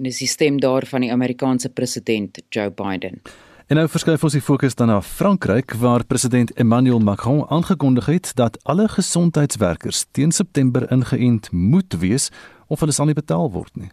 En 0.00 0.04
dis 0.04 0.18
die 0.18 0.28
stem 0.28 0.60
daar 0.60 0.86
van 0.88 1.00
die 1.04 1.12
Amerikaanse 1.12 1.68
president 1.68 2.40
Joe 2.48 2.70
Biden. 2.70 3.20
En 3.70 3.76
nou 3.76 3.84
verskuif 3.88 4.24
ons 4.24 4.34
die 4.34 4.42
fokus 4.42 4.74
dan 4.74 4.88
na 4.90 5.02
Frankryk 5.04 5.76
waar 5.78 6.02
president 6.04 6.50
Emmanuel 6.52 6.98
Macron 6.98 7.44
aangekondig 7.48 8.06
het 8.06 8.32
dat 8.34 8.58
alle 8.64 8.88
gesondheidswerkers 8.88 10.06
teen 10.10 10.32
September 10.32 10.90
ingeënt 10.90 11.52
moet 11.52 11.94
wees 12.00 12.30
of 12.66 12.80
hulle 12.80 12.92
sal 12.92 13.06
nie 13.06 13.14
betaal 13.14 13.50
word 13.52 13.76
nie. 13.76 13.90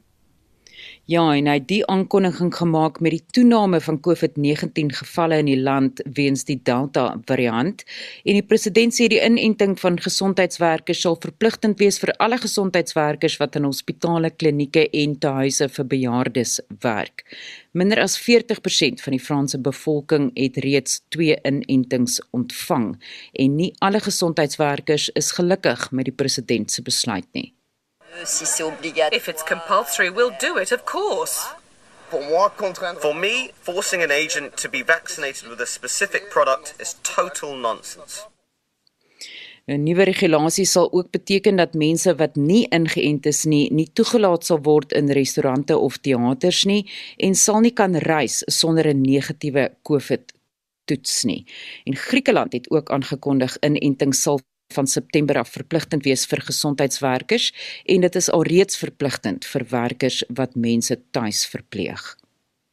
Ja, 1.07 1.21
en 1.31 1.45
hy 1.47 1.53
het 1.55 1.69
die 1.69 1.85
aankondiging 1.87 2.49
gemaak 2.51 2.97
met 2.99 3.13
die 3.15 3.23
toename 3.31 3.77
van 3.79 4.01
COVID-19 4.03 4.89
gevalle 4.97 5.37
in 5.39 5.47
die 5.47 5.61
land 5.63 6.01
weens 6.17 6.43
die 6.49 6.57
Delta 6.67 7.05
variant. 7.29 7.85
En 8.27 8.35
die 8.35 8.43
president 8.43 8.91
sê 8.91 9.07
die 9.07 9.21
inenting 9.23 9.77
van 9.79 9.95
gesondheidswerkers 10.03 11.05
sal 11.05 11.15
verpligtend 11.23 11.79
wees 11.79 12.01
vir 12.03 12.11
alle 12.19 12.41
gesondheidswerkers 12.43 13.39
wat 13.39 13.55
in 13.55 13.69
hospitale, 13.69 14.33
klinieke 14.35 14.83
en 14.91 15.15
tuise 15.23 15.71
vir 15.77 15.87
bejaardes 15.95 16.59
werk. 16.83 17.23
Minder 17.71 18.03
as 18.03 18.19
40% 18.19 18.99
van 18.99 19.15
die 19.15 19.23
Franse 19.23 19.63
bevolking 19.63 20.33
het 20.35 20.59
reeds 20.67 21.05
twee 21.15 21.39
inentings 21.47 22.19
ontvang 22.35 22.97
en 23.31 23.55
nie 23.55 23.71
alle 23.79 24.03
gesondheidswerkers 24.03 25.13
is 25.15 25.31
gelukkig 25.39 25.87
met 25.95 26.11
die 26.11 26.19
president 26.19 26.67
se 26.67 26.83
besluit 26.83 27.31
nie. 27.31 27.53
Si 28.25 28.45
c'est 28.45 28.63
obligatoire. 28.63 29.13
If 29.13 29.27
it's 29.27 29.43
compulsory, 29.43 30.09
we'll 30.09 30.35
do 30.39 30.57
it, 30.57 30.71
of 30.71 30.83
course. 30.85 31.47
Pour 32.09 32.21
moi, 32.21 32.49
contraindre... 32.57 33.01
For 33.01 33.13
me, 33.13 33.51
forcing 33.61 34.01
an 34.01 34.11
agent 34.11 34.55
to 34.57 34.69
be 34.69 34.81
vaccinated 34.81 35.47
with 35.49 35.61
a 35.61 35.65
specific 35.65 36.29
product 36.29 36.73
is 36.79 36.95
total 37.03 37.55
nonsense. 37.55 38.25
'n 39.67 39.83
Nuwe 39.83 40.03
regulasie 40.07 40.65
sal 40.65 40.87
ook 40.93 41.09
beteken 41.11 41.55
dat 41.55 41.73
mense 41.73 42.15
wat 42.15 42.35
nie 42.35 42.67
ingeënt 42.71 43.25
is 43.27 43.43
nie, 43.43 43.67
nie 43.73 43.89
toegelaat 43.93 44.45
sal 44.47 44.61
word 44.63 44.93
in 44.95 45.11
restaurante 45.11 45.75
of 45.77 45.97
teaters 45.97 46.63
nie 46.63 46.85
en 47.17 47.35
sal 47.35 47.59
nie 47.59 47.73
kan 47.75 47.95
reis 47.95 48.43
sonder 48.47 48.87
'n 48.87 49.01
negatiewe 49.01 49.75
COVID 49.83 50.31
toets 50.85 51.23
nie. 51.23 51.43
En 51.83 51.95
Griekeland 51.95 52.53
het 52.53 52.69
ook 52.71 52.89
aangekondig 52.89 53.57
inenting 53.59 54.15
sal 54.15 54.39
van 54.73 54.87
September 54.87 55.37
af 55.37 55.49
verpligtend 55.49 56.03
wees 56.03 56.25
vir 56.25 56.41
gesondheidswerkers 56.41 57.51
en 57.85 58.01
dit 58.01 58.15
is 58.15 58.29
alreeds 58.31 58.77
verpligtend 58.77 59.45
vir 59.45 59.65
werkers 59.71 60.23
wat 60.29 60.55
mense 60.55 60.99
tuis 61.11 61.45
verpleeg. 61.45 62.15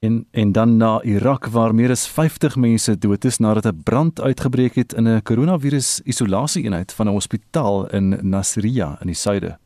En 0.04 0.26
en 0.30 0.52
dan 0.52 0.76
na 0.76 1.00
Irak 1.02 1.46
waar 1.46 1.74
meer 1.74 1.90
as 1.90 2.06
50 2.08 2.56
mense 2.56 2.98
dood 2.98 3.24
is 3.24 3.38
nadat 3.38 3.66
'n 3.66 3.82
brand 3.82 4.20
uitgebreek 4.20 4.74
het 4.74 4.92
in 4.92 5.08
'n 5.08 5.22
koronavirus 5.22 6.00
isolasieeenheid 6.04 6.92
van 6.92 7.08
'n 7.08 7.12
hospitaal 7.12 7.90
in 7.90 8.18
Nasiriyah 8.22 9.00
in 9.00 9.06
die 9.06 9.16
suide. 9.16 9.58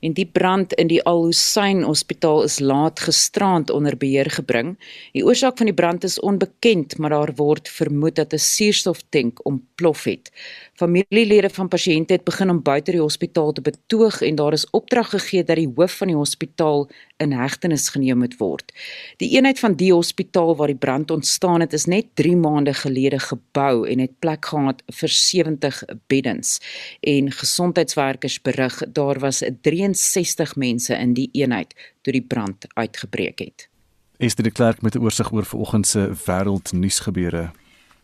En 0.00 0.14
die 0.16 0.26
brand 0.26 0.72
in 0.72 0.88
die 0.90 1.02
Al 1.08 1.24
Hussein 1.24 1.82
Hospitaal 1.82 2.42
is 2.42 2.58
laat 2.58 3.00
gisterand 3.00 3.70
onder 3.70 3.96
beheer 3.96 4.30
gebring. 4.30 4.74
Die 5.12 5.24
oorsaak 5.26 5.58
van 5.60 5.70
die 5.70 5.76
brand 5.76 6.04
is 6.04 6.20
onbekend, 6.20 6.98
maar 6.98 7.14
daar 7.14 7.34
word 7.36 7.68
vermoed 7.68 8.16
dat 8.16 8.32
'n 8.32 8.38
suurstoftank 8.38 9.44
ontplof 9.44 10.04
het. 10.04 10.32
Familielede 10.80 11.50
van 11.52 11.68
pasiënte 11.68 12.14
het 12.16 12.22
begin 12.24 12.50
om 12.50 12.62
buite 12.64 12.94
die 12.94 13.02
hospitaal 13.02 13.50
te 13.52 13.60
betoog 13.60 14.22
en 14.24 14.38
daar 14.38 14.54
is 14.56 14.64
opdrag 14.72 15.10
gegee 15.12 15.44
dat 15.44 15.58
die 15.60 15.68
hoof 15.68 15.98
van 16.00 16.08
die 16.08 16.16
hospitaal 16.16 16.86
in 17.20 17.34
hegtenis 17.36 17.88
geneem 17.92 18.22
moet 18.22 18.38
word. 18.40 18.72
Die 19.20 19.28
eenheid 19.34 19.60
van 19.60 19.76
die 19.76 19.90
hospitaal 19.92 20.54
waar 20.56 20.72
die 20.72 20.78
brand 20.80 21.10
ontstaan 21.10 21.60
het, 21.60 21.76
is 21.76 21.84
net 21.84 22.08
3 22.16 22.32
maande 22.40 22.72
gelede 22.74 23.20
gebou 23.20 23.84
en 23.92 24.00
het 24.00 24.16
plek 24.24 24.48
gehad 24.48 24.80
vir 25.02 25.12
70 25.18 25.82
beddens. 26.08 26.56
En 27.00 27.28
gesondheidswerkers 27.28 28.40
berig 28.40 28.80
daar 28.88 29.20
was 29.20 29.44
63 29.60 30.56
mense 30.56 30.96
in 30.96 31.12
die 31.12 31.28
eenheid 31.32 31.76
toe 32.00 32.16
die 32.16 32.24
brand 32.24 32.64
uitgebreek 32.74 33.38
het. 33.38 33.68
Esther 34.16 34.44
de 34.44 34.50
Klerk 34.50 34.80
met 34.82 34.94
'n 34.94 35.02
oorsig 35.04 35.32
oor 35.32 35.44
vanoggend 35.44 35.86
se 35.86 36.08
wêreldnuusgebeure. 36.24 37.50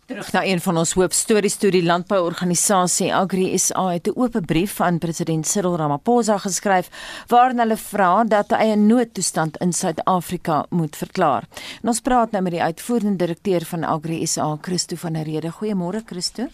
Terug 0.06 0.32
na 0.32 0.44
een 0.46 0.60
van 0.62 0.76
ons 0.78 0.92
hoofstories 0.94 1.56
toe 1.58 1.72
die 1.74 1.82
landbouorganisasie 1.82 3.08
Agri 3.10 3.58
SA 3.58 3.88
het 3.90 4.06
'n 4.06 4.14
oop 4.14 4.36
brief 4.46 4.80
aan 4.80 4.98
president 4.98 5.46
Cyril 5.46 5.76
Ramaphosa 5.76 6.36
geskryf 6.38 6.90
waarin 7.26 7.58
hulle 7.58 7.76
vra 7.76 8.24
dat 8.24 8.50
hy 8.50 8.66
'n 8.74 8.86
noodtoestand 8.86 9.56
in 9.56 9.72
Suid-Afrika 9.72 10.66
moet 10.70 10.96
verklaar. 10.96 11.42
En 11.82 11.88
ons 11.88 12.00
praat 12.00 12.30
nou 12.30 12.42
met 12.42 12.52
die 12.52 12.62
uitvoerende 12.62 13.16
direkteur 13.16 13.64
van 13.64 13.84
Agri 13.84 14.26
SA, 14.26 14.58
Christo 14.60 14.96
van 14.96 15.12
der 15.12 15.24
Rede. 15.24 15.50
Goeiemôre 15.50 16.04
Christo. 16.04 16.46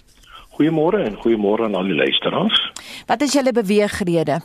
Goeiemôre 0.50 1.04
en 1.04 1.16
goeiemôre 1.16 1.64
aan 1.64 1.74
al 1.74 1.84
die 1.84 1.94
luisteraars. 1.94 2.72
Wat 3.06 3.20
is 3.22 3.32
julle 3.32 3.52
beweegrede? 3.52 4.40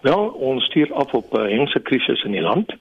Wel, 0.00 0.28
ons 0.28 0.64
stuur 0.64 0.94
af 0.94 1.12
op 1.12 1.34
'n 1.34 1.48
hengse 1.48 1.80
krisis 1.80 2.24
in 2.24 2.32
die 2.32 2.40
land 2.40 2.72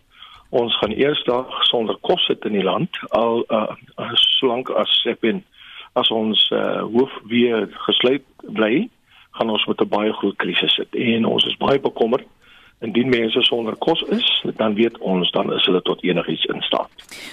ons 0.51 0.77
gaan 0.77 0.91
eers 0.91 1.23
daar 1.23 1.47
sonder 1.71 1.97
kos 2.07 2.25
sit 2.27 2.45
in 2.45 2.57
die 2.59 2.65
land 2.67 2.97
al 3.15 3.43
uh, 3.47 3.75
solank 4.13 4.69
as 4.69 4.91
ben 5.19 5.43
as 5.99 6.11
ons 6.11 6.49
uh, 6.55 6.83
hoof 6.91 7.11
weer 7.31 7.67
gesluit 7.87 8.23
bly 8.59 8.89
gaan 9.31 9.49
ons 9.49 9.65
met 9.65 9.81
'n 9.81 9.87
baie 9.87 10.13
groot 10.13 10.35
krisis 10.35 10.75
sit. 10.75 10.95
En 10.95 11.25
ons 11.25 11.45
is 11.45 11.57
baie 11.57 11.79
bekommerd 11.79 12.27
indien 12.81 13.09
mense 13.13 13.41
sonder 13.45 13.75
kos 13.77 14.01
is, 14.09 14.27
dan 14.57 14.73
weet 14.73 14.97
ons 15.05 15.29
dan 15.35 15.51
is 15.53 15.65
hulle 15.69 15.81
tot 15.85 16.01
enigiets 16.03 16.47
in 16.49 16.61
staat. 16.65 16.89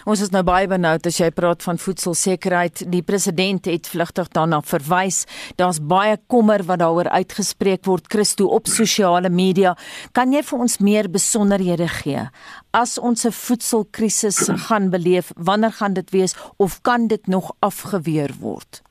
Ons 0.08 0.22
is 0.26 0.32
nou 0.34 0.42
baie 0.46 0.68
benoud 0.68 1.06
as 1.08 1.20
jy 1.20 1.30
praat 1.34 1.64
van 1.64 1.80
voedselsekerheid. 1.80 2.84
Die 2.92 3.02
president 3.06 3.68
het 3.70 3.88
vlugtig 3.88 4.28
daarna 4.36 4.60
verwys. 4.64 5.22
Daar's 5.60 5.80
baie 5.80 6.18
kommer 6.28 6.64
wat 6.68 6.82
daaroor 6.84 7.08
uitgespreek 7.16 7.86
word 7.88 8.10
Christo 8.12 8.50
op 8.58 8.68
sosiale 8.68 9.32
media. 9.32 9.74
Kan 10.12 10.36
jy 10.36 10.44
vir 10.44 10.66
ons 10.66 10.78
meer 10.84 11.08
besonderhede 11.12 11.88
gee? 12.02 12.28
As 12.76 12.98
ons 12.98 13.24
'n 13.24 13.32
voedselkrisis 13.32 14.48
gaan 14.68 14.90
beleef, 14.90 15.32
wanneer 15.36 15.72
gaan 15.72 15.94
dit 15.94 16.10
wees 16.10 16.36
of 16.58 16.80
kan 16.82 17.08
dit 17.08 17.26
nog 17.26 17.52
afgeweer 17.60 18.36
word? 18.40 18.82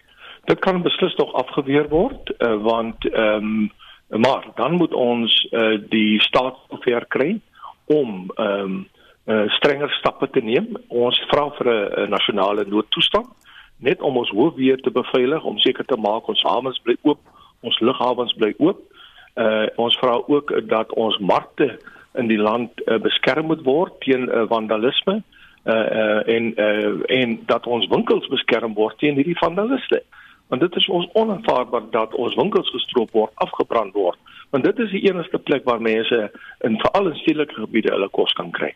Dit 0.45 0.59
kan 0.59 0.81
beslis 0.81 1.15
nog 1.15 1.33
afgeweer 1.33 1.89
word, 1.89 2.33
uh, 2.39 2.55
want 2.63 3.05
ehm 3.05 3.43
um, 3.43 3.71
maar 4.07 4.47
dan 4.55 4.73
moet 4.79 4.93
ons 4.93 5.47
uh, 5.51 5.79
die 5.89 6.21
staat 6.21 6.55
ver 6.79 7.05
kry 7.07 7.39
om 7.85 8.31
ehm 8.35 8.61
um, 8.61 8.87
uh, 9.27 9.43
strenger 9.51 9.89
stappe 9.91 10.29
te 10.29 10.39
neem. 10.39 10.67
Ons 10.87 11.19
vra 11.27 11.49
vir 11.57 11.67
'n 11.67 12.09
nasionale 12.09 12.63
noodtoestand 12.67 13.27
net 13.77 14.01
om 14.01 14.17
ons 14.17 14.31
hoofweë 14.33 14.81
te 14.81 14.91
beveilig 14.91 15.43
om 15.43 15.57
seker 15.57 15.85
te 15.85 15.97
maak 15.97 16.27
ons 16.27 16.43
havens 16.47 16.79
bly 16.83 16.95
oop, 17.01 17.19
ons 17.61 17.79
lughawens 17.79 18.33
bly 18.33 18.53
oop. 18.57 18.79
Uh 19.35 19.67
ons 19.75 19.97
vra 20.01 20.17
ook 20.27 20.53
dat 20.69 20.93
ons 20.93 21.17
markte 21.17 21.77
in 22.17 22.27
die 22.27 22.39
land 22.41 22.71
uh, 22.85 22.97
beskerm 22.97 23.45
moet 23.45 23.61
word 23.61 23.99
teen 23.99 24.25
uh, 24.29 24.47
vandalisme 24.49 25.21
uh, 25.65 25.73
uh 25.73 26.21
en 26.35 26.53
uh 26.57 26.93
en 27.19 27.39
dat 27.45 27.67
ons 27.67 27.87
winkels 27.87 28.27
beskerm 28.27 28.73
word 28.73 28.97
teen 28.97 29.15
hierdie 29.15 29.37
vandaliste 29.37 30.01
want 30.47 30.61
dit 30.61 30.75
is 30.75 30.87
ons 30.87 31.09
onaanvaarbaar 31.13 31.89
dat 31.91 32.15
ons 32.15 32.35
winkels 32.35 32.69
gestroop 32.69 33.11
word, 33.11 33.31
afgebrand 33.35 33.93
word, 33.93 34.19
want 34.49 34.63
dit 34.63 34.79
is 34.79 34.91
die 34.91 35.03
enigste 35.09 35.37
plek 35.37 35.65
waar 35.67 35.81
mense 35.81 36.19
in 36.67 36.77
veral 36.79 37.11
in 37.11 37.17
stedelike 37.21 37.53
gebiede 37.53 37.91
hulle 37.91 38.09
kos 38.15 38.33
kan 38.39 38.51
kry. 38.55 38.71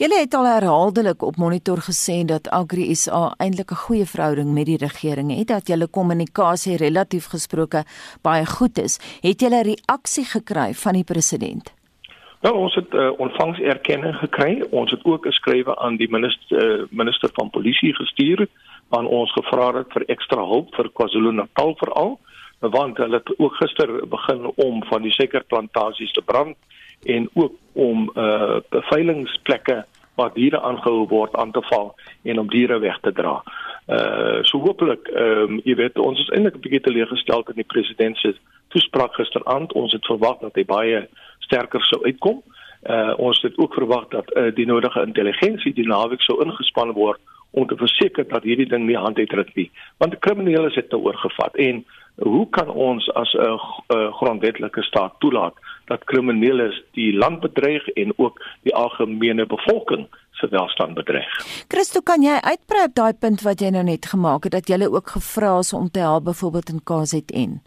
Julle 0.00 0.20
het 0.22 0.34
al 0.34 0.46
herhaaldelik 0.48 1.22
op 1.26 1.36
monitor 1.36 1.82
gesê 1.84 2.22
dat 2.24 2.48
Agri 2.48 2.94
SA 2.94 3.34
eintlik 3.38 3.72
'n 3.72 3.82
goeie 3.86 4.06
verhouding 4.06 4.54
met 4.54 4.66
die 4.66 4.78
regering 4.78 5.34
het, 5.36 5.48
dat 5.48 5.68
julle 5.68 5.86
kommunikasie 5.86 6.76
relatief 6.76 7.26
gesproke 7.26 7.84
baie 8.22 8.46
goed 8.46 8.78
is. 8.78 8.98
Het 9.20 9.40
julle 9.40 9.62
reaksie 9.62 10.24
gekry 10.24 10.74
van 10.74 10.92
die 10.92 11.04
president? 11.04 11.74
Nou 12.40 12.54
ons 12.54 12.74
het 12.74 12.94
uh, 12.94 13.10
ontvangserkenning 13.20 14.14
gekry. 14.16 14.64
Ons 14.70 14.90
het 14.90 15.04
ook 15.04 15.26
'n 15.26 15.30
skrywe 15.30 15.76
aan 15.78 15.96
die 15.96 16.10
minister 16.10 16.80
uh, 16.80 16.86
minister 16.90 17.30
van 17.32 17.50
polisie 17.50 17.94
gestuur 17.94 18.46
aan 18.90 19.06
ons 19.06 19.32
gevra 19.32 19.70
het 19.78 19.92
vir 19.94 20.04
ekstra 20.14 20.44
hulp 20.46 20.74
vir 20.74 20.90
KwaZulu-Natal 20.98 21.76
veral 21.82 22.18
want 22.60 22.98
hulle 23.00 23.16
het 23.16 23.30
ook 23.38 23.54
gister 23.56 23.88
begin 24.08 24.50
om 24.54 24.82
van 24.84 25.02
die 25.02 25.12
suikerplantasies 25.16 26.12
te 26.12 26.22
brand 26.22 26.56
en 27.04 27.28
ook 27.32 27.52
om 27.72 28.10
uh 28.14 28.58
beveiligingsplekke 28.68 29.84
waar 30.14 30.32
diere 30.34 30.60
aangehou 30.60 31.06
word 31.08 31.34
aan 31.34 31.50
te 31.50 31.62
val 31.70 31.94
en 32.22 32.38
om 32.38 32.48
diere 32.48 32.78
weg 32.78 32.98
te 33.00 33.12
dra. 33.12 33.40
Uh 33.88 34.42
so 34.42 34.58
hopelik 34.58 35.08
ehm 35.08 35.56
um, 35.56 35.60
jy 35.64 35.74
weet 35.74 35.98
ons 35.98 36.20
is 36.20 36.28
eintlik 36.28 36.56
'n 36.56 36.64
bietjie 36.66 36.80
teleeggestel 36.80 37.44
in 37.48 37.60
die 37.62 37.72
president 37.74 38.16
se 38.18 38.34
toespraak 38.68 39.14
gisteraand. 39.14 39.72
Ons 39.72 39.92
het 39.92 40.06
verwag 40.06 40.38
dat 40.40 40.54
hy 40.54 40.64
baie 40.64 41.08
sterker 41.38 41.82
sou 41.82 42.04
uitkom. 42.04 42.42
Uh 42.82 43.14
ons 43.16 43.42
het 43.42 43.58
ook 43.58 43.74
verwag 43.74 44.08
dat 44.08 44.36
uh, 44.36 44.54
die 44.54 44.66
nodige 44.66 45.02
intelligensie 45.02 45.72
die 45.72 45.86
naweek 45.86 46.22
sou 46.22 46.42
ingespan 46.44 46.92
word 46.92 47.20
om 47.50 47.66
te 47.66 47.76
verseker 47.76 48.28
dat 48.28 48.42
hierdie 48.42 48.68
ding 48.68 48.86
nie 48.86 48.96
hand 48.96 49.18
uitdruk 49.18 49.54
nie 49.54 49.70
want 49.98 50.18
kriminele 50.18 50.70
het 50.74 50.90
dit 50.90 51.00
oorgevat 51.00 51.56
en 51.56 51.84
hoe 52.20 52.46
kan 52.50 52.68
ons 52.68 53.08
as 53.14 53.34
'n 53.34 53.58
grondwetlike 54.12 54.82
staat 54.82 55.14
toelaat 55.18 55.54
dat 55.86 56.04
kriminele 56.04 56.84
die 56.92 57.12
land 57.12 57.40
bedreig 57.40 57.88
en 57.88 58.12
ook 58.16 58.42
die 58.62 58.74
algemene 58.74 59.46
bevolking 59.46 60.06
se 60.32 60.48
welstand 60.48 60.94
bedreig. 60.94 61.32
Christo, 61.68 62.00
kan 62.00 62.22
jy 62.22 62.36
uitbrei 62.40 62.84
op 62.84 62.94
daai 62.94 63.14
punt 63.20 63.42
wat 63.42 63.60
jy 63.60 63.70
nou 63.70 63.82
net 63.84 64.06
gemaak 64.06 64.44
het 64.44 64.52
dat 64.52 64.68
jy 64.68 64.86
ook 64.86 65.08
gevra 65.16 65.58
is 65.58 65.72
om 65.72 65.90
te 65.90 66.00
help 66.00 66.24
byvoorbeeld 66.24 66.68
in 66.68 66.82
KZN? 66.84 67.60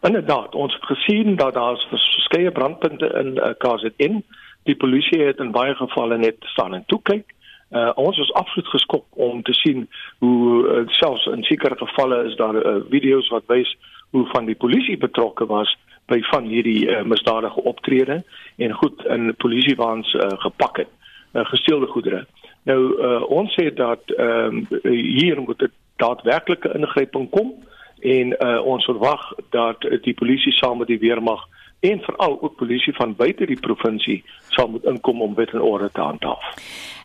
Inderdaad, 0.00 0.54
ons 0.54 0.74
het 0.74 0.84
gesien 0.84 1.36
dat 1.36 1.54
daar 1.54 1.86
verskeie 1.90 2.50
brandpunte 2.50 3.06
in 3.20 3.36
uh, 3.36 3.52
KZN. 3.58 4.22
Die 4.62 4.76
polisie 4.76 5.20
het 5.22 5.38
in 5.38 5.52
baie 5.52 5.74
gevalle 5.74 6.16
net 6.18 6.36
staan 6.40 6.74
en 6.74 6.84
toe 6.86 7.00
kyk. 7.02 7.34
Uh, 7.70 7.90
ons 7.94 8.18
is 8.18 8.32
absoluut 8.32 8.66
geskok 8.66 9.04
om 9.10 9.42
te 9.42 9.52
sien 9.54 9.84
hoe 10.18 10.66
uh, 10.66 10.88
selfs 10.98 11.26
in 11.30 11.44
sekere 11.46 11.76
gevalle 11.78 12.24
is 12.26 12.34
daar 12.36 12.56
uh, 12.58 12.80
video's 12.90 13.28
wat 13.30 13.46
wys 13.46 13.76
hoe 14.10 14.26
van 14.32 14.44
die 14.44 14.58
polisie 14.58 14.96
betrokke 14.98 15.46
was 15.46 15.76
by 16.10 16.18
van 16.32 16.48
hierdie 16.50 16.88
uh, 16.90 17.04
misdadige 17.06 17.62
optrede 17.62 18.22
en 18.56 18.72
goed 18.72 19.04
in 19.06 19.30
polisiewaans 19.36 20.14
uh, 20.14 20.32
gepak 20.42 20.82
het 20.82 20.90
uh, 21.32 21.44
gesteelde 21.44 21.86
goedere. 21.86 22.24
Nou 22.66 22.80
uh, 22.98 23.22
ons 23.30 23.54
sê 23.54 23.70
dat 23.74 24.02
um, 24.18 24.66
hier 24.82 25.40
moet 25.40 25.62
'n 25.62 25.72
daadwerklike 25.96 26.74
ingryping 26.74 27.30
kom 27.30 27.54
en 28.00 28.34
uh, 28.34 28.60
ons 28.66 28.84
verwag 28.84 29.32
dat 29.50 29.86
die 30.02 30.14
polisie 30.14 30.52
saam 30.52 30.78
met 30.78 30.90
die 30.90 30.98
weermag 30.98 31.46
en 31.80 32.00
veral 32.00 32.38
ook 32.42 32.56
polisie 32.56 32.92
van 32.94 33.14
buite 33.16 33.46
die 33.46 33.60
provinsie 33.60 34.20
sal 34.48 34.68
moet 34.68 34.84
inkom 34.84 35.22
om 35.22 35.34
wet 35.34 35.52
en 35.56 35.62
orde 35.64 35.88
te 35.92 36.00
handhaaf. 36.00 36.44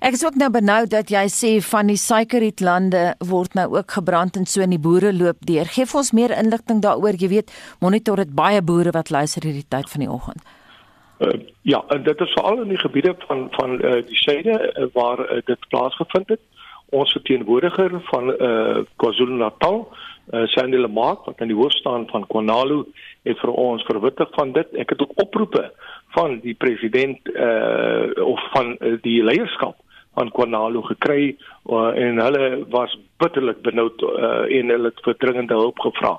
Ek 0.03 0.17
is 0.17 0.25
ook 0.25 0.35
nou 0.35 0.49
benou 0.51 0.81
dat 0.91 1.09
jy 1.09 1.23
sê 1.31 1.51
van 1.63 1.87
die 1.87 1.99
suikerrietlande 1.99 3.05
word 3.29 3.55
nou 3.55 3.69
ook 3.77 3.95
gebrand 3.97 4.35
en 4.35 4.45
so 4.45 4.61
in 4.65 4.75
die 4.75 4.81
boere 4.81 5.13
loop 5.15 5.45
deur. 5.47 5.69
Geef 5.77 5.95
ons 5.95 6.11
meer 6.11 6.35
inligting 6.35 6.81
daaroor. 6.83 7.15
Jy 7.17 7.31
weet, 7.31 7.55
monitor 7.79 8.19
dit 8.21 8.35
baie 8.35 8.61
boere 8.61 8.91
wat 8.95 9.09
luister 9.09 9.47
hierdie 9.47 9.67
tyd 9.69 9.89
van 9.89 10.05
die 10.05 10.11
oggend. 10.11 10.43
Uh, 11.23 11.31
ja, 11.63 11.79
en 11.95 12.03
dit 12.03 12.21
is 12.21 12.33
veral 12.35 12.61
in 12.65 12.73
die 12.73 12.81
gebiede 12.81 13.15
van 13.27 13.47
van 13.55 13.77
uh, 13.79 14.01
die 14.03 14.19
suide 14.19 14.55
uh, 14.59 14.89
waar 14.93 15.21
uh, 15.23 15.39
dit 15.47 15.69
plaasgevind 15.71 16.35
het. 16.35 16.41
Ons 16.91 17.11
verteenwoordiger 17.15 17.95
van 18.11 18.29
uh, 18.35 18.83
KwaZulu-Natal, 19.01 19.87
uh, 20.33 20.45
Sandile 20.53 20.87
Mark 20.87 21.25
wat 21.25 21.41
aan 21.41 21.51
die 21.51 21.57
hoof 21.57 21.71
staan 21.71 22.07
van 22.11 22.27
KwaNalu 22.27 22.83
het 23.23 23.39
vir 23.39 23.51
ons 23.51 23.83
verwittig 23.83 24.29
van 24.35 24.51
dit. 24.51 24.73
Ek 24.73 24.89
het 24.89 25.01
ook 25.01 25.17
oproepe 25.21 25.71
van 26.15 26.39
die 26.43 26.53
president 26.53 27.19
uh 27.33 28.11
of 28.25 28.39
van 28.53 28.75
uh, 28.79 28.95
die 29.01 29.23
leierskap 29.23 29.75
van 30.15 30.31
Kwanalo 30.31 30.81
gekry 30.81 31.35
uh, 31.69 31.91
en 31.95 32.21
hulle 32.23 32.65
was 32.71 32.93
bitterlik 33.17 33.61
benoud 33.61 34.01
uh, 34.01 34.45
en 34.47 34.71
hulle 34.71 34.91
het 34.91 35.03
vir 35.03 35.17
dringende 35.19 35.57
hulp 35.59 35.79
gevra. 35.83 36.15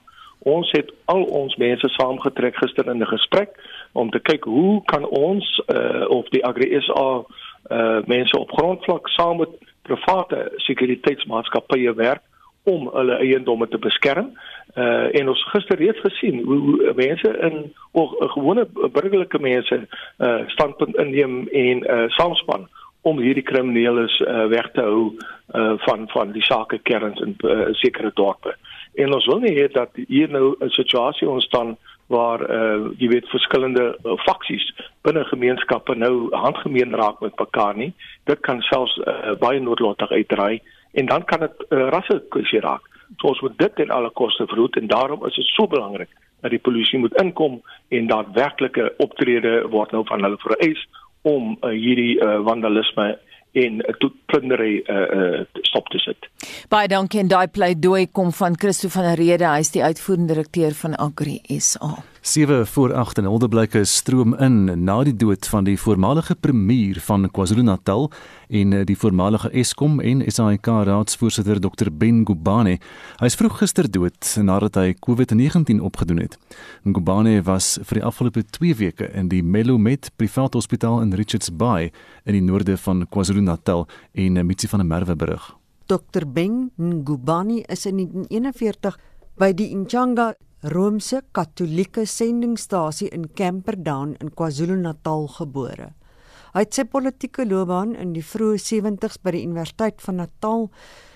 Ons 0.46 0.70
het 0.76 0.92
al 1.10 1.24
ons 1.40 1.56
mense 1.60 1.88
saamgetrek 1.96 2.58
gister 2.60 2.90
in 2.92 3.02
'n 3.02 3.12
gesprek 3.14 3.56
om 3.92 4.10
te 4.10 4.20
kyk 4.20 4.44
hoe 4.44 4.82
kan 4.92 5.04
ons 5.08 5.62
uh, 5.66 6.04
of 6.08 6.28
die 6.28 6.44
Agri 6.44 6.68
SA 6.80 7.24
uh, 7.70 7.98
mense 8.06 8.38
op 8.38 8.52
grondvlak 8.52 9.08
saam 9.08 9.40
met 9.42 9.52
private 9.82 10.52
sekuriteitsmaatskappye 10.68 11.94
werk 11.94 12.22
om 12.66 12.88
hulle 12.92 13.18
eiendomme 13.22 13.68
te 13.68 13.78
beskerm. 13.78 14.32
Uh 14.74 15.06
en 15.18 15.28
ons 15.32 15.42
gister 15.52 15.78
reeds 15.78 16.00
gesien 16.04 16.42
hoe, 16.44 16.58
hoe 16.58 16.94
mense 16.98 17.30
in 17.48 17.72
of 17.92 18.12
uh, 18.20 18.28
gewone 18.34 18.66
burgerlike 18.74 19.38
mense 19.38 19.78
uh 20.18 20.40
standpunt 20.54 20.98
inneem 21.02 21.46
en 21.48 21.84
uh 21.86 22.04
saamspan 22.18 22.66
om 23.06 23.22
hierdie 23.22 23.46
kriminele 23.46 24.08
uh 24.26 24.46
weg 24.50 24.70
te 24.74 24.82
hou 24.82 25.12
uh 25.54 25.74
van 25.86 26.08
van 26.12 26.34
die 26.34 26.44
sake 26.44 26.78
kerns 26.82 27.22
in 27.22 27.36
uh, 27.44 27.70
sekere 27.82 28.10
dorpe. 28.14 28.56
En 28.94 29.14
ons 29.14 29.26
wil 29.30 29.44
nie 29.44 29.54
hê 29.56 29.68
dat 29.72 29.94
hier 30.08 30.28
nou 30.28 30.56
'n 30.60 30.70
situasie 30.80 31.28
ontstaan 31.28 31.76
waar 32.06 32.42
uh 32.50 32.90
jy 32.98 33.08
weet 33.08 33.28
verskillende 33.28 33.86
uh, 34.04 34.18
faksies 34.26 34.66
binne 35.02 35.24
gemeenskappe 35.24 35.94
nou 35.94 36.28
handgemeen 36.34 36.94
raak 36.94 37.20
met 37.20 37.38
mekaar 37.38 37.76
nie. 37.76 37.92
Dit 38.24 38.40
kan 38.40 38.60
selfs 38.60 38.98
uh, 38.98 39.34
baie 39.38 39.60
noodlottig 39.60 40.10
uitdraai 40.10 40.60
en 40.96 41.06
dan 41.06 41.24
kan 41.24 41.40
dit 41.44 41.56
'n 41.68 41.74
uh, 41.74 41.88
rasse 41.94 42.22
kwessie 42.28 42.60
raak. 42.60 42.84
So 43.20 43.28
ons 43.28 43.40
moet 43.40 43.58
dit 43.58 43.74
ten 43.76 43.90
alle 43.90 44.10
koste 44.10 44.46
verhoed 44.46 44.76
en 44.76 44.86
daarom 44.86 45.26
is 45.26 45.34
dit 45.34 45.44
so 45.44 45.66
belangrik 45.66 46.08
dat 46.40 46.50
die 46.50 46.60
polisie 46.68 46.98
moet 46.98 47.14
inkom 47.22 47.62
en 47.88 48.06
daadwerklike 48.06 48.94
optrede 48.98 49.68
word 49.70 49.92
nou 49.92 50.04
van 50.06 50.22
hulle 50.22 50.38
vereis 50.38 50.88
om 51.22 51.56
uh, 51.60 51.70
hierdie 51.70 52.16
uh, 52.20 52.40
vandalisme 52.44 53.18
en 53.56 53.80
tot 53.98 54.12
plundering 54.26 54.88
uh, 54.88 54.96
uh, 55.18 55.40
stop 55.62 55.88
te 55.88 55.98
sit. 55.98 56.28
Baie 56.68 56.88
dankie 56.92 57.22
en 57.22 57.30
daai 57.32 57.48
pleidooi 57.48 58.06
kom 58.12 58.32
van 58.36 58.58
Christo 58.58 58.88
van 58.92 59.08
der 59.08 59.16
Rede, 59.16 59.48
hy 59.48 59.64
is 59.64 59.72
die 59.72 59.84
uitvoerende 59.84 60.34
direkteur 60.34 60.76
van 60.82 60.98
Agri 61.00 61.40
SA. 61.58 61.94
7 62.26 62.66
voor 62.66 62.94
8 62.94 63.18
en 63.18 63.26
Olderblyke 63.26 63.84
stroom 63.84 64.34
in 64.34 64.84
na 64.84 64.96
die 65.06 65.14
dood 65.14 65.46
van 65.46 65.64
die 65.64 65.76
voormalige 65.78 66.34
premier 66.34 66.98
van 67.00 67.28
KwaZulu-Natal 67.30 68.08
en 68.48 68.72
eh, 68.72 68.80
die 68.84 68.96
voormalige 68.98 69.50
Eskom 69.50 70.00
en 70.00 70.24
SAIK 70.26 70.66
raadsvoorsitter 70.66 71.60
Dr 71.60 71.86
Ben 71.92 72.24
Gubane. 72.26 72.80
Hy 73.20 73.28
is 73.30 73.38
vroeg 73.38 73.60
gister 73.60 73.86
dood 73.90 74.32
nadat 74.42 74.74
hy 74.74 74.96
COVID-19 75.06 75.78
opgedoen 75.78 76.24
het. 76.24 76.34
Gubane 76.82 77.36
was 77.46 77.76
vir 77.84 78.00
die 78.00 78.04
afgelope 78.08 78.42
2 78.58 78.74
weke 78.80 79.06
in 79.14 79.30
die 79.30 79.42
Melomed 79.42 80.10
Privaat 80.16 80.58
Hospitaal 80.58 81.04
in 81.04 81.14
Richards 81.14 81.52
Bay 81.54 81.92
in 82.24 82.34
die 82.34 82.42
noorde 82.42 82.74
van 82.88 83.06
KwaZulu-Natal 83.06 83.86
en 84.18 84.36
eh, 84.36 84.42
Mitsi 84.42 84.66
van 84.72 84.82
der 84.82 84.90
Merwe 84.90 85.14
berig. 85.14 85.46
Dr 85.86 86.26
Ben 86.26 86.72
Gubane 87.04 87.62
is 87.70 87.86
in 87.86 88.02
1941 88.02 88.98
by 89.38 89.52
die 89.54 89.70
Inchanga 89.70 90.32
Romeinse 90.66 91.22
Katolieke 91.32 92.06
sendingstasie 92.06 93.08
in 93.14 93.28
Camperdown 93.34 94.16
in 94.20 94.32
KwaZulu-Natal 94.34 95.28
gebore. 95.36 95.92
Hy 96.56 96.64
het 96.64 96.74
sy 96.74 96.84
politieke 96.90 97.44
loopbaan 97.46 97.92
in 97.94 98.16
die 98.16 98.24
vroeë 98.24 98.58
70's 98.64 99.20
by 99.22 99.36
die 99.36 99.44
Universiteit 99.46 100.02
van 100.02 100.18
Natal 100.22 100.66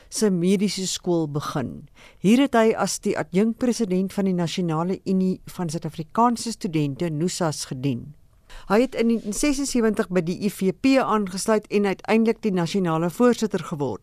se 0.07 0.31
mediese 0.31 0.87
skool 0.87 1.27
begin. 1.35 1.89
Hier 2.23 2.45
het 2.45 2.55
hy 2.55 2.77
as 2.79 3.01
die 3.03 3.17
adjunkpresident 3.19 4.15
van 4.15 4.31
die 4.31 4.37
Nasionale 4.39 5.01
Unie 5.03 5.41
van 5.57 5.73
Suid-Afrikaanse 5.73 6.55
Studente 6.55 7.11
NUSAS 7.11 7.65
gedien. 7.73 8.13
Hy 8.71 8.81
het 8.85 8.95
in 8.95 9.11
1976 9.11 10.11
by 10.15 10.23
die 10.27 10.37
IFP 10.47 11.01
aangesluit 11.03 11.67
en 11.75 11.91
uiteindelik 11.91 12.43
die 12.43 12.55
nasionale 12.55 13.11
voorsitter 13.11 13.63
geword. 13.67 14.03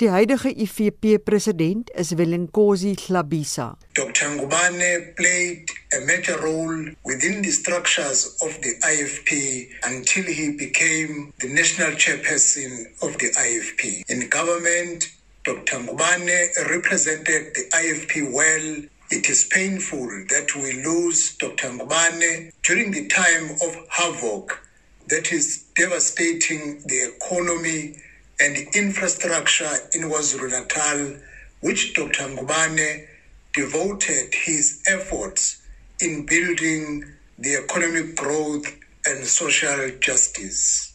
Die 0.00 0.10
huidige 0.10 0.50
IFP 0.50 1.18
president 1.24 1.90
is 1.90 2.12
Willenkosi 2.16 2.94
Hlabisa. 2.94 3.76
Dr. 3.94 4.28
Ngubane 4.28 5.16
played 5.16 5.68
a 5.92 6.06
major 6.06 6.38
role 6.40 6.94
within 7.04 7.42
the 7.42 7.50
structures 7.50 8.38
of 8.40 8.56
the 8.62 8.74
IFP 8.80 9.66
until 9.82 10.22
he 10.22 10.52
became 10.52 11.32
the 11.40 11.48
national 11.48 11.96
chairperson 11.96 12.86
of 13.02 13.18
the 13.18 13.30
IFP. 13.34 14.04
In 14.08 14.28
government, 14.28 15.10
Dr. 15.42 15.78
Ngubane 15.80 16.70
represented 16.70 17.54
the 17.56 17.68
IFP 17.74 18.32
well. 18.32 18.84
It 19.10 19.28
is 19.28 19.48
painful 19.50 20.06
that 20.28 20.54
we 20.54 20.80
lose 20.84 21.36
Dr. 21.38 21.70
Ngubane 21.70 22.52
during 22.62 22.92
the 22.92 23.08
time 23.08 23.50
of 23.66 23.76
havoc 23.90 24.62
that 25.08 25.32
is 25.32 25.64
devastating 25.74 26.82
the 26.86 27.16
economy 27.16 27.96
and 28.40 28.56
infrastructure 28.74 29.74
in 29.94 30.02
KwaZulu-Natal, 30.02 31.16
which 31.60 31.94
Dr. 31.94 32.28
Ngubane 32.28 33.06
devoted 33.52 34.34
his 34.34 34.82
efforts 34.86 35.62
in 36.00 36.24
building 36.26 37.04
the 37.38 37.56
economic 37.56 38.14
growth 38.16 38.66
and 39.06 39.26
social 39.26 39.90
justice. 40.00 40.94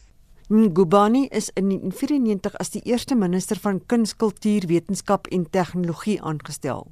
Ngubani 0.50 1.28
is 1.32 1.50
in 1.56 1.70
1994 1.72 2.56
as 2.60 2.70
die 2.70 2.82
eerste 2.86 3.16
minister 3.16 3.58
van 3.60 3.80
kuns, 3.88 4.14
kultuur, 4.16 4.68
wetenskap 4.68 5.28
en 5.32 5.48
tegnologie 5.50 6.20
aangestel. 6.22 6.92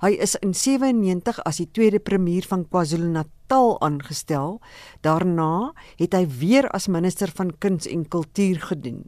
Hy 0.00 0.14
is 0.24 0.36
in 0.40 0.54
97 0.54 1.42
as 1.44 1.58
die 1.60 1.68
tweede 1.74 1.98
premier 1.98 2.46
van 2.48 2.62
KwaZulu-Natal 2.70 3.74
aangestel. 3.84 4.60
Daarna 5.02 5.74
het 5.98 6.14
hy 6.14 6.22
weer 6.38 6.70
as 6.70 6.88
minister 6.88 7.34
van 7.34 7.52
kuns 7.58 7.90
en 7.90 8.06
kultuur 8.08 8.62
gedien. 8.70 9.04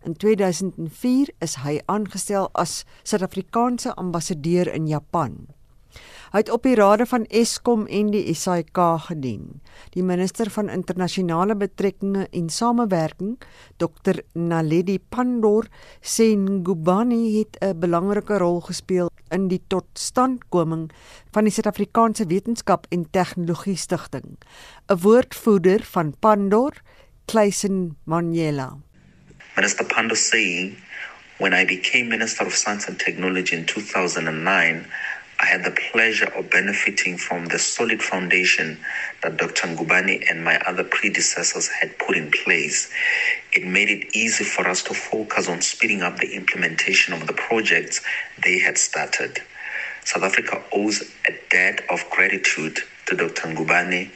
In 0.00 0.16
2004 0.16 1.28
is 1.44 1.58
hy 1.60 1.74
aangestel 1.84 2.48
as 2.56 2.84
Suid-Afrikaanse 3.04 3.92
ambassadeur 4.00 4.70
in 4.72 4.86
Japan. 4.88 5.34
Hy 6.30 6.40
het 6.44 6.50
op 6.54 6.64
die 6.64 6.76
rade 6.78 7.04
van 7.10 7.26
Eskom 7.26 7.82
en 7.90 8.12
die 8.14 8.32
SAIK 8.38 8.78
gedien. 9.10 9.60
Die 9.92 10.04
minister 10.06 10.48
van 10.54 10.70
internasionale 10.72 11.56
betrekkinge 11.58 12.28
en 12.30 12.48
samewerking, 12.48 13.34
Dr 13.82 14.22
Naledi 14.32 14.96
Pandor, 15.12 15.66
sê 16.00 16.32
Ngubani 16.32 17.38
het 17.38 17.58
'n 17.60 17.78
belangrike 17.78 18.38
rol 18.38 18.60
gespeel 18.60 19.10
in 19.30 19.48
die 19.48 19.62
totstandkoming 19.68 20.90
van 21.32 21.44
die 21.44 21.52
Suid-Afrikaanse 21.52 22.26
Wetenskap 22.26 22.86
en 22.90 23.10
Tegnologie 23.10 23.76
Stichting. 23.76 24.38
'n 24.88 24.96
Woordvoerder 25.02 25.82
van 25.84 26.14
Pandor, 26.20 26.72
Kleisen 27.26 27.96
Manyela 28.04 28.78
Minister 29.60 29.84
Pando 29.84 30.14
saying, 30.16 30.78
when 31.38 31.52
I 31.52 31.66
became 31.66 32.08
Minister 32.08 32.46
of 32.46 32.54
Science 32.54 32.88
and 32.88 32.98
Technology 32.98 33.54
in 33.56 33.66
2009, 33.66 34.88
I 35.38 35.46
had 35.46 35.64
the 35.64 35.78
pleasure 35.92 36.32
of 36.34 36.50
benefiting 36.50 37.18
from 37.18 37.44
the 37.48 37.58
solid 37.58 38.02
foundation 38.02 38.80
that 39.22 39.36
Dr. 39.36 39.68
Ngubani 39.68 40.24
and 40.30 40.42
my 40.46 40.58
other 40.60 40.84
predecessors 40.84 41.68
had 41.68 41.98
put 41.98 42.16
in 42.16 42.30
place. 42.30 42.90
It 43.52 43.66
made 43.66 43.90
it 43.90 44.16
easy 44.16 44.44
for 44.44 44.66
us 44.66 44.82
to 44.84 44.94
focus 44.94 45.46
on 45.50 45.60
speeding 45.60 46.00
up 46.00 46.16
the 46.16 46.34
implementation 46.34 47.12
of 47.12 47.26
the 47.26 47.34
projects 47.34 48.00
they 48.42 48.60
had 48.60 48.78
started. 48.78 49.42
South 50.06 50.22
Africa 50.22 50.64
owes 50.72 51.02
a 51.28 51.32
debt 51.50 51.82
of 51.90 52.02
gratitude 52.10 52.78
to 53.08 53.14
Dr. 53.14 53.48
Ngubani 53.48 54.10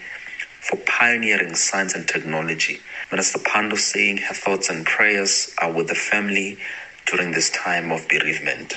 for 0.62 0.78
pioneering 0.86 1.54
science 1.54 1.94
and 1.94 2.08
technology. 2.08 2.80
Minister 3.14 3.38
Pando 3.38 3.76
saying 3.76 4.16
her 4.26 4.34
thoughts 4.34 4.68
and 4.68 4.84
prayers 4.84 5.54
are 5.62 5.70
with 5.70 5.86
the 5.86 5.94
family 5.94 6.58
during 7.06 7.30
this 7.30 7.48
time 7.48 7.92
of 7.94 8.08
bereavement. 8.08 8.74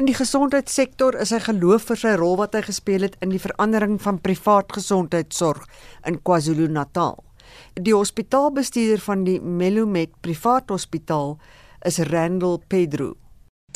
In 0.00 0.08
die 0.08 0.16
gesondheidssektor 0.16 1.18
is 1.20 1.34
hy 1.36 1.40
geloof 1.44 1.84
vir 1.90 2.00
sy 2.00 2.14
rol 2.16 2.38
wat 2.40 2.56
hy 2.56 2.62
gespeel 2.64 3.04
het 3.04 3.18
in 3.20 3.28
die 3.34 3.42
verandering 3.42 3.98
van 4.00 4.22
privaat 4.24 4.72
gesondheidsorg 4.72 5.66
in 6.08 6.16
KwaZulu-Natal. 6.24 7.20
Die 7.76 7.92
hospitaalbestuurder 7.92 9.04
van 9.04 9.26
die 9.28 9.36
Melomet 9.44 10.16
Privaat 10.24 10.72
Hospitaal 10.72 11.36
is 11.84 12.00
Randall 12.08 12.56
Pedro. 12.72 13.12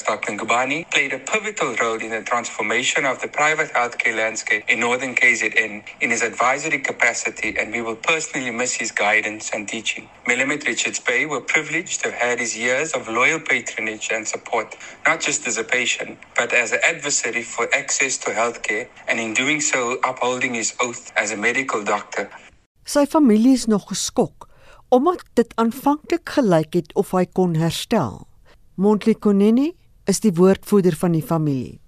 Dr. 0.04 0.32
Ngubani 0.32 0.88
played 0.90 1.12
a 1.12 1.18
pivotal 1.18 1.74
role 1.76 2.00
in 2.00 2.10
the 2.10 2.22
transformation 2.22 3.04
of 3.04 3.20
the 3.20 3.28
private 3.28 3.72
healthcare 3.72 4.16
landscape 4.16 4.64
in 4.68 4.80
northern 4.80 5.14
KZN 5.14 5.82
in 6.00 6.10
his 6.10 6.22
advisory 6.22 6.78
capacity, 6.78 7.56
and 7.58 7.72
we 7.72 7.80
will 7.80 7.96
personally 7.96 8.50
miss 8.50 8.74
his 8.74 8.92
guidance 8.92 9.50
and 9.52 9.68
teaching. 9.68 10.08
Melamed 10.26 10.66
Richards 10.66 11.00
Bay 11.00 11.26
were 11.26 11.40
privileged 11.40 12.02
to 12.02 12.10
have 12.10 12.20
had 12.20 12.38
his 12.40 12.56
years 12.56 12.92
of 12.92 13.08
loyal 13.08 13.40
patronage 13.40 14.10
and 14.12 14.28
support, 14.28 14.76
not 15.06 15.20
just 15.20 15.46
as 15.46 15.56
a 15.58 15.64
patient, 15.64 16.18
but 16.36 16.52
as 16.52 16.72
an 16.72 16.80
adversary 16.84 17.42
for 17.42 17.68
access 17.74 18.18
to 18.18 18.30
healthcare, 18.30 18.86
and 19.08 19.18
in 19.18 19.34
doing 19.34 19.60
so, 19.60 19.98
upholding 20.04 20.54
his 20.54 20.74
oath 20.80 21.10
as 21.16 21.32
a 21.32 21.36
medical 21.36 21.82
doctor. 21.82 22.28
Sy 22.84 23.06
familie 23.06 23.52
is 23.52 23.66
nog 23.66 23.88
geskok 23.88 24.48
omdat 24.88 25.24
dit 25.34 25.52
aanvanklik 25.58 26.28
gelyk 26.30 26.74
het 26.78 26.92
of 26.94 27.10
hy 27.10 27.24
kon 27.26 27.56
herstel. 27.58 28.22
Montli 28.78 29.16
Koneni 29.18 29.72
is 30.06 30.20
die 30.20 30.32
woordvoerder 30.34 30.94
van 31.02 31.12
die 31.12 31.22
familie. 31.22 31.78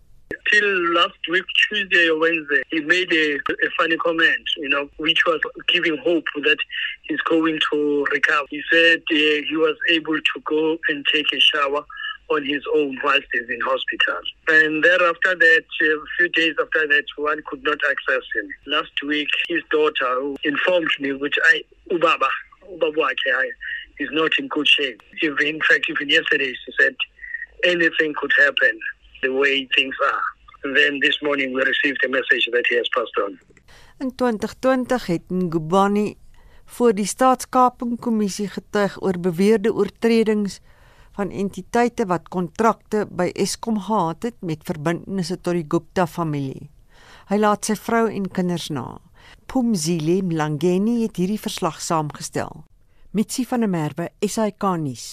Till 0.51 0.93
last 0.93 1.29
week, 1.29 1.45
Tuesday 1.69 2.09
or 2.09 2.19
Wednesday, 2.19 2.63
he 2.69 2.81
made 2.81 3.13
a, 3.13 3.37
a 3.67 3.71
funny 3.77 3.97
comment, 3.97 4.47
you 4.57 4.69
know, 4.69 4.89
which 4.97 5.25
was 5.27 5.41
giving 5.67 5.97
hope 5.99 6.25
that 6.43 6.59
he's 7.03 7.21
going 7.23 7.61
to 7.71 8.05
recover. 8.13 8.47
He 8.49 8.63
said 8.71 9.03
uh, 9.11 9.17
he 9.51 9.57
was 9.57 9.77
able 9.91 10.17
to 10.17 10.41
go 10.45 10.79
and 10.89 11.05
take 11.13 11.33
a 11.33 11.41
shower 11.41 11.85
on 12.31 12.45
his 12.45 12.63
own 12.75 12.99
whilst 13.03 13.27
he's 13.33 13.49
in 13.49 13.61
hospital. 13.61 14.21
And 14.49 14.85
thereafter 14.85 15.35
that, 15.35 15.65
a 15.83 15.97
few 16.17 16.29
days 16.31 16.55
after 16.61 16.87
that, 16.89 17.05
one 17.17 17.41
could 17.47 17.63
not 17.63 17.79
access 17.91 18.25
him. 18.35 18.49
Last 18.67 18.93
week, 19.07 19.29
his 19.49 19.63
daughter 19.71 20.35
informed 20.45 20.91
me, 21.01 21.13
which 21.13 21.39
I, 21.45 21.63
Ubaba, 21.91 22.29
Ubaba 22.71 23.13
is 23.99 24.09
not 24.13 24.33
in 24.39 24.49
good 24.49 24.69
shape. 24.69 25.01
In 25.23 25.61
fact, 25.61 25.87
even 25.89 26.09
yesterday, 26.09 26.53
she 26.53 26.73
said, 26.79 26.97
anything 27.65 28.15
could 28.15 28.35
happen 28.45 28.75
the 29.21 29.33
way 29.33 29.67
things 29.77 29.97
are. 30.13 30.25
And 30.63 30.77
then 30.77 30.99
this 31.01 31.21
morning 31.23 31.53
we 31.53 31.63
received 31.63 32.05
a 32.05 32.09
message 32.09 32.49
that 32.53 32.67
he 32.71 32.77
has 32.77 32.89
passed 32.89 33.17
on. 33.25 33.39
In 33.99 34.15
2020 34.15 35.07
het 35.07 35.23
Ngubani 35.29 36.17
voor 36.65 36.93
die 36.95 37.07
staatskapingkommissie 37.07 38.49
getuig 38.49 39.03
oor 39.03 39.19
beweerde 39.21 39.73
oortredings 39.75 40.61
van 41.19 41.31
entiteite 41.31 42.07
wat 42.07 42.29
kontrakte 42.29 43.07
by 43.11 43.31
Eskom 43.35 43.81
gehad 43.81 44.23
het 44.23 44.37
met 44.41 44.63
verbintenisse 44.63 45.41
tot 45.41 45.57
die 45.59 45.67
Gupta 45.69 46.07
familie. 46.07 46.69
Hy 47.29 47.39
laat 47.41 47.67
sy 47.67 47.75
vrou 47.77 48.07
en 48.09 48.29
kinders 48.31 48.69
na. 48.73 49.01
Pumzile 49.51 50.21
Mlangeni 50.23 51.03
het 51.03 51.19
hierdie 51.19 51.41
verslag 51.41 51.81
saamgestel. 51.83 52.63
Mitsi 53.11 53.45
van 53.49 53.65
der 53.65 53.73
Merwe, 53.73 54.11
SAK 54.23 54.65
nuus. 54.79 55.09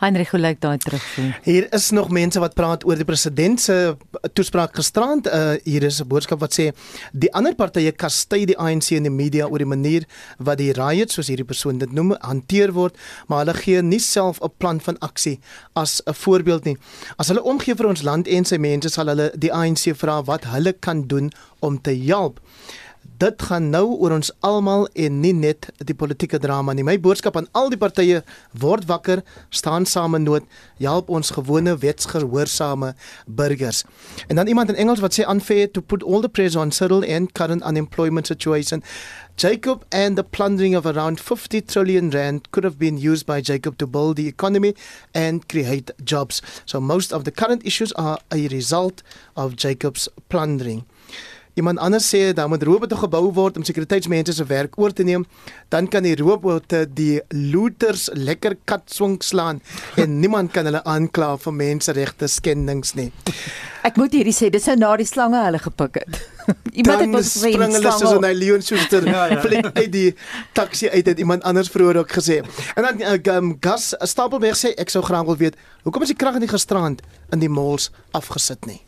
Heinrich 0.00 0.30
gelyk 0.34 0.60
daai 0.60 0.78
terugvoer. 0.78 1.38
Hier 1.44 1.66
is 1.72 1.90
nog 1.90 2.10
mense 2.12 2.40
wat 2.42 2.54
praat 2.54 2.84
oor 2.84 2.98
die 3.00 3.06
president 3.08 3.60
se 3.60 3.96
toespraak 4.32 4.74
gisterand. 4.76 5.26
Uh, 5.26 5.54
hier 5.64 5.82
is 5.82 6.00
'n 6.00 6.08
boodskap 6.08 6.40
wat 6.40 6.54
sê 6.54 6.72
die 7.12 7.32
ander 7.32 7.54
partye 7.54 7.92
kastei 7.92 8.44
die 8.44 8.58
ANC 8.58 8.90
in 8.90 9.02
die 9.02 9.10
media 9.10 9.46
oor 9.46 9.58
die 9.58 9.72
manier 9.74 10.04
wat 10.38 10.58
die 10.58 10.72
riot 10.72 11.10
soos 11.10 11.28
hierdie 11.28 11.46
persoon 11.46 11.78
dit 11.78 11.92
noem 11.92 12.16
hanteer 12.20 12.72
word, 12.72 12.96
maar 13.28 13.44
hulle 13.44 13.54
gee 13.54 13.82
nie 13.82 14.00
self 14.00 14.40
'n 14.42 14.52
plan 14.58 14.80
van 14.80 14.98
aksie 14.98 15.40
as 15.74 16.02
'n 16.06 16.14
voorbeeld 16.14 16.64
nie. 16.64 16.76
As 17.18 17.28
hulle 17.28 17.42
omgee 17.42 17.74
vir 17.74 17.86
ons 17.86 18.02
land 18.02 18.28
en 18.28 18.44
sy 18.44 18.56
mense 18.56 18.88
sal 18.88 19.06
hulle 19.06 19.32
die 19.36 19.52
ANC 19.52 19.94
vra 19.94 20.22
wat 20.22 20.44
hulle 20.44 20.72
kan 20.72 21.06
doen 21.06 21.30
om 21.60 21.80
te 21.80 21.90
help 21.90 22.40
dit 23.18 23.42
gaan 23.48 23.70
nou 23.70 23.84
oor 24.02 24.14
ons 24.16 24.30
almal 24.46 24.86
en 24.94 25.18
nie 25.22 25.32
net 25.36 25.68
die 25.78 25.94
politieke 25.94 26.38
drama 26.42 26.74
nie. 26.74 26.84
My 26.86 26.96
boodskap 27.00 27.36
aan 27.38 27.48
al 27.54 27.70
die 27.72 27.78
partye 27.78 28.22
word 28.60 28.88
wakker, 28.90 29.22
staan 29.54 29.86
saam 29.86 30.16
in 30.18 30.26
nood, 30.26 30.46
help 30.82 31.10
ons 31.14 31.34
gewone 31.36 31.76
wetsgehoorsame 31.82 32.94
burgers. 33.26 33.84
En 34.28 34.36
dan 34.36 34.50
iemand 34.50 34.74
in 34.74 34.80
Engels 34.82 35.02
wat 35.04 35.14
sê 35.16 35.26
unfair 35.28 35.70
to 35.70 35.80
put 35.80 36.02
all 36.02 36.24
the 36.24 36.28
pressure 36.28 36.60
on 36.60 36.72
Cyril 36.72 37.04
and 37.04 37.32
current 37.32 37.62
unemployment 37.62 38.26
situation. 38.26 38.82
Jacob 39.36 39.84
and 39.90 40.16
the 40.16 40.22
plundering 40.22 40.76
of 40.76 40.86
around 40.86 41.18
50 41.18 41.60
trillion 41.62 42.10
rand 42.10 42.50
could 42.52 42.62
have 42.62 42.78
been 42.78 42.96
used 42.96 43.26
by 43.26 43.40
Jacob 43.40 43.78
to 43.78 43.86
build 43.86 44.16
the 44.16 44.28
economy 44.28 44.74
and 45.12 45.48
create 45.48 45.90
jobs. 46.04 46.40
So 46.66 46.80
most 46.80 47.12
of 47.12 47.24
the 47.24 47.32
current 47.32 47.66
issues 47.66 47.92
are 47.92 48.18
a 48.30 48.46
result 48.48 49.02
of 49.36 49.56
Jacob's 49.56 50.08
plundering. 50.28 50.84
Iemand 51.54 51.78
anders 51.78 52.06
sê 52.10 52.32
dan 52.34 52.48
moet 52.50 52.62
robotte 52.66 52.96
gebou 52.98 53.28
word 53.34 53.56
om 53.56 53.64
sekuriteitsmense 53.66 54.32
se 54.34 54.44
werk 54.50 54.74
oor 54.80 54.92
te 54.92 55.04
neem, 55.06 55.22
dan 55.70 55.86
kan 55.86 56.02
die 56.02 56.16
robotte 56.18 56.82
die 56.90 57.20
looters 57.30 58.08
lekker 58.12 58.56
katswink 58.66 59.22
slaan 59.22 59.60
en 59.94 60.16
niemand 60.22 60.50
kan 60.50 60.66
hulle 60.66 60.82
aankla 60.82 61.36
vir 61.44 61.54
menseregte 61.54 62.26
skendings 62.26 62.96
nie. 62.98 63.12
Ek 63.86 64.00
moet 64.00 64.16
hierdie 64.16 64.34
sê, 64.34 64.48
dis 64.50 64.66
nou 64.72 64.78
na 64.80 64.94
die 64.98 65.06
slange 65.06 65.42
hulle 65.44 65.60
gepik 65.62 66.00
het. 66.00 66.18
Iemand 66.80 67.04
het 67.04 67.14
ons 67.20 67.30
gesê 67.36 67.52
hulle 67.52 67.68
is 67.92 68.00
so 68.02 68.18
'n 68.18 68.32
Leon 68.34 68.62
Schuster. 68.62 69.06
ja, 69.14 69.26
ja. 69.30 69.40
Vlieg 69.44 69.70
uit 69.74 69.92
die 69.92 70.14
taxi 70.52 70.88
uit 70.88 71.06
het 71.06 71.18
iemand 71.18 71.44
anders 71.44 71.70
vroeër 71.70 72.02
ook 72.02 72.16
gesê. 72.18 72.40
En 72.74 72.82
dan 72.82 73.36
um, 73.36 73.56
Gas 73.60 73.94
Stapelberg 74.00 74.58
sê 74.58 74.74
ek 74.74 74.90
sou 74.90 75.04
graag 75.04 75.28
wil 75.30 75.36
weet, 75.36 75.54
hoekom 75.84 76.02
is 76.02 76.10
die 76.10 76.18
krag 76.18 76.34
in 76.34 76.48
die 76.48 76.50
gisterand 76.50 77.04
in 77.30 77.38
die 77.38 77.52
malls 77.52 77.92
afgesit 78.10 78.66
nie? 78.66 78.82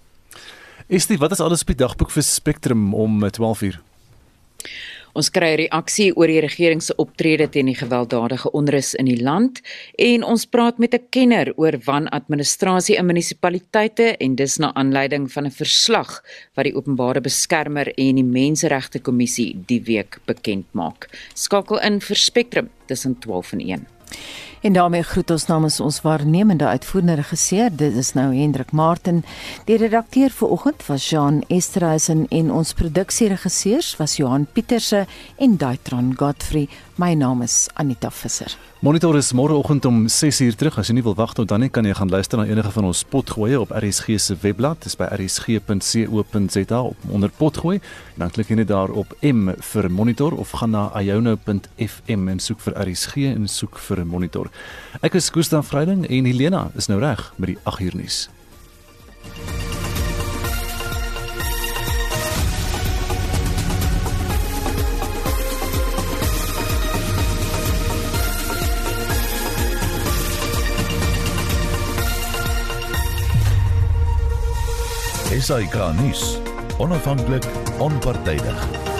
Dit 0.86 1.18
wat 1.18 1.32
is 1.34 1.40
alles 1.42 1.64
op 1.64 1.70
die 1.72 1.80
dagboek 1.82 2.12
vir 2.14 2.22
Spectrum 2.22 2.92
om 2.94 3.18
12:00? 3.18 3.74
Eh, 3.74 4.70
ons 5.18 5.30
kry 5.30 5.54
reaksie 5.58 6.12
oor 6.14 6.26
die 6.30 6.40
regering 6.40 6.82
se 6.82 6.94
optrede 6.94 7.48
teen 7.48 7.66
die 7.66 7.74
gewelddadige 7.74 8.52
onrus 8.52 8.94
in 8.94 9.06
die 9.06 9.18
land 9.22 9.60
en 9.98 10.22
ons 10.22 10.44
praat 10.46 10.78
met 10.78 10.94
'n 10.94 11.08
kenner 11.10 11.52
oor 11.56 11.72
wanadministrasie 11.84 12.96
in 12.96 13.06
munisipaliteite 13.06 14.16
en 14.20 14.36
dis 14.36 14.58
na 14.58 14.72
aanleiding 14.74 15.32
van 15.32 15.46
'n 15.46 15.50
verslag 15.50 16.22
wat 16.54 16.64
die 16.64 16.76
openbare 16.76 17.20
beskermer 17.20 17.88
en 17.98 18.14
die 18.14 18.24
menseregte 18.24 19.00
kommissie 19.00 19.56
die 19.66 19.82
week 19.82 20.18
bekend 20.26 20.66
maak. 20.72 21.08
Skakel 21.34 21.80
in 21.80 22.00
vir 22.00 22.16
Spectrum 22.16 22.70
tussen 22.86 23.18
12 23.18 23.52
en 23.52 23.60
1. 23.60 23.86
En 24.66 24.72
daarmee 24.72 25.02
groet 25.02 25.30
ons 25.30 25.46
namens 25.46 25.80
ons 25.80 26.00
waarnemende 26.00 26.66
uitvoerende 26.66 27.14
regisseur, 27.14 27.70
dit 27.76 27.94
is 27.94 28.12
nou 28.12 28.34
Hendrik 28.34 28.72
Martin. 28.72 29.22
Die 29.64 29.76
redakteur 29.76 30.34
vir 30.34 30.48
oggend 30.48 30.82
was 30.86 31.06
Jean 31.10 31.44
Esterhuizen 31.46 32.26
en 32.28 32.50
ons 32.50 32.74
produksieregisseurs 32.74 33.94
was 33.96 34.16
Johan 34.16 34.46
Pieterse 34.52 35.06
en 35.36 35.56
Daitron 35.56 36.14
Godfrey. 36.18 36.66
My 36.96 37.14
naam 37.14 37.42
is 37.42 37.68
Anita 37.74 38.10
Visser. 38.10 38.56
Monitor 38.80 39.16
is 39.16 39.32
môreoggend 39.32 39.84
om 39.84 40.06
6uur 40.08 40.54
terug. 40.56 40.78
As 40.80 40.88
jy 40.90 40.94
nie 40.98 41.02
wil 41.04 41.14
wag 41.16 41.32
tot 41.36 41.48
dan 41.48 41.62
nie, 41.64 41.68
kan 41.72 41.84
jy 41.84 41.94
gaan 41.96 42.12
luister 42.12 42.40
na 42.40 42.46
enige 42.48 42.70
van 42.72 42.86
ons 42.88 43.02
potgoeie 43.08 43.58
op 43.60 43.72
RSG 43.72 44.18
se 44.20 44.36
webblad. 44.42 44.82
Dit 44.84 44.92
is 44.92 44.98
by 45.00 45.08
rsg.co.za 45.16 46.80
onder 47.12 47.32
potgooi. 47.38 47.78
Dan 48.16 48.32
klik 48.32 48.52
jy 48.52 48.58
net 48.60 48.70
daar 48.72 48.92
op 48.92 49.12
M 49.24 49.52
vir 49.72 49.90
monitor 49.92 50.36
of 50.36 50.52
gaan 50.60 50.72
na 50.76 50.86
iono.fm 51.00 52.28
en 52.32 52.40
soek 52.40 52.64
vir 52.64 52.76
RSG 52.84 53.26
en 53.32 53.48
soek 53.48 53.76
vir 53.88 54.04
'n 54.04 54.08
monitor. 54.08 54.48
Ek 55.00 55.14
is 55.14 55.30
Koos 55.30 55.48
van 55.52 55.64
Vreiding 55.64 56.06
en 56.08 56.24
Helena 56.24 56.70
is 56.74 56.88
nou 56.88 57.00
reg 57.00 57.32
met 57.36 57.54
die 57.54 57.58
8uur 57.64 57.96
nuus. 58.00 58.26
SAK 75.36 75.76
nuus. 76.00 76.38
Onafhanklik, 76.78 77.44
onpartydig. 77.78 78.95